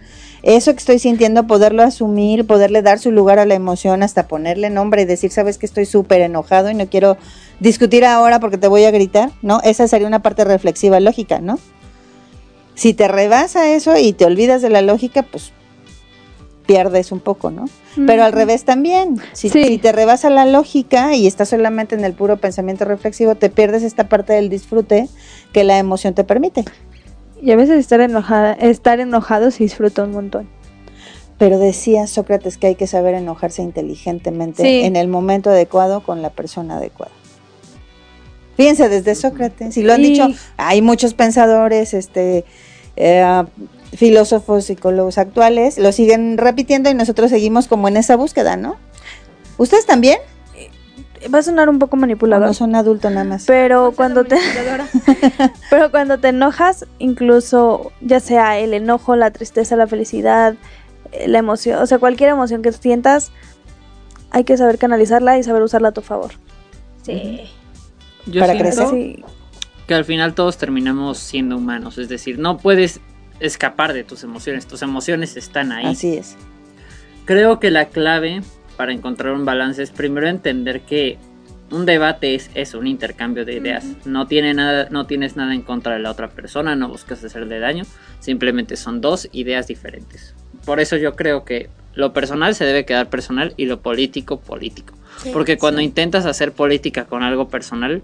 eso 0.42 0.72
que 0.72 0.78
estoy 0.78 0.98
sintiendo, 0.98 1.46
poderlo 1.46 1.82
asumir, 1.82 2.46
poderle 2.46 2.82
dar 2.82 2.98
su 2.98 3.10
lugar 3.10 3.38
a 3.38 3.44
la 3.46 3.54
emoción, 3.54 4.02
hasta 4.02 4.26
ponerle 4.28 4.70
nombre 4.70 5.02
y 5.02 5.04
decir, 5.04 5.30
sabes 5.30 5.58
que 5.58 5.66
estoy 5.66 5.86
súper 5.86 6.20
enojado 6.22 6.70
y 6.70 6.74
no 6.74 6.86
quiero 6.88 7.16
discutir 7.60 8.04
ahora 8.04 8.40
porque 8.40 8.58
te 8.58 8.68
voy 8.68 8.84
a 8.84 8.90
gritar, 8.90 9.30
¿no? 9.42 9.60
Esa 9.62 9.86
sería 9.88 10.06
una 10.08 10.22
parte 10.22 10.44
reflexiva 10.44 10.98
lógica, 11.00 11.40
¿no? 11.40 11.58
Si 12.74 12.94
te 12.94 13.08
rebasa 13.08 13.70
eso 13.72 13.96
y 13.98 14.12
te 14.14 14.24
olvidas 14.24 14.62
de 14.62 14.70
la 14.70 14.80
lógica, 14.80 15.22
pues 15.22 15.52
pierdes 16.66 17.10
un 17.10 17.18
poco, 17.20 17.50
¿no? 17.50 17.64
Pero 18.06 18.22
al 18.22 18.32
revés 18.32 18.64
también. 18.64 19.20
Si, 19.32 19.48
Sí. 19.50 19.64
si 19.64 19.78
te 19.78 19.90
rebasa 19.90 20.30
la 20.30 20.46
lógica 20.46 21.16
y 21.16 21.26
estás 21.26 21.48
solamente 21.48 21.96
en 21.96 22.04
el 22.04 22.12
puro 22.12 22.36
pensamiento 22.36 22.84
reflexivo, 22.84 23.34
te 23.34 23.50
pierdes 23.50 23.82
esta 23.82 24.08
parte 24.08 24.34
del 24.34 24.48
disfrute 24.48 25.08
que 25.52 25.64
la 25.64 25.78
emoción 25.78 26.14
te 26.14 26.22
permite. 26.22 26.64
Y 27.42 27.52
a 27.52 27.56
veces 27.56 27.78
estar 27.78 28.00
enojada, 28.00 28.52
estar 28.52 29.00
enojado 29.00 29.50
se 29.50 29.64
disfruta 29.64 30.04
un 30.04 30.12
montón. 30.12 30.48
Pero 31.38 31.58
decía 31.58 32.06
Sócrates 32.06 32.58
que 32.58 32.66
hay 32.66 32.74
que 32.74 32.86
saber 32.86 33.14
enojarse 33.14 33.62
inteligentemente 33.62 34.62
Sí. 34.62 34.80
en 34.84 34.96
el 34.96 35.08
momento 35.08 35.50
adecuado 35.50 36.02
con 36.02 36.20
la 36.20 36.30
persona 36.30 36.76
adecuada. 36.76 37.12
Fíjense, 38.56 38.90
desde 38.90 39.14
Sócrates, 39.14 39.76
y 39.78 39.82
lo 39.82 39.94
han 39.94 40.02
dicho, 40.02 40.28
hay 40.58 40.82
muchos 40.82 41.14
pensadores, 41.14 41.94
este, 41.94 42.44
eh, 42.96 43.44
filósofos, 43.96 44.66
psicólogos 44.66 45.16
actuales, 45.16 45.78
lo 45.78 45.92
siguen 45.92 46.36
repitiendo 46.36 46.90
y 46.90 46.94
nosotros 46.94 47.30
seguimos 47.30 47.68
como 47.68 47.88
en 47.88 47.96
esa 47.96 48.16
búsqueda, 48.16 48.56
¿no? 48.56 48.76
¿Ustedes 49.56 49.86
también? 49.86 50.18
Va 51.32 51.38
a 51.38 51.42
sonar 51.42 51.68
un 51.68 51.78
poco 51.78 51.96
¿O 51.96 52.00
manipulador. 52.00 52.46
no 52.46 52.54
son 52.54 52.74
adultos 52.74 53.10
nada 53.12 53.24
más? 53.24 53.44
Pero 53.46 53.92
cuando 53.94 54.24
te 54.24 54.36
pero 55.70 55.90
cuando 55.90 56.18
te 56.18 56.28
enojas, 56.28 56.86
incluso 56.98 57.92
ya 58.00 58.20
sea 58.20 58.58
el 58.58 58.72
enojo, 58.72 59.16
la 59.16 59.30
tristeza, 59.30 59.76
la 59.76 59.86
felicidad, 59.86 60.54
eh, 61.12 61.28
la 61.28 61.38
emoción, 61.38 61.82
o 61.82 61.86
sea, 61.86 61.98
cualquier 61.98 62.30
emoción 62.30 62.62
que 62.62 62.72
sientas, 62.72 63.32
hay 64.30 64.44
que 64.44 64.56
saber 64.56 64.78
canalizarla 64.78 65.38
y 65.38 65.42
saber 65.42 65.62
usarla 65.62 65.88
a 65.88 65.92
tu 65.92 66.00
favor. 66.00 66.32
Sí. 67.02 67.42
Yo 68.26 68.40
Para 68.40 68.56
crecer. 68.56 68.88
Sí. 68.88 69.24
que 69.86 69.94
al 69.94 70.04
final 70.04 70.34
todos 70.34 70.56
terminamos 70.56 71.18
siendo 71.18 71.56
humanos, 71.56 71.98
es 71.98 72.08
decir, 72.08 72.38
no 72.38 72.58
puedes 72.58 73.00
escapar 73.40 73.92
de 73.92 74.04
tus 74.04 74.22
emociones, 74.22 74.66
tus 74.66 74.82
emociones 74.82 75.36
están 75.36 75.72
ahí. 75.72 75.86
Así 75.86 76.16
es. 76.16 76.36
Creo 77.24 77.58
que 77.58 77.70
la 77.70 77.88
clave 77.88 78.42
para 78.80 78.94
encontrar 78.94 79.34
un 79.34 79.44
balance 79.44 79.82
es 79.82 79.90
primero 79.90 80.26
entender 80.26 80.80
que 80.80 81.18
un 81.70 81.84
debate 81.84 82.34
es 82.34 82.50
eso, 82.54 82.78
un 82.78 82.86
intercambio 82.86 83.44
de 83.44 83.52
ideas. 83.52 83.84
No 84.06 84.26
tiene 84.26 84.54
nada, 84.54 84.88
no 84.90 85.04
tienes 85.04 85.36
nada 85.36 85.52
en 85.52 85.60
contra 85.60 85.92
de 85.92 85.98
la 85.98 86.10
otra 86.10 86.30
persona, 86.30 86.74
no 86.76 86.88
buscas 86.88 87.22
hacerle 87.22 87.58
daño, 87.58 87.84
simplemente 88.20 88.78
son 88.78 89.02
dos 89.02 89.28
ideas 89.32 89.66
diferentes. 89.66 90.34
Por 90.64 90.80
eso 90.80 90.96
yo 90.96 91.14
creo 91.14 91.44
que 91.44 91.68
lo 91.92 92.14
personal 92.14 92.54
se 92.54 92.64
debe 92.64 92.86
quedar 92.86 93.10
personal 93.10 93.52
y 93.58 93.66
lo 93.66 93.80
político 93.82 94.40
político. 94.40 94.94
Porque 95.30 95.58
cuando 95.58 95.82
intentas 95.82 96.24
hacer 96.24 96.52
política 96.52 97.04
con 97.04 97.22
algo 97.22 97.50
personal, 97.50 98.00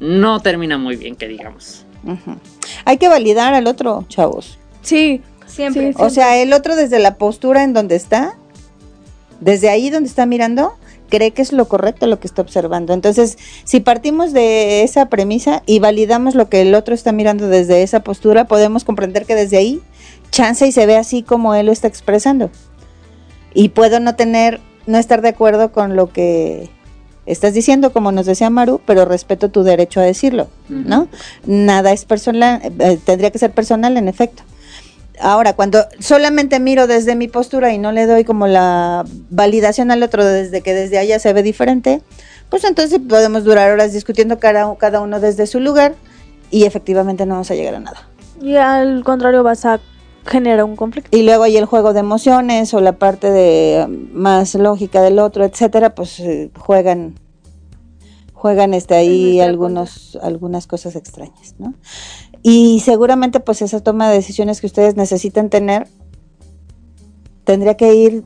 no 0.00 0.40
termina 0.40 0.76
muy 0.76 0.96
bien, 0.96 1.14
que 1.14 1.28
digamos. 1.28 1.86
Ujú. 2.02 2.40
Hay 2.84 2.98
que 2.98 3.06
validar 3.06 3.54
al 3.54 3.68
otro, 3.68 4.06
chavos. 4.08 4.58
Sí, 4.82 5.22
Siempre. 5.46 5.92
Sí, 5.92 5.98
O 6.02 6.10
sea, 6.10 6.38
el 6.38 6.52
otro 6.52 6.74
desde 6.74 6.98
la 6.98 7.16
postura 7.16 7.62
en 7.62 7.74
donde 7.74 7.94
está, 7.94 8.36
desde 9.44 9.68
ahí 9.68 9.90
donde 9.90 10.08
está 10.08 10.24
mirando, 10.24 10.72
cree 11.10 11.32
que 11.32 11.42
es 11.42 11.52
lo 11.52 11.68
correcto 11.68 12.06
lo 12.06 12.18
que 12.18 12.26
está 12.26 12.40
observando. 12.40 12.94
Entonces, 12.94 13.36
si 13.64 13.80
partimos 13.80 14.32
de 14.32 14.82
esa 14.82 15.10
premisa 15.10 15.62
y 15.66 15.80
validamos 15.80 16.34
lo 16.34 16.48
que 16.48 16.62
el 16.62 16.74
otro 16.74 16.94
está 16.94 17.12
mirando 17.12 17.48
desde 17.48 17.82
esa 17.82 18.00
postura, 18.00 18.46
podemos 18.46 18.84
comprender 18.84 19.26
que 19.26 19.34
desde 19.34 19.58
ahí 19.58 19.82
chance 20.30 20.66
y 20.66 20.72
se 20.72 20.86
ve 20.86 20.96
así 20.96 21.22
como 21.22 21.54
él 21.54 21.66
lo 21.66 21.72
está 21.72 21.88
expresando. 21.88 22.50
Y 23.52 23.68
puedo 23.68 24.00
no 24.00 24.16
tener, 24.16 24.60
no 24.86 24.96
estar 24.96 25.20
de 25.20 25.28
acuerdo 25.28 25.72
con 25.72 25.94
lo 25.94 26.10
que 26.10 26.70
estás 27.26 27.52
diciendo, 27.52 27.92
como 27.92 28.12
nos 28.12 28.24
decía 28.24 28.48
Maru, 28.48 28.80
pero 28.86 29.04
respeto 29.04 29.50
tu 29.50 29.62
derecho 29.62 30.00
a 30.00 30.04
decirlo, 30.04 30.48
¿no? 30.68 31.08
Nada 31.46 31.92
es 31.92 32.06
personal, 32.06 32.60
eh, 32.64 32.98
tendría 33.04 33.30
que 33.30 33.38
ser 33.38 33.52
personal 33.52 33.98
en 33.98 34.08
efecto. 34.08 34.42
Ahora, 35.20 35.54
cuando 35.54 35.86
solamente 36.00 36.58
miro 36.58 36.86
desde 36.86 37.14
mi 37.14 37.28
postura 37.28 37.72
y 37.72 37.78
no 37.78 37.92
le 37.92 38.06
doy 38.06 38.24
como 38.24 38.46
la 38.46 39.04
validación 39.30 39.90
al 39.90 40.02
otro 40.02 40.24
desde 40.24 40.60
que 40.60 40.74
desde 40.74 40.98
allá 40.98 41.18
se 41.18 41.32
ve 41.32 41.42
diferente, 41.42 42.02
pues 42.50 42.64
entonces 42.64 43.00
podemos 43.08 43.44
durar 43.44 43.70
horas 43.70 43.92
discutiendo 43.92 44.38
cada, 44.38 44.74
cada 44.76 45.00
uno 45.00 45.20
desde 45.20 45.46
su 45.46 45.60
lugar 45.60 45.94
y 46.50 46.64
efectivamente 46.64 47.26
no 47.26 47.34
vamos 47.34 47.50
a 47.50 47.54
llegar 47.54 47.74
a 47.74 47.80
nada. 47.80 48.08
y 48.40 48.56
al 48.56 49.04
contrario 49.04 49.42
vas 49.42 49.64
a 49.64 49.80
generar 50.26 50.64
un 50.64 50.76
conflicto. 50.76 51.16
Y 51.16 51.22
luego 51.22 51.44
hay 51.44 51.56
el 51.56 51.66
juego 51.66 51.92
de 51.92 52.00
emociones 52.00 52.72
o 52.74 52.80
la 52.80 52.92
parte 52.92 53.30
de 53.30 53.84
um, 53.86 54.08
más 54.12 54.54
lógica 54.54 55.02
del 55.02 55.18
otro, 55.18 55.44
etcétera, 55.44 55.94
pues 55.94 56.20
eh, 56.20 56.50
juegan 56.56 57.14
juegan 58.32 58.74
este 58.74 58.94
ahí 58.94 59.40
algunos 59.40 60.18
algunas 60.22 60.66
cosas 60.66 60.96
extrañas, 60.96 61.54
¿no? 61.58 61.74
Y 62.44 62.80
seguramente 62.80 63.40
pues 63.40 63.60
esa 63.62 63.80
toma 63.80 64.08
de 64.08 64.16
decisiones 64.16 64.60
que 64.60 64.66
ustedes 64.66 64.94
necesitan 64.96 65.48
tener 65.50 65.88
tendría 67.44 67.76
que 67.76 67.94
ir 67.94 68.22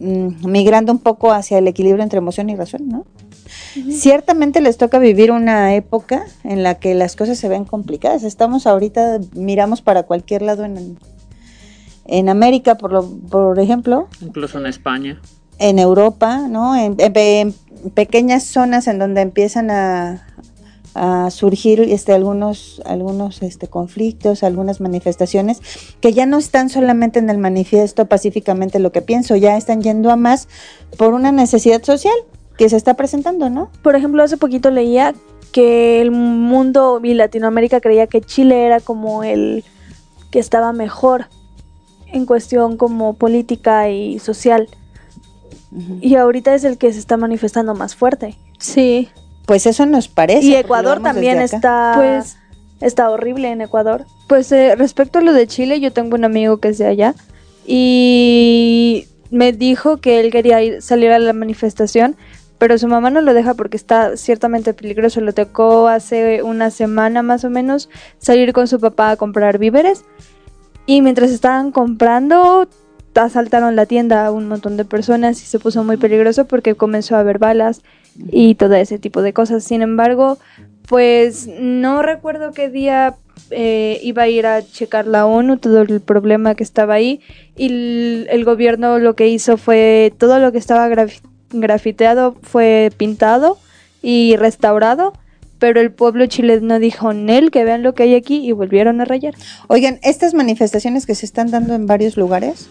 mm, 0.00 0.46
migrando 0.50 0.90
un 0.92 0.98
poco 0.98 1.30
hacia 1.30 1.58
el 1.58 1.68
equilibrio 1.68 2.02
entre 2.02 2.18
emoción 2.18 2.50
y 2.50 2.56
razón, 2.56 2.88
¿no? 2.88 3.04
Ciertamente 3.90 4.60
les 4.60 4.76
toca 4.78 4.98
vivir 4.98 5.30
una 5.30 5.74
época 5.74 6.24
en 6.44 6.62
la 6.62 6.76
que 6.76 6.94
las 6.94 7.16
cosas 7.16 7.38
se 7.38 7.48
ven 7.48 7.64
complicadas. 7.64 8.22
Estamos 8.24 8.66
ahorita, 8.66 9.20
miramos 9.34 9.82
para 9.82 10.04
cualquier 10.04 10.42
lado 10.42 10.64
en, 10.64 10.98
en 12.06 12.28
América, 12.28 12.76
por, 12.78 12.92
lo, 12.92 13.08
por 13.08 13.58
ejemplo, 13.58 14.08
Incluso 14.22 14.58
en 14.58 14.66
España. 14.66 15.20
en 15.58 15.78
Europa, 15.78 16.46
¿no? 16.48 16.74
En, 16.76 16.94
en 16.98 17.12
pe- 17.12 17.40
en 17.40 17.54
pequeñas 17.94 18.44
zonas 18.44 18.86
en 18.88 18.98
donde 18.98 19.20
empiezan 19.20 19.70
a, 19.70 20.26
a 20.94 21.30
surgir 21.30 21.80
este, 21.80 22.12
algunos, 22.12 22.82
algunos 22.84 23.42
este, 23.42 23.68
conflictos, 23.68 24.42
algunas 24.42 24.80
manifestaciones, 24.80 25.60
que 26.00 26.12
ya 26.12 26.26
no 26.26 26.38
están 26.38 26.68
solamente 26.68 27.18
en 27.18 27.30
el 27.30 27.38
manifiesto 27.38 28.06
pacíficamente 28.06 28.78
lo 28.78 28.92
que 28.92 29.02
pienso, 29.02 29.36
ya 29.36 29.56
están 29.56 29.82
yendo 29.82 30.10
a 30.10 30.16
más 30.16 30.48
por 30.96 31.14
una 31.14 31.32
necesidad 31.32 31.82
social 31.82 32.14
que 32.56 32.68
se 32.68 32.76
está 32.76 32.94
presentando, 32.94 33.48
¿no? 33.50 33.70
Por 33.82 33.96
ejemplo, 33.96 34.22
hace 34.22 34.36
poquito 34.36 34.70
leía 34.70 35.14
que 35.52 36.00
el 36.00 36.10
mundo 36.10 37.00
y 37.02 37.14
Latinoamérica 37.14 37.80
creía 37.80 38.06
que 38.06 38.20
Chile 38.20 38.66
era 38.66 38.80
como 38.80 39.24
el 39.24 39.64
que 40.30 40.38
estaba 40.38 40.72
mejor 40.72 41.26
en 42.12 42.26
cuestión 42.26 42.76
como 42.76 43.14
política 43.14 43.88
y 43.88 44.18
social. 44.18 44.68
Y 46.00 46.16
ahorita 46.16 46.54
es 46.54 46.64
el 46.64 46.78
que 46.78 46.92
se 46.92 46.98
está 46.98 47.16
manifestando 47.16 47.74
más 47.74 47.94
fuerte. 47.94 48.36
Sí. 48.58 49.08
Pues 49.50 49.66
eso 49.66 49.84
nos 49.84 50.06
parece. 50.06 50.46
Y 50.46 50.54
Ecuador 50.54 51.02
también 51.02 51.40
está, 51.40 51.94
Pues- 51.96 52.36
está 52.80 53.10
horrible 53.10 53.50
en 53.50 53.60
Ecuador. 53.60 54.06
Pues 54.28 54.52
eh, 54.52 54.76
respecto 54.76 55.18
a 55.18 55.22
lo 55.22 55.32
de 55.32 55.48
Chile, 55.48 55.80
yo 55.80 55.92
tengo 55.92 56.14
un 56.14 56.24
amigo 56.24 56.58
que 56.58 56.68
es 56.68 56.78
de 56.78 56.86
allá 56.86 57.16
y 57.66 59.08
me 59.32 59.50
dijo 59.52 59.96
que 59.96 60.20
él 60.20 60.30
quería 60.30 60.62
ir, 60.62 60.82
salir 60.82 61.10
a 61.10 61.18
la 61.18 61.32
manifestación, 61.32 62.14
pero 62.58 62.78
su 62.78 62.86
mamá 62.86 63.10
no 63.10 63.22
lo 63.22 63.34
deja 63.34 63.54
porque 63.54 63.76
está 63.76 64.16
ciertamente 64.16 64.72
peligroso. 64.72 65.20
Lo 65.20 65.32
tocó 65.32 65.88
hace 65.88 66.44
una 66.44 66.70
semana 66.70 67.24
más 67.24 67.42
o 67.42 67.50
menos 67.50 67.88
salir 68.18 68.52
con 68.52 68.68
su 68.68 68.78
papá 68.78 69.10
a 69.10 69.16
comprar 69.16 69.58
víveres 69.58 70.04
y 70.86 71.02
mientras 71.02 71.32
estaban 71.32 71.72
comprando 71.72 72.68
asaltaron 73.16 73.74
la 73.74 73.86
tienda 73.86 74.26
a 74.26 74.30
un 74.30 74.46
montón 74.46 74.76
de 74.76 74.84
personas 74.84 75.42
y 75.42 75.46
se 75.46 75.58
puso 75.58 75.82
muy 75.82 75.96
peligroso 75.96 76.44
porque 76.44 76.76
comenzó 76.76 77.16
a 77.16 77.18
haber 77.18 77.38
balas 77.38 77.82
y 78.16 78.54
todo 78.54 78.74
ese 78.74 78.98
tipo 78.98 79.22
de 79.22 79.32
cosas. 79.32 79.64
Sin 79.64 79.82
embargo, 79.82 80.38
pues 80.88 81.48
no 81.60 82.02
recuerdo 82.02 82.52
qué 82.52 82.68
día 82.68 83.14
eh, 83.50 84.00
iba 84.02 84.24
a 84.24 84.28
ir 84.28 84.46
a 84.46 84.62
checar 84.62 85.06
la 85.06 85.26
ONU 85.26 85.58
todo 85.58 85.82
el 85.82 86.00
problema 86.00 86.54
que 86.54 86.62
estaba 86.62 86.94
ahí 86.94 87.20
y 87.56 88.26
el, 88.28 88.44
gobierno 88.44 88.98
lo 88.98 89.14
que 89.14 89.28
hizo 89.28 89.56
fue 89.56 90.12
todo 90.18 90.38
lo 90.38 90.52
que 90.52 90.58
estaba 90.58 90.88
grafiteado 91.50 92.36
fue 92.42 92.92
pintado 92.96 93.58
y 94.02 94.36
restaurado 94.36 95.12
pero 95.58 95.80
el 95.80 95.92
pueblo 95.92 96.26
chileno 96.26 96.78
dijo 96.78 97.12
Nel, 97.12 97.50
que 97.50 97.64
vean 97.64 97.82
lo 97.82 97.94
que 97.94 98.04
hay 98.04 98.14
aquí 98.14 98.44
y 98.44 98.52
volvieron 98.52 99.00
a 99.00 99.04
rayar. 99.04 99.34
Oigan, 99.68 100.00
estas 100.02 100.32
manifestaciones 100.32 101.04
que 101.04 101.14
se 101.14 101.26
están 101.26 101.50
dando 101.50 101.74
en 101.74 101.86
varios 101.86 102.16
lugares 102.16 102.68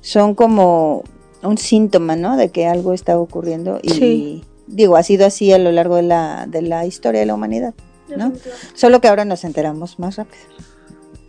son 0.00 0.34
como 0.34 1.04
un 1.42 1.56
síntoma, 1.56 2.16
¿no? 2.16 2.36
De 2.36 2.48
que 2.50 2.66
algo 2.66 2.92
está 2.92 3.16
ocurriendo 3.18 3.78
y 3.80 4.42
digo, 4.66 4.96
ha 4.96 5.02
sido 5.02 5.26
así 5.26 5.52
a 5.52 5.58
lo 5.58 5.72
largo 5.72 5.96
de 5.96 6.02
la, 6.02 6.46
de 6.46 6.62
la 6.62 6.86
historia 6.86 7.20
de 7.20 7.26
la 7.26 7.34
humanidad. 7.34 7.74
¿no? 8.16 8.32
Solo 8.74 9.00
que 9.00 9.08
ahora 9.08 9.24
nos 9.24 9.44
enteramos 9.44 9.98
más 9.98 10.16
rápido. 10.16 10.44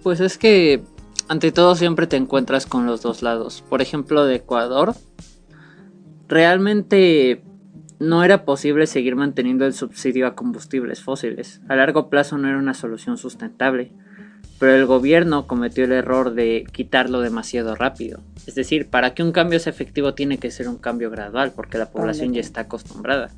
Pues 0.03 0.19
es 0.19 0.37
que 0.37 0.83
ante 1.27 1.51
todo 1.51 1.75
siempre 1.75 2.07
te 2.07 2.15
encuentras 2.15 2.65
con 2.65 2.85
los 2.85 3.01
dos 3.01 3.21
lados. 3.21 3.63
Por 3.69 3.81
ejemplo, 3.81 4.25
de 4.25 4.35
Ecuador, 4.35 4.95
realmente 6.27 7.43
no 7.99 8.23
era 8.23 8.45
posible 8.45 8.85
seguir 8.87 9.15
manteniendo 9.15 9.65
el 9.65 9.73
subsidio 9.73 10.27
a 10.27 10.35
combustibles 10.35 11.01
fósiles. 11.01 11.61
A 11.67 11.75
largo 11.75 12.09
plazo 12.09 12.37
no 12.37 12.47
era 12.47 12.57
una 12.57 12.73
solución 12.73 13.17
sustentable. 13.17 13.91
Pero 14.59 14.75
el 14.75 14.85
gobierno 14.85 15.45
cometió 15.45 15.85
el 15.85 15.91
error 15.91 16.33
de 16.33 16.65
quitarlo 16.71 17.21
demasiado 17.21 17.75
rápido. 17.75 18.21
Es 18.47 18.55
decir, 18.55 18.89
para 18.89 19.13
que 19.13 19.21
un 19.21 19.31
cambio 19.31 19.59
sea 19.59 19.71
efectivo 19.71 20.13
tiene 20.13 20.39
que 20.39 20.51
ser 20.51 20.67
un 20.67 20.77
cambio 20.77 21.11
gradual, 21.11 21.51
porque 21.55 21.77
la 21.77 21.91
población 21.91 22.33
ya 22.33 22.41
está 22.41 22.61
acostumbrada. 22.61 23.29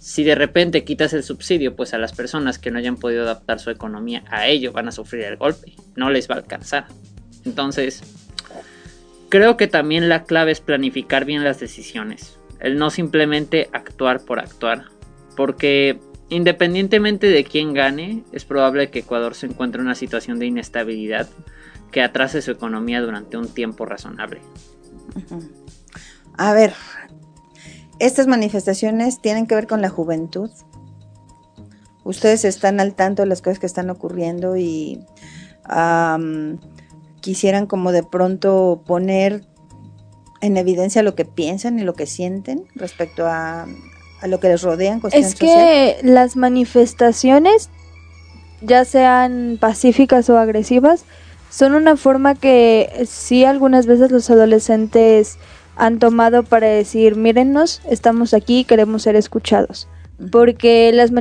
Si 0.00 0.24
de 0.24 0.34
repente 0.34 0.84
quitas 0.84 1.12
el 1.12 1.22
subsidio, 1.22 1.76
pues 1.76 1.92
a 1.92 1.98
las 1.98 2.12
personas 2.12 2.58
que 2.58 2.70
no 2.70 2.78
hayan 2.78 2.96
podido 2.96 3.24
adaptar 3.24 3.58
su 3.58 3.70
economía 3.70 4.24
a 4.30 4.46
ello 4.46 4.72
van 4.72 4.88
a 4.88 4.92
sufrir 4.92 5.24
el 5.24 5.36
golpe, 5.36 5.74
no 5.96 6.10
les 6.10 6.30
va 6.30 6.36
a 6.36 6.38
alcanzar. 6.38 6.86
Entonces, 7.44 8.02
creo 9.28 9.56
que 9.56 9.66
también 9.66 10.08
la 10.08 10.24
clave 10.24 10.52
es 10.52 10.60
planificar 10.60 11.24
bien 11.24 11.44
las 11.44 11.60
decisiones, 11.60 12.38
el 12.60 12.78
no 12.78 12.90
simplemente 12.90 13.68
actuar 13.72 14.24
por 14.24 14.38
actuar, 14.38 14.86
porque 15.36 15.98
independientemente 16.28 17.28
de 17.28 17.44
quién 17.44 17.72
gane, 17.72 18.22
es 18.32 18.44
probable 18.44 18.90
que 18.90 19.00
Ecuador 19.00 19.34
se 19.34 19.46
encuentre 19.46 19.80
en 19.80 19.86
una 19.86 19.94
situación 19.94 20.38
de 20.38 20.46
inestabilidad 20.46 21.28
que 21.90 22.02
atrase 22.02 22.42
su 22.42 22.50
economía 22.50 23.00
durante 23.00 23.36
un 23.36 23.48
tiempo 23.48 23.86
razonable. 23.86 24.40
A 26.36 26.52
ver, 26.52 26.74
estas 27.98 28.26
manifestaciones 28.26 29.20
tienen 29.20 29.46
que 29.46 29.54
ver 29.54 29.66
con 29.66 29.80
la 29.80 29.88
juventud. 29.88 30.50
Ustedes 32.04 32.44
están 32.44 32.80
al 32.80 32.94
tanto 32.94 33.22
de 33.22 33.28
las 33.28 33.42
cosas 33.42 33.58
que 33.58 33.66
están 33.66 33.90
ocurriendo 33.90 34.56
y 34.56 35.04
quisieran 37.20 37.66
como 37.66 37.92
de 37.92 38.02
pronto 38.02 38.82
poner 38.86 39.46
en 40.40 40.56
evidencia 40.56 41.02
lo 41.02 41.14
que 41.14 41.24
piensan 41.24 41.78
y 41.78 41.82
lo 41.82 41.94
que 41.94 42.06
sienten 42.06 42.66
respecto 42.74 43.26
a, 43.26 43.66
lo 44.26 44.40
que 44.40 44.48
les 44.48 44.62
rodea 44.62 44.98
Es 45.12 45.34
que 45.34 45.98
las 46.02 46.36
manifestaciones, 46.36 47.70
ya 48.60 48.84
sean 48.84 49.58
pacíficas 49.60 50.28
o 50.30 50.38
agresivas, 50.38 51.04
son 51.50 51.74
una 51.74 51.96
forma 51.96 52.34
que 52.34 53.06
sí 53.08 53.44
algunas 53.44 53.86
veces 53.86 54.10
los 54.10 54.28
adolescentes 54.30 55.38
han 55.76 55.98
tomado 55.98 56.42
para 56.42 56.66
decir, 56.66 57.16
mírennos, 57.16 57.80
estamos 57.88 58.34
aquí, 58.34 58.64
queremos 58.64 59.02
ser 59.02 59.16
escuchados. 59.16 59.88
Porque 60.32 60.90
las, 60.92 61.12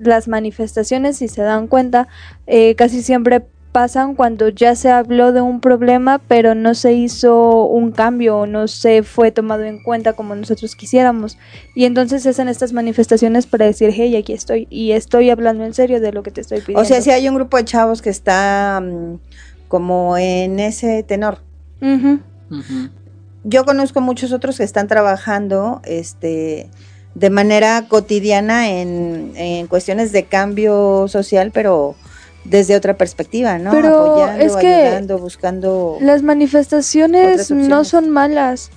las 0.00 0.26
manifestaciones, 0.26 1.18
si 1.18 1.28
se 1.28 1.42
dan 1.42 1.68
cuenta, 1.68 2.08
eh, 2.48 2.74
casi 2.74 3.02
siempre 3.02 3.44
pasan 3.74 4.14
cuando 4.14 4.48
ya 4.50 4.76
se 4.76 4.88
habló 4.88 5.32
de 5.32 5.40
un 5.40 5.58
problema, 5.60 6.20
pero 6.28 6.54
no 6.54 6.74
se 6.74 6.92
hizo 6.92 7.66
un 7.66 7.90
cambio, 7.90 8.46
no 8.46 8.68
se 8.68 9.02
fue 9.02 9.32
tomado 9.32 9.64
en 9.64 9.82
cuenta 9.82 10.12
como 10.12 10.36
nosotros 10.36 10.76
quisiéramos. 10.76 11.38
Y 11.74 11.84
entonces 11.84 12.24
hacen 12.24 12.48
estas 12.48 12.72
manifestaciones 12.72 13.46
para 13.48 13.66
decir, 13.66 13.90
hey, 13.92 14.14
aquí 14.14 14.32
estoy, 14.32 14.68
y 14.70 14.92
estoy 14.92 15.30
hablando 15.30 15.64
en 15.64 15.74
serio 15.74 16.00
de 16.00 16.12
lo 16.12 16.22
que 16.22 16.30
te 16.30 16.40
estoy 16.40 16.60
pidiendo. 16.60 16.82
O 16.82 16.84
sea, 16.84 17.02
si 17.02 17.10
hay 17.10 17.28
un 17.28 17.34
grupo 17.34 17.56
de 17.56 17.64
chavos 17.64 18.00
que 18.00 18.10
está 18.10 18.80
mm, 18.80 19.16
como 19.66 20.16
en 20.18 20.60
ese 20.60 21.02
tenor 21.02 21.38
yo 23.44 23.64
conozco 23.64 24.00
muchos 24.00 24.32
otros 24.32 24.56
que 24.56 24.64
están 24.64 24.88
trabajando 24.88 25.80
este 25.84 26.70
de 27.14 27.30
manera 27.30 27.86
cotidiana 27.88 28.70
en, 28.70 29.32
en 29.36 29.66
cuestiones 29.68 30.10
de 30.10 30.24
cambio 30.24 31.06
social, 31.06 31.52
pero 31.52 31.94
desde 32.44 32.76
otra 32.76 32.96
perspectiva, 32.96 33.58
¿no? 33.58 33.70
Pero 33.70 34.18
Apoyando, 34.18 34.44
es 34.44 34.56
que 34.56 34.74
ayudando, 34.74 35.18
buscando. 35.18 35.98
Las 36.00 36.22
manifestaciones 36.22 37.50
no 37.50 37.84
son 37.84 38.10
malas. 38.10 38.70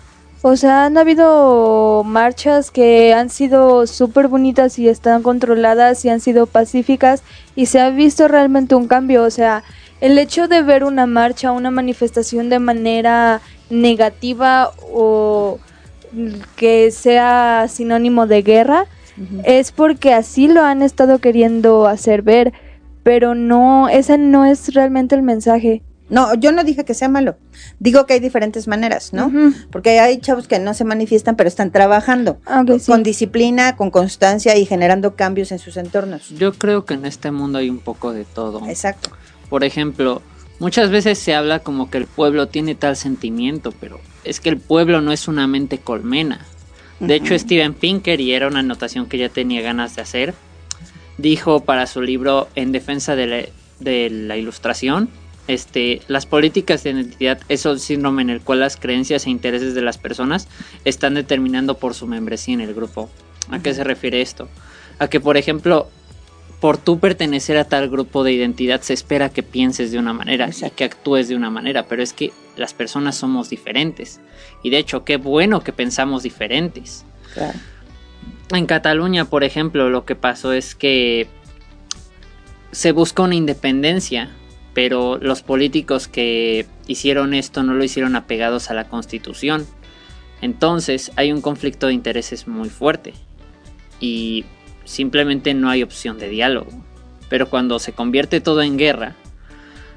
O 0.44 0.56
sea, 0.56 0.86
han 0.86 0.98
habido 0.98 2.04
marchas 2.06 2.70
que 2.70 3.14
han 3.14 3.30
sido 3.30 3.88
súper 3.88 4.28
bonitas 4.28 4.78
y 4.78 4.88
están 4.88 5.24
controladas 5.24 6.06
y 6.06 6.10
han 6.10 6.20
sido 6.20 6.46
pacíficas 6.46 7.24
y 7.56 7.66
se 7.66 7.80
ha 7.80 7.90
visto 7.90 8.28
realmente 8.28 8.76
un 8.76 8.88
cambio. 8.88 9.24
O 9.24 9.32
sea, 9.32 9.64
el 10.00 10.18
hecho 10.20 10.48
de 10.48 10.62
ver 10.62 10.84
una 10.84 11.08
marcha, 11.08 11.52
una 11.52 11.72
manifestación 11.72 12.50
de 12.50 12.60
manera 12.60 13.42
negativa 13.70 14.72
o 14.94 15.60
que 16.56 16.92
sea 16.92 17.66
sinónimo 17.68 18.28
de 18.28 18.42
guerra, 18.42 18.86
es 19.44 19.72
porque 19.72 20.14
así 20.14 20.48
lo 20.48 20.62
han 20.62 20.84
estado 20.84 21.18
queriendo 21.18 21.88
hacer 21.88 22.22
ver, 22.22 22.54
pero 23.08 23.36
no, 23.36 23.88
ese 23.88 24.18
no 24.18 24.44
es 24.44 24.74
realmente 24.74 25.16
el 25.16 25.22
mensaje. 25.22 25.82
No, 26.10 26.34
yo 26.34 26.52
no 26.52 26.66
dije 26.66 26.84
que 26.84 26.94
sea 26.94 27.08
malo. 27.08 27.38
Digo 27.80 28.06
que 28.06 28.16
hay 28.16 28.20
diferentes 28.20 28.68
maneras, 28.68 29.14
¿no? 29.14 29.32
Porque 29.72 30.02
hay 30.02 30.20
chavos 30.20 30.50
que 30.50 30.60
no 30.60 30.74
se 30.74 30.84
manifiestan, 30.84 31.38
pero 31.38 31.48
están 31.48 31.72
trabajando 31.72 32.42
ah, 32.46 32.66
con, 32.86 33.04
disciplina, 33.04 33.78
con 33.78 33.92
constancia 33.92 34.58
y 34.58 34.66
generando 34.66 35.16
cambios 35.16 35.54
en 35.54 35.60
sus 35.60 35.78
entornos. 35.78 36.32
Yo 36.32 36.52
creo 36.52 36.84
que 36.84 36.96
en 36.96 37.06
este 37.06 37.32
mundo 37.32 37.60
hay 37.60 37.70
un 37.70 37.80
poco 37.80 38.12
de 38.12 38.26
todo. 38.26 38.68
Exacto. 38.68 39.12
Por 39.50 39.64
ejemplo, 39.64 40.22
muchas 40.60 40.90
veces 40.90 41.18
se 41.18 41.34
habla 41.34 41.60
como 41.60 41.90
que 41.90 42.00
el 42.00 42.08
pueblo 42.08 42.50
tiene 42.50 42.76
tal 42.76 42.98
sentimiento, 42.98 43.72
pero 43.80 44.02
es 44.26 44.42
que 44.42 44.50
el 44.50 44.58
pueblo 44.58 45.00
no 45.00 45.14
es 45.14 45.30
una 45.30 45.48
mente 45.48 45.78
colmena. 45.78 46.46
De 47.00 47.16
hecho, 47.16 47.40
Steven 47.40 47.74
Pinker, 47.74 48.20
y 48.20 48.34
era 48.34 48.50
una 48.50 48.60
anotación 48.60 49.06
que 49.06 49.18
ya 49.18 49.30
tenía 49.30 49.62
ganas 49.62 49.96
de 49.96 50.02
hacer, 50.02 50.34
dijo 51.18 51.62
para 51.62 51.88
su 51.88 52.02
libro 52.02 52.48
En 52.56 52.72
defensa 52.72 53.16
de 53.16 53.28
la, 53.28 53.44
de 53.80 54.10
la 54.10 54.38
ilustración, 54.38 55.10
este, 55.48 56.02
las 56.08 56.26
políticas 56.26 56.84
de 56.84 56.92
identidad 56.92 57.40
es 57.48 57.66
un 57.66 57.80
síndrome 57.80 58.22
en 58.22 58.30
el 58.30 58.42
cual 58.42 58.60
las 58.60 58.76
creencias 58.76 59.26
e 59.26 59.30
intereses 59.30 59.76
de 59.76 59.82
las 59.82 59.98
personas 59.98 60.48
están 60.84 61.14
determinando 61.14 61.78
por 61.78 61.94
su 61.94 62.06
membresía 62.06 62.54
en 62.54 62.62
el 62.62 62.74
grupo. 62.74 63.10
¿A 63.50 63.60
qué 63.60 63.74
se 63.74 63.84
refiere 63.84 64.22
esto? 64.22 64.50
A 65.00 65.08
que, 65.08 65.22
por 65.22 65.38
ejemplo, 65.38 65.88
por 66.60 66.78
tú 66.78 67.00
pertenecer 67.00 67.58
a 67.58 67.66
tal 67.66 67.90
grupo 67.90 68.24
de 68.24 68.34
identidad 68.34 68.82
se 68.82 68.94
espera 68.94 69.30
que 69.30 69.44
pienses 69.44 69.92
de 69.92 70.00
una 70.00 70.12
manera 70.12 70.50
y 70.50 70.70
que 70.72 70.84
actúes 70.84 71.28
de 71.30 71.36
una 71.36 71.50
manera, 71.50 71.86
pero 71.88 72.04
es 72.04 72.14
que 72.14 72.34
las 72.58 72.74
personas 72.74 73.16
somos 73.16 73.50
diferentes. 73.50 74.20
Y 74.64 74.70
de 74.70 74.80
hecho, 74.80 75.06
qué 75.06 75.18
bueno 75.18 75.64
que 75.64 75.72
pensamos 75.72 76.24
diferentes. 76.24 77.06
En 78.52 78.66
Cataluña, 78.66 79.26
por 79.26 79.44
ejemplo, 79.44 79.90
lo 79.90 80.06
que 80.06 80.16
pasó 80.16 80.54
es 80.54 80.74
que 80.74 81.28
se 82.72 82.92
busca 82.92 83.24
una 83.24 83.36
independencia, 83.36 84.30
pero 84.74 85.18
los 85.18 85.42
políticos 85.42 86.08
que 86.08 86.66
hicieron 86.88 87.34
esto 87.34 87.64
no 87.64 87.74
lo 87.74 87.84
hicieron 87.84 88.16
apegados 88.16 88.70
a 88.70 88.74
la 88.74 88.88
constitución. 88.88 89.66
Entonces 90.42 91.12
hay 91.16 91.32
un 91.32 91.42
conflicto 91.42 91.88
de 91.88 91.94
intereses 91.94 92.48
muy 92.48 92.70
fuerte. 92.70 93.14
Y 94.00 94.46
simplemente 94.86 95.54
no 95.54 95.70
hay 95.70 95.84
opción 95.84 96.18
de 96.18 96.30
diálogo. 96.30 96.72
Pero 97.30 97.50
cuando 97.50 97.80
se 97.80 97.92
convierte 97.92 98.40
todo 98.40 98.62
en 98.62 98.78
guerra, 98.78 99.16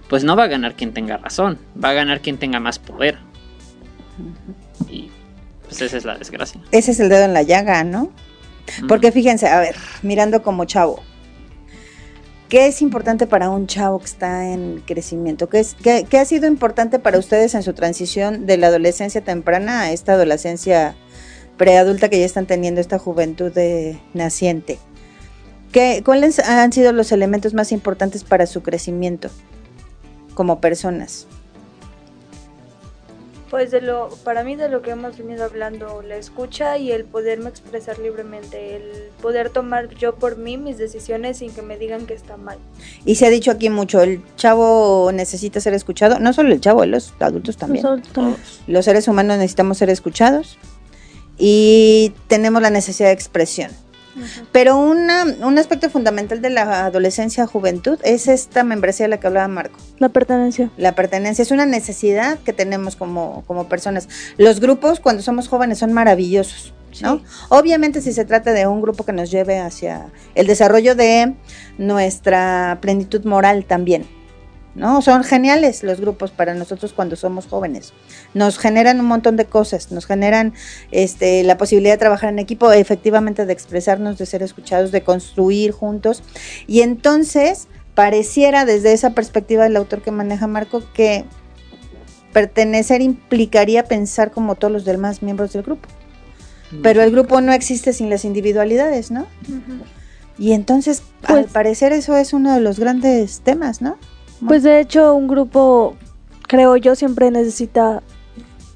pues 0.09 0.24
no 0.24 0.34
va 0.34 0.44
a 0.44 0.48
ganar 0.48 0.74
quien 0.74 0.92
tenga 0.92 1.18
razón, 1.18 1.59
va 1.82 1.90
a 1.90 1.94
ganar 1.94 2.20
quien 2.20 2.38
tenga 2.38 2.59
más 2.59 2.80
poder. 2.80 3.18
Y 4.88 5.11
pues 5.62 5.80
esa 5.82 5.96
es 5.96 6.05
la 6.05 6.18
desgracia. 6.18 6.61
Ese 6.72 6.90
es 6.90 7.01
el 7.01 7.09
dedo 7.09 7.24
en 7.24 7.34
la 7.34 7.42
llaga, 7.42 7.84
¿no? 7.84 8.11
Porque 8.88 9.12
fíjense, 9.12 9.48
a 9.48 9.60
ver, 9.60 9.76
mirando 10.02 10.42
como 10.42 10.64
chavo, 10.64 11.00
¿qué 12.48 12.66
es 12.66 12.82
importante 12.82 13.26
para 13.26 13.50
un 13.50 13.66
chavo 13.66 13.98
que 13.98 14.06
está 14.06 14.52
en 14.52 14.82
crecimiento? 14.86 15.48
¿Qué, 15.48 15.60
es, 15.60 15.76
qué 15.82 16.18
ha 16.18 16.24
sido 16.24 16.46
importante 16.46 16.98
para 16.98 17.18
ustedes 17.18 17.54
en 17.54 17.62
su 17.62 17.72
transición 17.72 18.46
de 18.46 18.56
la 18.56 18.68
adolescencia 18.68 19.20
temprana 19.22 19.82
a 19.82 19.92
esta 19.92 20.12
adolescencia 20.12 20.94
preadulta 21.60 22.08
que 22.08 22.18
ya 22.18 22.24
están 22.24 22.46
teniendo 22.46 22.80
esta 22.80 22.98
juventud 22.98 23.52
de 23.52 24.00
naciente. 24.14 24.78
¿Qué, 25.72 26.00
¿Cuáles 26.02 26.38
han 26.38 26.72
sido 26.72 26.90
los 26.94 27.12
elementos 27.12 27.52
más 27.52 27.70
importantes 27.70 28.24
para 28.24 28.46
su 28.46 28.62
crecimiento 28.62 29.28
como 30.32 30.62
personas? 30.62 31.26
Pues 33.51 33.72
de 33.72 33.80
lo, 33.80 34.09
para 34.22 34.44
mí 34.44 34.55
de 34.55 34.68
lo 34.68 34.80
que 34.80 34.92
hemos 34.92 35.18
venido 35.18 35.44
hablando, 35.44 36.03
la 36.03 36.16
escucha 36.16 36.78
y 36.78 36.92
el 36.92 37.05
poderme 37.05 37.51
expresar 37.51 37.98
libremente, 37.98 38.76
el 38.76 39.11
poder 39.20 39.51
tomar 39.51 39.88
yo 39.96 40.14
por 40.14 40.38
mí 40.38 40.57
mis 40.57 40.78
decisiones 40.78 41.38
sin 41.38 41.53
que 41.53 41.61
me 41.61 41.76
digan 41.76 42.07
que 42.07 42.14
está 42.14 42.36
mal. 42.36 42.59
Y 43.05 43.16
se 43.16 43.26
ha 43.26 43.30
dicho 43.30 43.51
aquí 43.51 43.68
mucho, 43.68 44.03
el 44.03 44.22
chavo 44.36 45.11
necesita 45.12 45.61
ser 45.61 45.74
escuchado, 45.74 46.20
no 46.20 46.32
solo 46.32 46.53
el 46.53 46.61
chavo, 46.61 46.86
los 46.86 47.12
adultos 47.18 47.57
también. 47.57 47.82
Los 47.82 47.90
adultos 47.90 48.12
también. 48.12 48.36
Los 48.68 48.84
seres 48.84 49.09
humanos 49.09 49.36
necesitamos 49.38 49.78
ser 49.78 49.90
escuchados 49.90 50.57
y 51.36 52.12
tenemos 52.28 52.62
la 52.62 52.70
necesidad 52.70 53.09
de 53.09 53.14
expresión. 53.14 53.72
Pero 54.52 54.76
una, 54.76 55.24
un 55.24 55.58
aspecto 55.58 55.90
fundamental 55.90 56.42
de 56.42 56.50
la 56.50 56.86
adolescencia 56.86 57.46
juventud 57.46 57.98
es 58.02 58.28
esta 58.28 58.64
membresía 58.64 59.04
de 59.04 59.11
la 59.11 59.20
que 59.20 59.26
hablaba 59.26 59.48
Marco. 59.48 59.78
La 59.98 60.08
pertenencia. 60.08 60.70
La 60.76 60.94
pertenencia 60.94 61.42
es 61.42 61.50
una 61.50 61.66
necesidad 61.66 62.38
que 62.38 62.52
tenemos 62.52 62.96
como, 62.96 63.44
como 63.46 63.68
personas. 63.68 64.08
Los 64.36 64.61
grupos 64.61 65.00
cuando 65.00 65.22
somos 65.22 65.48
jóvenes 65.48 65.78
son 65.78 65.92
maravillosos, 65.92 66.74
¿no? 67.02 67.18
Sí. 67.18 67.24
Obviamente 67.48 68.00
si 68.00 68.12
se 68.12 68.24
trata 68.24 68.52
de 68.52 68.66
un 68.66 68.80
grupo 68.80 69.04
que 69.04 69.12
nos 69.12 69.30
lleve 69.30 69.58
hacia 69.58 70.06
el 70.34 70.46
desarrollo 70.46 70.94
de 70.94 71.34
nuestra 71.78 72.78
plenitud 72.80 73.24
moral 73.24 73.64
también. 73.64 74.19
¿No? 74.80 75.02
Son 75.02 75.22
geniales 75.24 75.82
los 75.82 76.00
grupos 76.00 76.30
para 76.30 76.54
nosotros 76.54 76.94
cuando 76.94 77.14
somos 77.14 77.46
jóvenes. 77.46 77.92
Nos 78.32 78.58
generan 78.58 78.98
un 78.98 79.04
montón 79.06 79.36
de 79.36 79.44
cosas, 79.44 79.92
nos 79.92 80.06
generan 80.06 80.54
este, 80.90 81.42
la 81.42 81.58
posibilidad 81.58 81.92
de 81.92 81.98
trabajar 81.98 82.30
en 82.30 82.38
equipo, 82.38 82.72
efectivamente 82.72 83.44
de 83.44 83.52
expresarnos, 83.52 84.16
de 84.16 84.24
ser 84.24 84.42
escuchados, 84.42 84.90
de 84.90 85.02
construir 85.02 85.72
juntos. 85.72 86.22
Y 86.66 86.80
entonces 86.80 87.68
pareciera 87.94 88.64
desde 88.64 88.94
esa 88.94 89.10
perspectiva 89.10 89.64
del 89.64 89.76
autor 89.76 90.00
que 90.00 90.12
maneja 90.12 90.46
Marco 90.46 90.82
que 90.94 91.26
pertenecer 92.32 93.02
implicaría 93.02 93.84
pensar 93.84 94.30
como 94.30 94.54
todos 94.54 94.72
los 94.72 94.86
demás 94.86 95.22
miembros 95.22 95.52
del 95.52 95.62
grupo. 95.62 95.88
Pero 96.82 97.02
el 97.02 97.10
grupo 97.10 97.42
no 97.42 97.52
existe 97.52 97.92
sin 97.92 98.08
las 98.08 98.24
individualidades, 98.24 99.10
¿no? 99.10 99.26
Y 100.38 100.52
entonces, 100.52 101.02
al 101.24 101.42
Pues- 101.42 101.52
parecer, 101.52 101.92
eso 101.92 102.16
es 102.16 102.32
uno 102.32 102.54
de 102.54 102.60
los 102.60 102.78
grandes 102.78 103.40
temas, 103.40 103.82
¿no? 103.82 103.98
Pues 104.47 104.62
de 104.62 104.80
hecho 104.80 105.14
un 105.14 105.28
grupo, 105.28 105.97
creo 106.47 106.76
yo, 106.76 106.95
siempre 106.95 107.30
necesita 107.30 108.03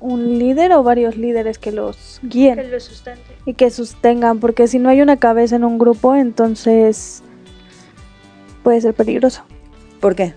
un 0.01 0.39
líder 0.39 0.73
o 0.73 0.83
varios 0.83 1.17
líderes 1.17 1.59
que 1.59 1.73
los 1.73 2.21
guíen 2.23 2.57
Que 2.57 2.65
lo 2.65 2.81
sustente. 2.81 3.23
y 3.47 3.55
que 3.55 3.71
sostengan, 3.71 4.39
porque 4.39 4.69
si 4.69 4.79
no 4.79 4.91
hay 4.91 5.01
una 5.01 5.17
cabeza 5.17 5.57
en 5.57 5.65
un 5.65 5.79
grupo, 5.79 6.15
entonces 6.15 7.23
puede 8.63 8.81
ser 8.81 8.95
peligroso. 8.95 9.43
¿Por 10.01 10.15
qué? 10.15 10.35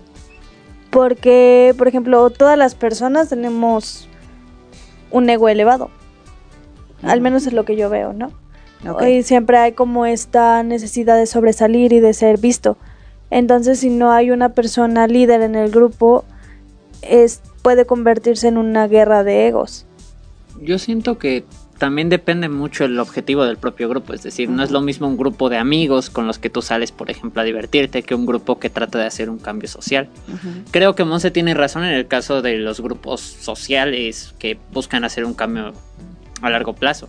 Porque, 0.90 1.74
por 1.76 1.86
ejemplo, 1.88 2.30
todas 2.30 2.56
las 2.56 2.74
personas 2.74 3.28
tenemos 3.28 4.08
un 5.10 5.28
ego 5.28 5.48
elevado. 5.50 5.90
Al 7.02 7.20
menos 7.20 7.46
es 7.46 7.52
lo 7.52 7.64
que 7.64 7.76
yo 7.76 7.90
veo, 7.90 8.12
¿no? 8.14 8.32
Ok. 8.88 9.02
Y 9.02 9.22
siempre 9.22 9.58
hay 9.58 9.72
como 9.72 10.06
esta 10.06 10.62
necesidad 10.62 11.16
de 11.16 11.26
sobresalir 11.26 11.92
y 11.92 12.00
de 12.00 12.14
ser 12.14 12.38
visto. 12.38 12.78
Entonces, 13.30 13.80
si 13.80 13.90
no 13.90 14.10
hay 14.12 14.30
una 14.30 14.50
persona 14.50 15.06
líder 15.06 15.42
en 15.42 15.54
el 15.54 15.70
grupo, 15.70 16.24
es, 17.02 17.40
puede 17.62 17.84
convertirse 17.84 18.48
en 18.48 18.58
una 18.58 18.88
guerra 18.88 19.24
de 19.24 19.48
egos. 19.48 19.84
Yo 20.60 20.78
siento 20.78 21.18
que 21.18 21.44
también 21.78 22.08
depende 22.08 22.48
mucho 22.48 22.84
el 22.84 22.98
objetivo 22.98 23.44
del 23.44 23.56
propio 23.56 23.88
grupo, 23.88 24.12
es 24.12 24.22
decir, 24.22 24.50
no 24.50 24.64
es 24.64 24.72
lo 24.72 24.80
mismo 24.80 25.06
un 25.06 25.16
grupo 25.16 25.48
de 25.48 25.58
amigos 25.58 26.10
con 26.10 26.26
los 26.26 26.38
que 26.38 26.50
tú 26.50 26.60
sales, 26.60 26.90
por 26.90 27.10
ejemplo, 27.10 27.40
a 27.40 27.44
divertirte, 27.44 28.02
que 28.02 28.16
un 28.16 28.26
grupo 28.26 28.58
que 28.58 28.68
trata 28.68 28.98
de 28.98 29.06
hacer 29.06 29.30
un 29.30 29.38
cambio 29.38 29.68
social. 29.68 30.08
Creo 30.72 30.96
que 30.96 31.04
Monse 31.04 31.30
tiene 31.30 31.54
razón 31.54 31.84
en 31.84 31.94
el 31.94 32.08
caso 32.08 32.42
de 32.42 32.58
los 32.58 32.80
grupos 32.80 33.20
sociales 33.20 34.34
que 34.38 34.58
buscan 34.72 35.04
hacer 35.04 35.24
un 35.24 35.34
cambio 35.34 35.72
a 36.42 36.50
largo 36.50 36.74
plazo. 36.74 37.08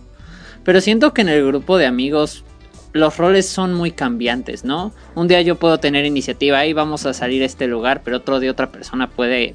Pero 0.64 0.80
siento 0.80 1.12
que 1.12 1.22
en 1.22 1.30
el 1.30 1.44
grupo 1.44 1.76
de 1.76 1.86
amigos 1.86 2.44
los 2.92 3.16
roles 3.16 3.48
son 3.48 3.74
muy 3.74 3.92
cambiantes, 3.92 4.64
¿no? 4.64 4.92
Un 5.14 5.28
día 5.28 5.40
yo 5.42 5.56
puedo 5.56 5.78
tener 5.78 6.04
iniciativa 6.04 6.66
y 6.66 6.72
vamos 6.72 7.06
a 7.06 7.14
salir 7.14 7.42
a 7.42 7.46
este 7.46 7.66
lugar, 7.66 8.02
pero 8.04 8.16
otro 8.16 8.40
día 8.40 8.50
otra 8.50 8.70
persona 8.70 9.08
puede 9.08 9.54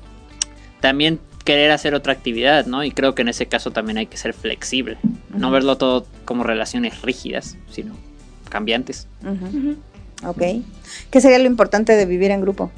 también 0.79 1.19
querer 1.43 1.71
hacer 1.71 1.93
otra 1.93 2.13
actividad, 2.13 2.65
¿no? 2.65 2.83
Y 2.83 2.91
creo 2.91 3.13
que 3.13 3.21
en 3.21 3.27
ese 3.29 3.45
caso 3.45 3.71
también 3.71 3.97
hay 3.97 4.07
que 4.07 4.17
ser 4.17 4.33
flexible, 4.33 4.97
no 5.35 5.51
verlo 5.51 5.77
todo 5.77 6.05
como 6.25 6.43
relaciones 6.43 7.01
rígidas, 7.01 7.57
sino 7.69 7.93
cambiantes. 8.49 9.07
Ok. 10.25 10.41
¿Qué 11.11 11.21
sería 11.21 11.37
lo 11.39 11.45
importante 11.45 11.93
de 11.93 12.05
vivir 12.05 12.31
en 12.31 12.41
grupo? 12.41 12.71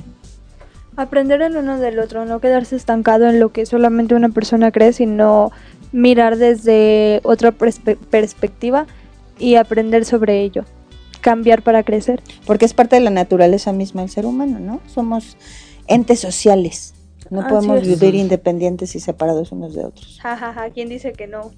Aprender 0.95 1.41
el 1.43 1.55
uno 1.55 1.79
del 1.79 1.99
otro, 1.99 2.25
no 2.25 2.39
quedarse 2.39 2.75
estancado 2.75 3.29
en 3.29 3.39
lo 3.39 3.51
que 3.51 3.65
solamente 3.67 4.15
una 4.15 4.29
persona 4.29 4.71
cree, 4.71 4.91
sino 4.91 5.51
mirar 5.91 6.37
desde 6.37 7.21
otra 7.23 7.51
perspe- 7.51 7.97
perspectiva 7.97 8.87
y 9.39 9.55
aprender 9.55 10.05
sobre 10.05 10.41
ello. 10.43 10.65
Cambiar 11.21 11.61
para 11.63 11.83
crecer. 11.83 12.21
Porque 12.45 12.65
es 12.65 12.73
parte 12.73 12.95
de 12.95 13.01
la 13.01 13.09
naturaleza 13.09 13.73
misma 13.73 14.01
del 14.01 14.09
ser 14.09 14.25
humano, 14.25 14.59
¿no? 14.59 14.79
Somos 14.87 15.37
entes 15.87 16.19
sociales. 16.19 16.93
No 17.29 17.41
Así 17.41 17.49
podemos 17.49 17.81
es. 17.81 17.87
vivir 17.87 18.15
independientes 18.15 18.95
y 18.95 18.99
separados 18.99 19.51
unos 19.51 19.73
de 19.73 19.83
otros. 19.85 20.19
Jajaja, 20.21 20.69
¿quién 20.69 20.87
dice 20.89 21.11
que 21.13 21.27
no? 21.27 21.51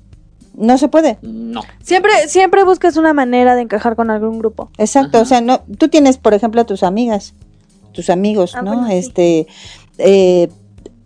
No 0.56 0.78
se 0.80 0.88
puede. 0.88 1.18
No. 1.22 1.62
Siempre, 1.84 2.12
siempre 2.28 2.64
buscas 2.64 2.98
una 2.98 3.14
manera 3.14 3.56
de 3.56 3.62
encajar 3.62 3.96
con 3.96 4.10
algún 4.10 4.40
grupo. 4.40 4.72
Exacto, 4.78 5.18
Ajá. 5.18 5.24
o 5.24 5.26
sea, 5.26 5.42
no, 5.42 5.62
tú 5.78 5.90
tienes, 5.90 6.18
por 6.18 6.34
ejemplo, 6.34 6.62
a 6.62 6.66
tus 6.66 6.82
amigas, 6.82 7.36
tus 7.92 8.10
amigos, 8.10 8.56
Ah, 8.56 8.62
¿no? 8.64 8.74
bueno, 8.74 8.88
sí. 8.88 8.94
Este, 8.96 9.48
eh, 10.00 10.50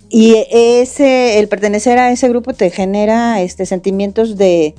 y 0.09 0.35
ese, 0.51 1.39
el 1.39 1.47
pertenecer 1.49 1.97
a 1.99 2.11
ese 2.11 2.29
grupo 2.29 2.53
te 2.53 2.69
genera, 2.69 3.41
este, 3.41 3.65
sentimientos 3.65 4.37
de, 4.37 4.75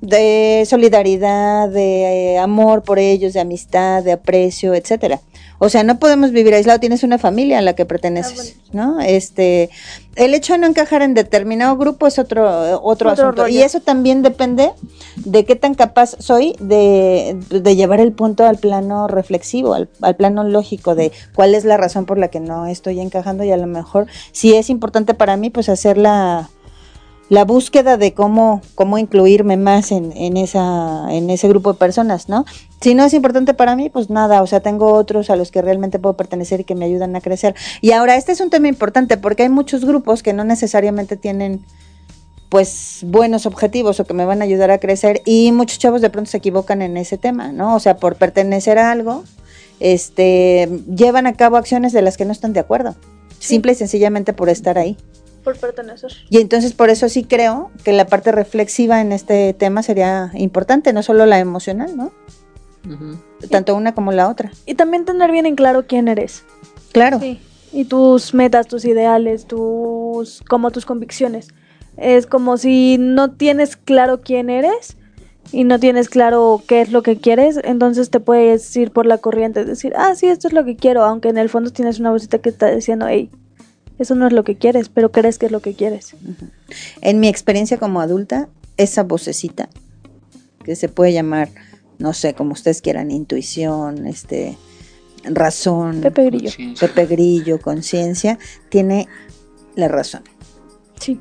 de 0.00 0.64
solidaridad, 0.68 1.68
de 1.68 2.34
eh, 2.34 2.38
amor 2.38 2.82
por 2.82 2.98
ellos, 2.98 3.32
de 3.32 3.40
amistad, 3.40 4.02
de 4.02 4.12
aprecio, 4.12 4.74
etcétera. 4.74 5.20
O 5.58 5.68
sea, 5.68 5.84
no 5.84 5.98
podemos 5.98 6.32
vivir 6.32 6.52
aislado, 6.52 6.80
tienes 6.80 7.04
una 7.04 7.16
familia 7.16 7.58
a 7.58 7.62
la 7.62 7.74
que 7.74 7.86
perteneces, 7.86 8.56
¿no? 8.72 9.00
Este, 9.00 9.70
el 10.16 10.34
hecho 10.34 10.52
de 10.52 10.58
no 10.58 10.66
encajar 10.66 11.00
en 11.00 11.14
determinado 11.14 11.76
grupo 11.76 12.06
es 12.08 12.18
otro, 12.18 12.44
otro, 12.82 12.82
Otro 12.82 13.10
asunto. 13.10 13.42
rollo. 13.42 13.54
Y 13.54 13.62
eso 13.62 13.80
también 13.80 14.22
depende 14.22 14.72
de 15.16 15.44
qué 15.44 15.54
tan 15.54 15.74
capaz 15.74 16.16
soy 16.18 16.56
de, 16.58 17.36
de 17.50 17.76
llevar 17.76 18.00
el 18.00 18.12
punto 18.12 18.44
al 18.44 18.58
plano 18.58 19.06
reflexivo, 19.06 19.74
al, 19.74 19.88
al 20.02 20.16
plano 20.16 20.42
lógico 20.44 20.96
de 20.96 21.12
cuál 21.34 21.54
es 21.54 21.64
la 21.64 21.76
razón 21.76 22.04
por 22.04 22.18
la 22.18 22.28
que 22.28 22.40
no 22.40 22.66
estoy 22.66 23.00
encajando 23.00 23.44
y 23.44 23.52
a 23.52 23.56
lo 23.56 23.68
mejor 23.68 24.06
si 24.32 24.54
es 24.54 24.68
importante 24.70 25.14
para 25.14 25.36
mí 25.36 25.50
pues 25.50 25.68
hacer 25.68 25.96
la, 27.28 27.44
búsqueda 27.44 27.96
de 27.96 28.14
cómo, 28.14 28.62
cómo 28.74 28.98
incluirme 28.98 29.56
más 29.56 29.92
en, 29.92 30.12
en, 30.16 30.36
esa, 30.36 31.06
en 31.10 31.30
ese 31.30 31.48
grupo 31.48 31.72
de 31.72 31.78
personas, 31.78 32.28
¿no? 32.28 32.44
Si 32.80 32.94
no 32.94 33.04
es 33.04 33.14
importante 33.14 33.54
para 33.54 33.76
mí, 33.76 33.88
pues 33.90 34.10
nada, 34.10 34.42
o 34.42 34.46
sea, 34.46 34.60
tengo 34.60 34.92
otros 34.92 35.30
a 35.30 35.36
los 35.36 35.50
que 35.50 35.62
realmente 35.62 35.98
puedo 35.98 36.16
pertenecer 36.16 36.60
y 36.60 36.64
que 36.64 36.74
me 36.74 36.84
ayudan 36.84 37.16
a 37.16 37.20
crecer. 37.20 37.54
Y 37.80 37.92
ahora, 37.92 38.16
este 38.16 38.32
es 38.32 38.40
un 38.40 38.50
tema 38.50 38.68
importante 38.68 39.16
porque 39.16 39.44
hay 39.44 39.48
muchos 39.48 39.84
grupos 39.84 40.22
que 40.22 40.32
no 40.32 40.44
necesariamente 40.44 41.16
tienen 41.16 41.64
pues 42.54 43.00
buenos 43.02 43.46
objetivos 43.46 43.98
o 43.98 44.04
que 44.04 44.14
me 44.14 44.24
van 44.24 44.40
a 44.40 44.44
ayudar 44.44 44.70
a 44.70 44.78
crecer 44.78 45.22
y 45.24 45.50
muchos 45.50 45.80
chavos 45.80 46.00
de 46.00 46.08
pronto 46.08 46.30
se 46.30 46.36
equivocan 46.36 46.82
en 46.82 46.96
ese 46.96 47.18
tema, 47.18 47.50
¿no? 47.50 47.74
O 47.74 47.80
sea, 47.80 47.96
por 47.96 48.14
pertenecer 48.14 48.78
a 48.78 48.92
algo, 48.92 49.24
este, 49.80 50.68
llevan 50.94 51.26
a 51.26 51.32
cabo 51.32 51.56
acciones 51.56 51.92
de 51.92 52.02
las 52.02 52.16
que 52.16 52.24
no 52.24 52.30
están 52.30 52.52
de 52.52 52.60
acuerdo, 52.60 52.94
simple 53.40 53.72
y 53.72 53.74
sencillamente 53.74 54.32
por 54.32 54.48
estar 54.48 54.78
ahí. 54.78 54.96
Por 55.44 55.58
pertenecer. 55.58 56.10
Y 56.30 56.38
entonces 56.38 56.72
por 56.72 56.90
eso 56.90 57.08
sí 57.08 57.24
creo 57.24 57.70
que 57.84 57.92
la 57.92 58.06
parte 58.06 58.32
reflexiva 58.32 59.00
en 59.00 59.12
este 59.12 59.52
tema 59.52 59.82
sería 59.82 60.30
importante, 60.34 60.92
no 60.92 61.02
solo 61.02 61.26
la 61.26 61.38
emocional, 61.38 61.96
¿no? 61.96 62.12
Tanto 63.50 63.74
una 63.74 63.94
como 63.94 64.10
la 64.10 64.28
otra. 64.28 64.50
Y 64.66 64.74
también 64.74 65.04
tener 65.04 65.30
bien 65.30 65.46
en 65.46 65.54
claro 65.54 65.86
quién 65.86 66.08
eres. 66.08 66.44
Claro. 66.92 67.20
Sí. 67.20 67.40
Y 67.72 67.84
tus 67.84 68.34
metas, 68.34 68.66
tus 68.66 68.84
ideales, 68.84 69.46
tus 69.46 70.42
como 70.48 70.70
tus 70.70 70.86
convicciones. 70.86 71.48
Es 71.96 72.26
como 72.26 72.56
si 72.56 72.96
no 72.98 73.32
tienes 73.32 73.76
claro 73.76 74.20
quién 74.22 74.50
eres 74.50 74.96
y 75.52 75.64
no 75.64 75.78
tienes 75.78 76.08
claro 76.08 76.62
qué 76.66 76.80
es 76.80 76.90
lo 76.90 77.02
que 77.02 77.18
quieres, 77.18 77.60
entonces 77.62 78.10
te 78.10 78.20
puedes 78.20 78.74
ir 78.76 78.90
por 78.90 79.06
la 79.06 79.18
corriente, 79.18 79.64
decir, 79.64 79.92
ah, 79.96 80.14
sí, 80.14 80.26
esto 80.26 80.48
es 80.48 80.54
lo 80.54 80.64
que 80.64 80.76
quiero, 80.76 81.04
aunque 81.04 81.28
en 81.28 81.38
el 81.38 81.48
fondo 81.48 81.70
tienes 81.70 82.00
una 82.00 82.10
vocita 82.10 82.38
que 82.38 82.48
está 82.48 82.70
diciendo, 82.70 83.06
hey, 83.08 83.30
eso 83.98 84.14
no 84.14 84.26
es 84.26 84.32
lo 84.32 84.44
que 84.44 84.56
quieres, 84.56 84.88
pero 84.88 85.12
crees 85.12 85.38
que 85.38 85.46
es 85.46 85.52
lo 85.52 85.60
que 85.60 85.74
quieres. 85.74 86.16
En 87.00 87.20
mi 87.20 87.28
experiencia 87.28 87.78
como 87.78 88.00
adulta, 88.00 88.48
esa 88.76 89.02
vocecita, 89.02 89.68
que 90.64 90.76
se 90.76 90.88
puede 90.88 91.12
llamar, 91.12 91.50
no 91.98 92.12
sé, 92.12 92.34
como 92.34 92.52
ustedes 92.52 92.80
quieran, 92.80 93.10
intuición, 93.10 94.06
este, 94.06 94.56
razón, 95.24 96.00
Pepe 96.00 96.26
Grillo. 96.26 96.50
Pepe 96.80 97.06
Grillo, 97.06 97.60
conciencia, 97.60 98.38
tiene 98.68 99.06
la 99.76 99.88
razón. 99.88 100.22
Sí. 101.00 101.20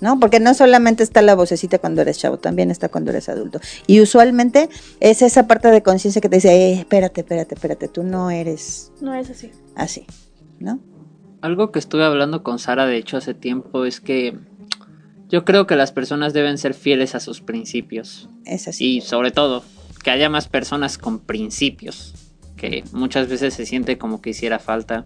¿no? 0.00 0.18
Porque 0.18 0.40
no 0.40 0.52
solamente 0.52 1.04
está 1.04 1.22
la 1.22 1.36
vocecita 1.36 1.78
cuando 1.78 2.02
eres 2.02 2.18
chavo, 2.18 2.36
también 2.36 2.72
está 2.72 2.88
cuando 2.88 3.12
eres 3.12 3.28
adulto. 3.28 3.60
Y 3.86 4.00
usualmente 4.00 4.68
es 4.98 5.22
esa 5.22 5.46
parte 5.46 5.68
de 5.68 5.80
conciencia 5.82 6.20
que 6.20 6.28
te 6.28 6.36
dice, 6.36 6.52
eh, 6.52 6.72
espérate, 6.80 7.20
espérate, 7.20 7.54
espérate, 7.54 7.86
tú 7.86 8.02
no 8.02 8.30
eres... 8.32 8.90
No 9.00 9.14
es 9.14 9.30
así. 9.30 9.52
Así, 9.76 10.04
¿no? 10.58 10.80
Algo 11.42 11.72
que 11.72 11.80
estuve 11.80 12.04
hablando 12.04 12.42
con 12.42 12.58
Sara, 12.58 12.86
de 12.86 12.96
hecho, 12.96 13.16
hace 13.16 13.34
tiempo, 13.34 13.84
es 13.84 14.00
que 14.00 14.38
yo 15.28 15.44
creo 15.44 15.66
que 15.66 15.76
las 15.76 15.90
personas 15.90 16.32
deben 16.32 16.56
ser 16.56 16.72
fieles 16.72 17.14
a 17.14 17.20
sus 17.20 17.40
principios. 17.40 18.28
Es 18.44 18.68
así. 18.68 18.98
Y 18.98 19.00
sobre 19.00 19.32
todo, 19.32 19.64
que 20.04 20.10
haya 20.10 20.28
más 20.28 20.46
personas 20.46 20.98
con 20.98 21.18
principios, 21.18 22.14
que 22.56 22.84
muchas 22.92 23.28
veces 23.28 23.54
se 23.54 23.66
siente 23.66 23.98
como 23.98 24.22
que 24.22 24.30
hiciera 24.30 24.58
falta. 24.58 25.04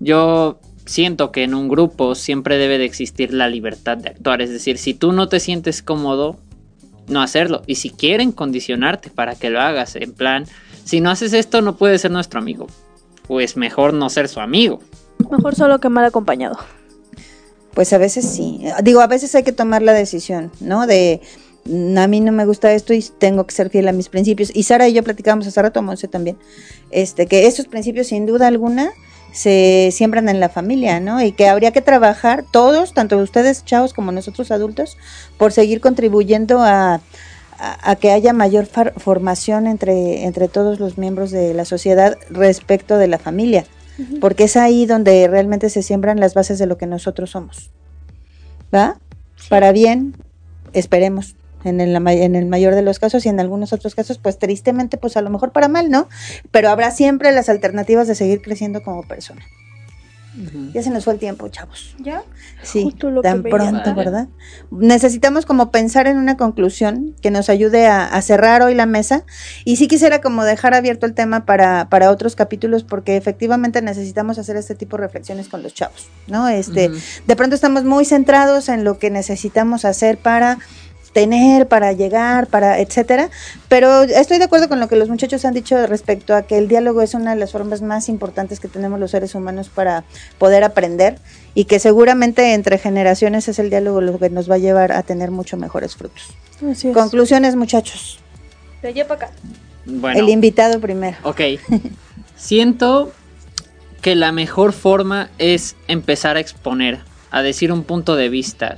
Yo 0.00 0.60
siento 0.86 1.32
que 1.32 1.44
en 1.44 1.54
un 1.54 1.68
grupo 1.68 2.14
siempre 2.14 2.58
debe 2.58 2.78
de 2.78 2.84
existir 2.84 3.32
la 3.32 3.48
libertad 3.48 3.96
de 3.98 4.10
actuar. 4.10 4.42
Es 4.42 4.50
decir, 4.50 4.78
si 4.78 4.94
tú 4.94 5.12
no 5.12 5.28
te 5.28 5.38
sientes 5.38 5.82
cómodo, 5.82 6.38
no 7.08 7.22
hacerlo. 7.22 7.62
Y 7.66 7.76
si 7.76 7.90
quieren 7.90 8.32
condicionarte 8.32 9.10
para 9.10 9.36
que 9.36 9.50
lo 9.50 9.60
hagas, 9.60 9.96
en 9.96 10.12
plan, 10.12 10.46
si 10.84 11.00
no 11.00 11.10
haces 11.10 11.32
esto 11.32 11.62
no 11.62 11.76
puedes 11.76 12.00
ser 12.00 12.10
nuestro 12.10 12.40
amigo. 12.40 12.66
Pues 13.26 13.56
mejor 13.56 13.94
no 13.94 14.10
ser 14.10 14.28
su 14.28 14.40
amigo. 14.40 14.80
Mejor 15.30 15.54
solo 15.54 15.80
que 15.80 15.88
mal 15.88 16.04
acompañado. 16.04 16.56
Pues 17.74 17.92
a 17.92 17.98
veces 17.98 18.24
sí. 18.24 18.64
Digo, 18.82 19.00
a 19.00 19.06
veces 19.06 19.34
hay 19.34 19.42
que 19.42 19.52
tomar 19.52 19.82
la 19.82 19.92
decisión, 19.92 20.52
¿no? 20.60 20.86
De 20.86 21.20
mm, 21.64 21.98
a 21.98 22.06
mí 22.06 22.20
no 22.20 22.32
me 22.32 22.46
gusta 22.46 22.72
esto 22.72 22.94
y 22.94 23.04
tengo 23.18 23.46
que 23.46 23.54
ser 23.54 23.70
fiel 23.70 23.88
a 23.88 23.92
mis 23.92 24.08
principios. 24.08 24.50
Y 24.54 24.62
Sara 24.62 24.88
y 24.88 24.92
yo 24.92 25.02
platicábamos 25.02 25.46
hace 25.46 25.60
rato, 25.60 25.82
Monse 25.82 26.08
también, 26.08 26.38
este, 26.90 27.26
que 27.26 27.46
esos 27.46 27.66
principios 27.66 28.08
sin 28.08 28.26
duda 28.26 28.46
alguna 28.46 28.92
se 29.32 29.90
siembran 29.92 30.28
en 30.28 30.38
la 30.38 30.48
familia, 30.48 31.00
¿no? 31.00 31.20
Y 31.20 31.32
que 31.32 31.48
habría 31.48 31.72
que 31.72 31.80
trabajar 31.80 32.44
todos, 32.48 32.94
tanto 32.94 33.18
ustedes 33.18 33.64
chavos 33.64 33.92
como 33.92 34.12
nosotros 34.12 34.52
adultos, 34.52 34.96
por 35.38 35.50
seguir 35.50 35.80
contribuyendo 35.80 36.62
a, 36.62 37.00
a, 37.58 37.96
que 37.96 38.10
haya 38.12 38.32
mayor 38.32 38.66
formación 38.66 39.66
entre, 39.66 40.24
entre 40.24 40.48
todos 40.48 40.78
los 40.78 40.98
miembros 40.98 41.30
de 41.30 41.54
la 41.54 41.64
sociedad 41.64 42.16
respecto 42.30 42.96
de 42.96 43.08
la 43.08 43.18
familia, 43.18 43.64
porque 44.20 44.44
es 44.44 44.56
ahí 44.56 44.86
donde 44.86 45.28
realmente 45.28 45.70
se 45.70 45.82
siembran 45.82 46.20
las 46.20 46.34
bases 46.34 46.58
de 46.58 46.66
lo 46.66 46.78
que 46.78 46.86
nosotros 46.86 47.30
somos. 47.30 47.70
¿Va? 48.74 48.98
Para 49.48 49.72
bien, 49.72 50.16
esperemos. 50.72 51.36
En 51.64 51.80
el, 51.80 51.96
en 51.96 52.34
el 52.34 52.44
mayor 52.44 52.74
de 52.74 52.82
los 52.82 52.98
casos 52.98 53.24
y 53.24 53.30
en 53.30 53.40
algunos 53.40 53.72
otros 53.72 53.94
casos, 53.94 54.18
pues 54.18 54.38
tristemente, 54.38 54.98
pues 54.98 55.16
a 55.16 55.22
lo 55.22 55.30
mejor 55.30 55.50
para 55.50 55.66
mal, 55.66 55.90
¿no? 55.90 56.08
Pero 56.50 56.68
habrá 56.68 56.90
siempre 56.90 57.32
las 57.32 57.48
alternativas 57.48 58.06
de 58.06 58.14
seguir 58.14 58.42
creciendo 58.42 58.82
como 58.82 59.02
persona. 59.02 59.40
Ya 60.72 60.82
se 60.82 60.90
nos 60.90 61.04
fue 61.04 61.12
el 61.12 61.18
tiempo, 61.20 61.48
chavos. 61.48 61.94
¿Ya? 62.00 62.22
Sí, 62.62 62.82
Justo 62.82 63.10
lo 63.10 63.22
que 63.22 63.28
tan 63.28 63.42
veía. 63.42 63.56
pronto, 63.56 63.94
¿verdad? 63.94 64.28
Necesitamos 64.70 65.46
como 65.46 65.70
pensar 65.70 66.06
en 66.08 66.16
una 66.16 66.36
conclusión 66.36 67.14
que 67.22 67.30
nos 67.30 67.48
ayude 67.48 67.86
a, 67.86 68.04
a 68.06 68.20
cerrar 68.20 68.62
hoy 68.62 68.74
la 68.74 68.86
mesa 68.86 69.24
y 69.64 69.76
sí 69.76 69.86
quisiera 69.86 70.20
como 70.20 70.44
dejar 70.44 70.74
abierto 70.74 71.06
el 71.06 71.14
tema 71.14 71.46
para, 71.46 71.88
para 71.88 72.10
otros 72.10 72.34
capítulos 72.34 72.82
porque 72.82 73.16
efectivamente 73.16 73.80
necesitamos 73.80 74.38
hacer 74.38 74.56
este 74.56 74.74
tipo 74.74 74.96
de 74.96 75.04
reflexiones 75.04 75.48
con 75.48 75.62
los 75.62 75.72
chavos, 75.72 76.08
¿no? 76.26 76.48
Este, 76.48 76.90
de 77.26 77.36
pronto 77.36 77.54
estamos 77.54 77.84
muy 77.84 78.04
centrados 78.04 78.68
en 78.68 78.82
lo 78.82 78.98
que 78.98 79.10
necesitamos 79.10 79.84
hacer 79.84 80.18
para 80.18 80.58
tener, 81.14 81.68
para 81.68 81.92
llegar, 81.92 82.48
para 82.48 82.80
etcétera, 82.80 83.30
pero 83.68 84.02
estoy 84.02 84.38
de 84.38 84.44
acuerdo 84.44 84.68
con 84.68 84.80
lo 84.80 84.88
que 84.88 84.96
los 84.96 85.08
muchachos 85.08 85.44
han 85.44 85.54
dicho 85.54 85.86
respecto 85.86 86.34
a 86.34 86.42
que 86.42 86.58
el 86.58 86.68
diálogo 86.68 87.00
es 87.00 87.14
una 87.14 87.30
de 87.34 87.40
las 87.40 87.52
formas 87.52 87.80
más 87.80 88.08
importantes 88.10 88.60
que 88.60 88.68
tenemos 88.68 89.00
los 89.00 89.12
seres 89.12 89.34
humanos 89.34 89.70
para 89.72 90.04
poder 90.38 90.64
aprender 90.64 91.18
y 91.54 91.64
que 91.64 91.78
seguramente 91.78 92.52
entre 92.52 92.78
generaciones 92.78 93.48
es 93.48 93.58
el 93.60 93.70
diálogo 93.70 94.00
lo 94.00 94.18
que 94.18 94.28
nos 94.28 94.50
va 94.50 94.56
a 94.56 94.58
llevar 94.58 94.92
a 94.92 95.04
tener 95.04 95.30
mucho 95.30 95.56
mejores 95.56 95.94
frutos. 95.94 96.34
Así 96.68 96.88
es. 96.88 96.94
Conclusiones, 96.94 97.54
muchachos. 97.54 98.18
De 98.82 98.88
allá 98.88 99.06
para 99.06 99.26
acá. 99.26 99.34
Bueno. 99.86 100.18
El 100.18 100.28
invitado 100.28 100.80
primero. 100.80 101.16
Ok. 101.22 101.40
Siento 102.36 103.12
que 104.02 104.16
la 104.16 104.32
mejor 104.32 104.72
forma 104.72 105.30
es 105.38 105.76
empezar 105.86 106.36
a 106.36 106.40
exponer, 106.40 106.98
a 107.30 107.42
decir 107.42 107.70
un 107.70 107.84
punto 107.84 108.16
de 108.16 108.28
vista. 108.28 108.76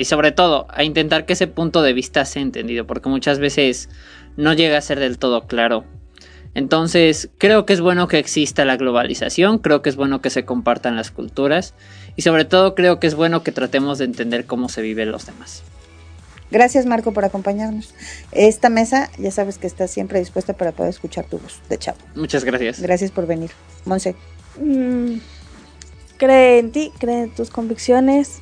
Y 0.00 0.06
sobre 0.06 0.32
todo, 0.32 0.66
a 0.70 0.82
intentar 0.82 1.26
que 1.26 1.34
ese 1.34 1.46
punto 1.46 1.82
de 1.82 1.92
vista 1.92 2.24
sea 2.24 2.40
entendido, 2.40 2.86
porque 2.86 3.10
muchas 3.10 3.38
veces 3.38 3.90
no 4.38 4.54
llega 4.54 4.78
a 4.78 4.80
ser 4.80 4.98
del 4.98 5.18
todo 5.18 5.46
claro. 5.46 5.84
Entonces, 6.54 7.28
creo 7.36 7.66
que 7.66 7.74
es 7.74 7.82
bueno 7.82 8.08
que 8.08 8.18
exista 8.18 8.64
la 8.64 8.78
globalización, 8.78 9.58
creo 9.58 9.82
que 9.82 9.90
es 9.90 9.96
bueno 9.96 10.22
que 10.22 10.30
se 10.30 10.46
compartan 10.46 10.96
las 10.96 11.10
culturas 11.10 11.74
y 12.16 12.22
sobre 12.22 12.46
todo 12.46 12.74
creo 12.74 12.98
que 12.98 13.08
es 13.08 13.14
bueno 13.14 13.42
que 13.42 13.52
tratemos 13.52 13.98
de 13.98 14.06
entender 14.06 14.46
cómo 14.46 14.70
se 14.70 14.80
viven 14.80 15.12
los 15.12 15.26
demás. 15.26 15.64
Gracias, 16.50 16.86
Marco, 16.86 17.12
por 17.12 17.26
acompañarnos. 17.26 17.92
Esta 18.32 18.70
mesa, 18.70 19.10
ya 19.18 19.30
sabes 19.30 19.58
que 19.58 19.66
está 19.66 19.86
siempre 19.86 20.18
dispuesta 20.18 20.54
para 20.54 20.72
poder 20.72 20.88
escuchar 20.88 21.26
tu 21.26 21.36
voz 21.36 21.60
de 21.68 21.76
chavo. 21.76 21.98
Muchas 22.14 22.44
gracias. 22.44 22.80
Gracias 22.80 23.10
por 23.10 23.26
venir. 23.26 23.50
Monse. 23.84 24.16
Mm, 24.58 25.18
cree 26.16 26.58
en 26.58 26.72
ti, 26.72 26.90
cree 26.98 27.24
en 27.24 27.34
tus 27.34 27.50
convicciones, 27.50 28.40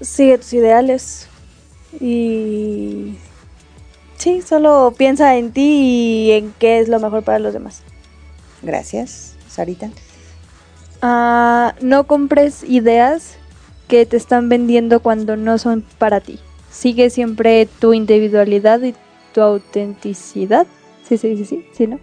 sigue 0.00 0.38
tus 0.38 0.52
ideales 0.52 1.28
y 2.00 3.14
sí, 4.16 4.42
solo 4.42 4.94
piensa 4.96 5.36
en 5.36 5.52
ti 5.52 6.26
y 6.26 6.32
en 6.32 6.52
qué 6.58 6.80
es 6.80 6.88
lo 6.88 7.00
mejor 7.00 7.22
para 7.22 7.38
los 7.38 7.52
demás. 7.52 7.82
Gracias. 8.62 9.34
Sarita. 9.48 9.90
Ah, 11.02 11.74
no 11.80 12.04
compres 12.04 12.62
ideas 12.64 13.36
que 13.88 14.06
te 14.06 14.16
están 14.16 14.48
vendiendo 14.48 15.00
cuando 15.00 15.36
no 15.36 15.58
son 15.58 15.84
para 15.98 16.20
ti. 16.20 16.38
Sigue 16.70 17.10
siempre 17.10 17.66
tu 17.66 17.94
individualidad 17.94 18.82
y 18.82 18.94
tu 19.32 19.40
autenticidad. 19.40 20.66
Sí, 21.08 21.16
sí, 21.16 21.36
sí, 21.36 21.44
sí, 21.44 21.66
sí, 21.72 21.86
¿no? 21.86 22.00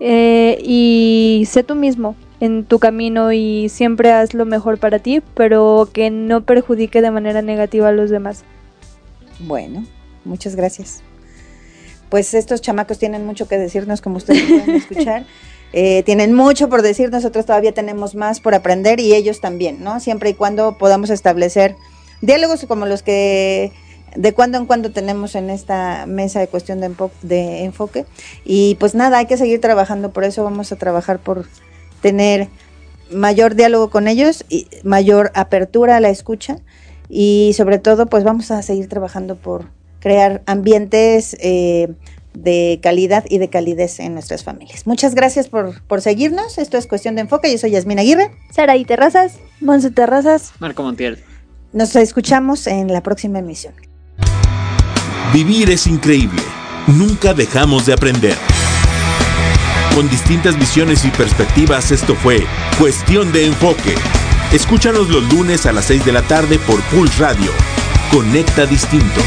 Eh, 0.00 0.58
y 0.62 1.44
sé 1.48 1.62
tú 1.62 1.74
mismo 1.74 2.16
en 2.40 2.64
tu 2.64 2.78
camino 2.78 3.32
y 3.32 3.68
siempre 3.68 4.12
haz 4.12 4.34
lo 4.34 4.44
mejor 4.44 4.78
para 4.78 4.98
ti, 4.98 5.22
pero 5.34 5.88
que 5.92 6.10
no 6.10 6.42
perjudique 6.42 7.02
de 7.02 7.10
manera 7.10 7.42
negativa 7.42 7.88
a 7.88 7.92
los 7.92 8.10
demás. 8.10 8.44
Bueno, 9.40 9.84
muchas 10.24 10.56
gracias. 10.56 11.02
Pues 12.08 12.32
estos 12.34 12.60
chamacos 12.60 12.98
tienen 12.98 13.26
mucho 13.26 13.48
que 13.48 13.58
decirnos, 13.58 14.00
como 14.00 14.16
ustedes 14.16 14.42
pueden 14.44 14.70
escuchar. 14.76 15.26
Eh, 15.72 16.02
tienen 16.04 16.32
mucho 16.32 16.68
por 16.68 16.82
decir, 16.82 17.10
nosotros 17.10 17.44
todavía 17.44 17.72
tenemos 17.72 18.14
más 18.14 18.40
por 18.40 18.54
aprender 18.54 19.00
y 19.00 19.14
ellos 19.14 19.40
también, 19.40 19.84
¿no? 19.84 20.00
Siempre 20.00 20.30
y 20.30 20.34
cuando 20.34 20.78
podamos 20.78 21.10
establecer 21.10 21.76
diálogos 22.22 22.64
como 22.66 22.86
los 22.86 23.02
que 23.02 23.72
de 24.16 24.32
cuando 24.32 24.58
en 24.58 24.66
cuando 24.66 24.90
tenemos 24.90 25.34
en 25.34 25.50
esta 25.50 26.06
mesa 26.06 26.40
de 26.40 26.48
cuestión 26.48 26.80
de, 26.80 27.64
enfoque. 27.64 28.06
Y 28.44 28.76
pues 28.76 28.94
nada, 28.94 29.18
hay 29.18 29.26
que 29.26 29.36
seguir 29.36 29.60
trabajando, 29.60 30.12
por 30.12 30.24
eso 30.24 30.44
vamos 30.44 30.72
a 30.72 30.76
trabajar 30.76 31.18
por 31.18 31.46
tener 32.00 32.48
mayor 33.10 33.54
diálogo 33.54 33.90
con 33.90 34.08
ellos 34.08 34.44
y 34.48 34.68
mayor 34.84 35.30
apertura 35.34 35.96
a 35.96 36.00
la 36.00 36.10
escucha 36.10 36.58
y 37.08 37.52
sobre 37.56 37.78
todo 37.78 38.06
pues 38.06 38.24
vamos 38.24 38.50
a 38.50 38.62
seguir 38.62 38.88
trabajando 38.88 39.36
por 39.36 39.66
crear 40.00 40.42
ambientes 40.46 41.36
eh, 41.40 41.88
de 42.34 42.78
calidad 42.82 43.24
y 43.28 43.38
de 43.38 43.48
calidez 43.48 43.98
en 44.00 44.14
nuestras 44.14 44.44
familias. 44.44 44.86
Muchas 44.86 45.14
gracias 45.14 45.48
por, 45.48 45.80
por 45.82 46.02
seguirnos. 46.02 46.58
Esto 46.58 46.76
es 46.76 46.86
Cuestión 46.86 47.14
de 47.14 47.22
Enfoque. 47.22 47.50
Yo 47.50 47.58
soy 47.58 47.72
Yasmina 47.72 48.02
Aguirre. 48.02 48.30
Sara 48.52 48.76
y 48.76 48.84
Terrazas. 48.84 49.38
Monse 49.60 49.90
Terrazas, 49.90 50.52
Marco 50.60 50.82
Montiel. 50.82 51.18
Nos 51.72 51.96
escuchamos 51.96 52.66
en 52.66 52.92
la 52.92 53.02
próxima 53.02 53.40
emisión. 53.40 53.74
Vivir 55.32 55.70
es 55.70 55.86
increíble. 55.86 56.42
Nunca 56.86 57.34
dejamos 57.34 57.84
de 57.86 57.92
aprender. 57.92 58.36
Con 59.98 60.08
distintas 60.08 60.56
visiones 60.56 61.04
y 61.04 61.10
perspectivas, 61.10 61.90
esto 61.90 62.14
fue 62.14 62.46
Cuestión 62.78 63.32
de 63.32 63.46
Enfoque. 63.46 63.96
Escúchanos 64.52 65.08
los 65.08 65.24
lunes 65.32 65.66
a 65.66 65.72
las 65.72 65.86
6 65.86 66.04
de 66.04 66.12
la 66.12 66.22
tarde 66.22 66.60
por 66.60 66.80
Pulse 66.82 67.20
Radio. 67.20 67.50
Conecta 68.12 68.64
Distinto. 68.64 69.20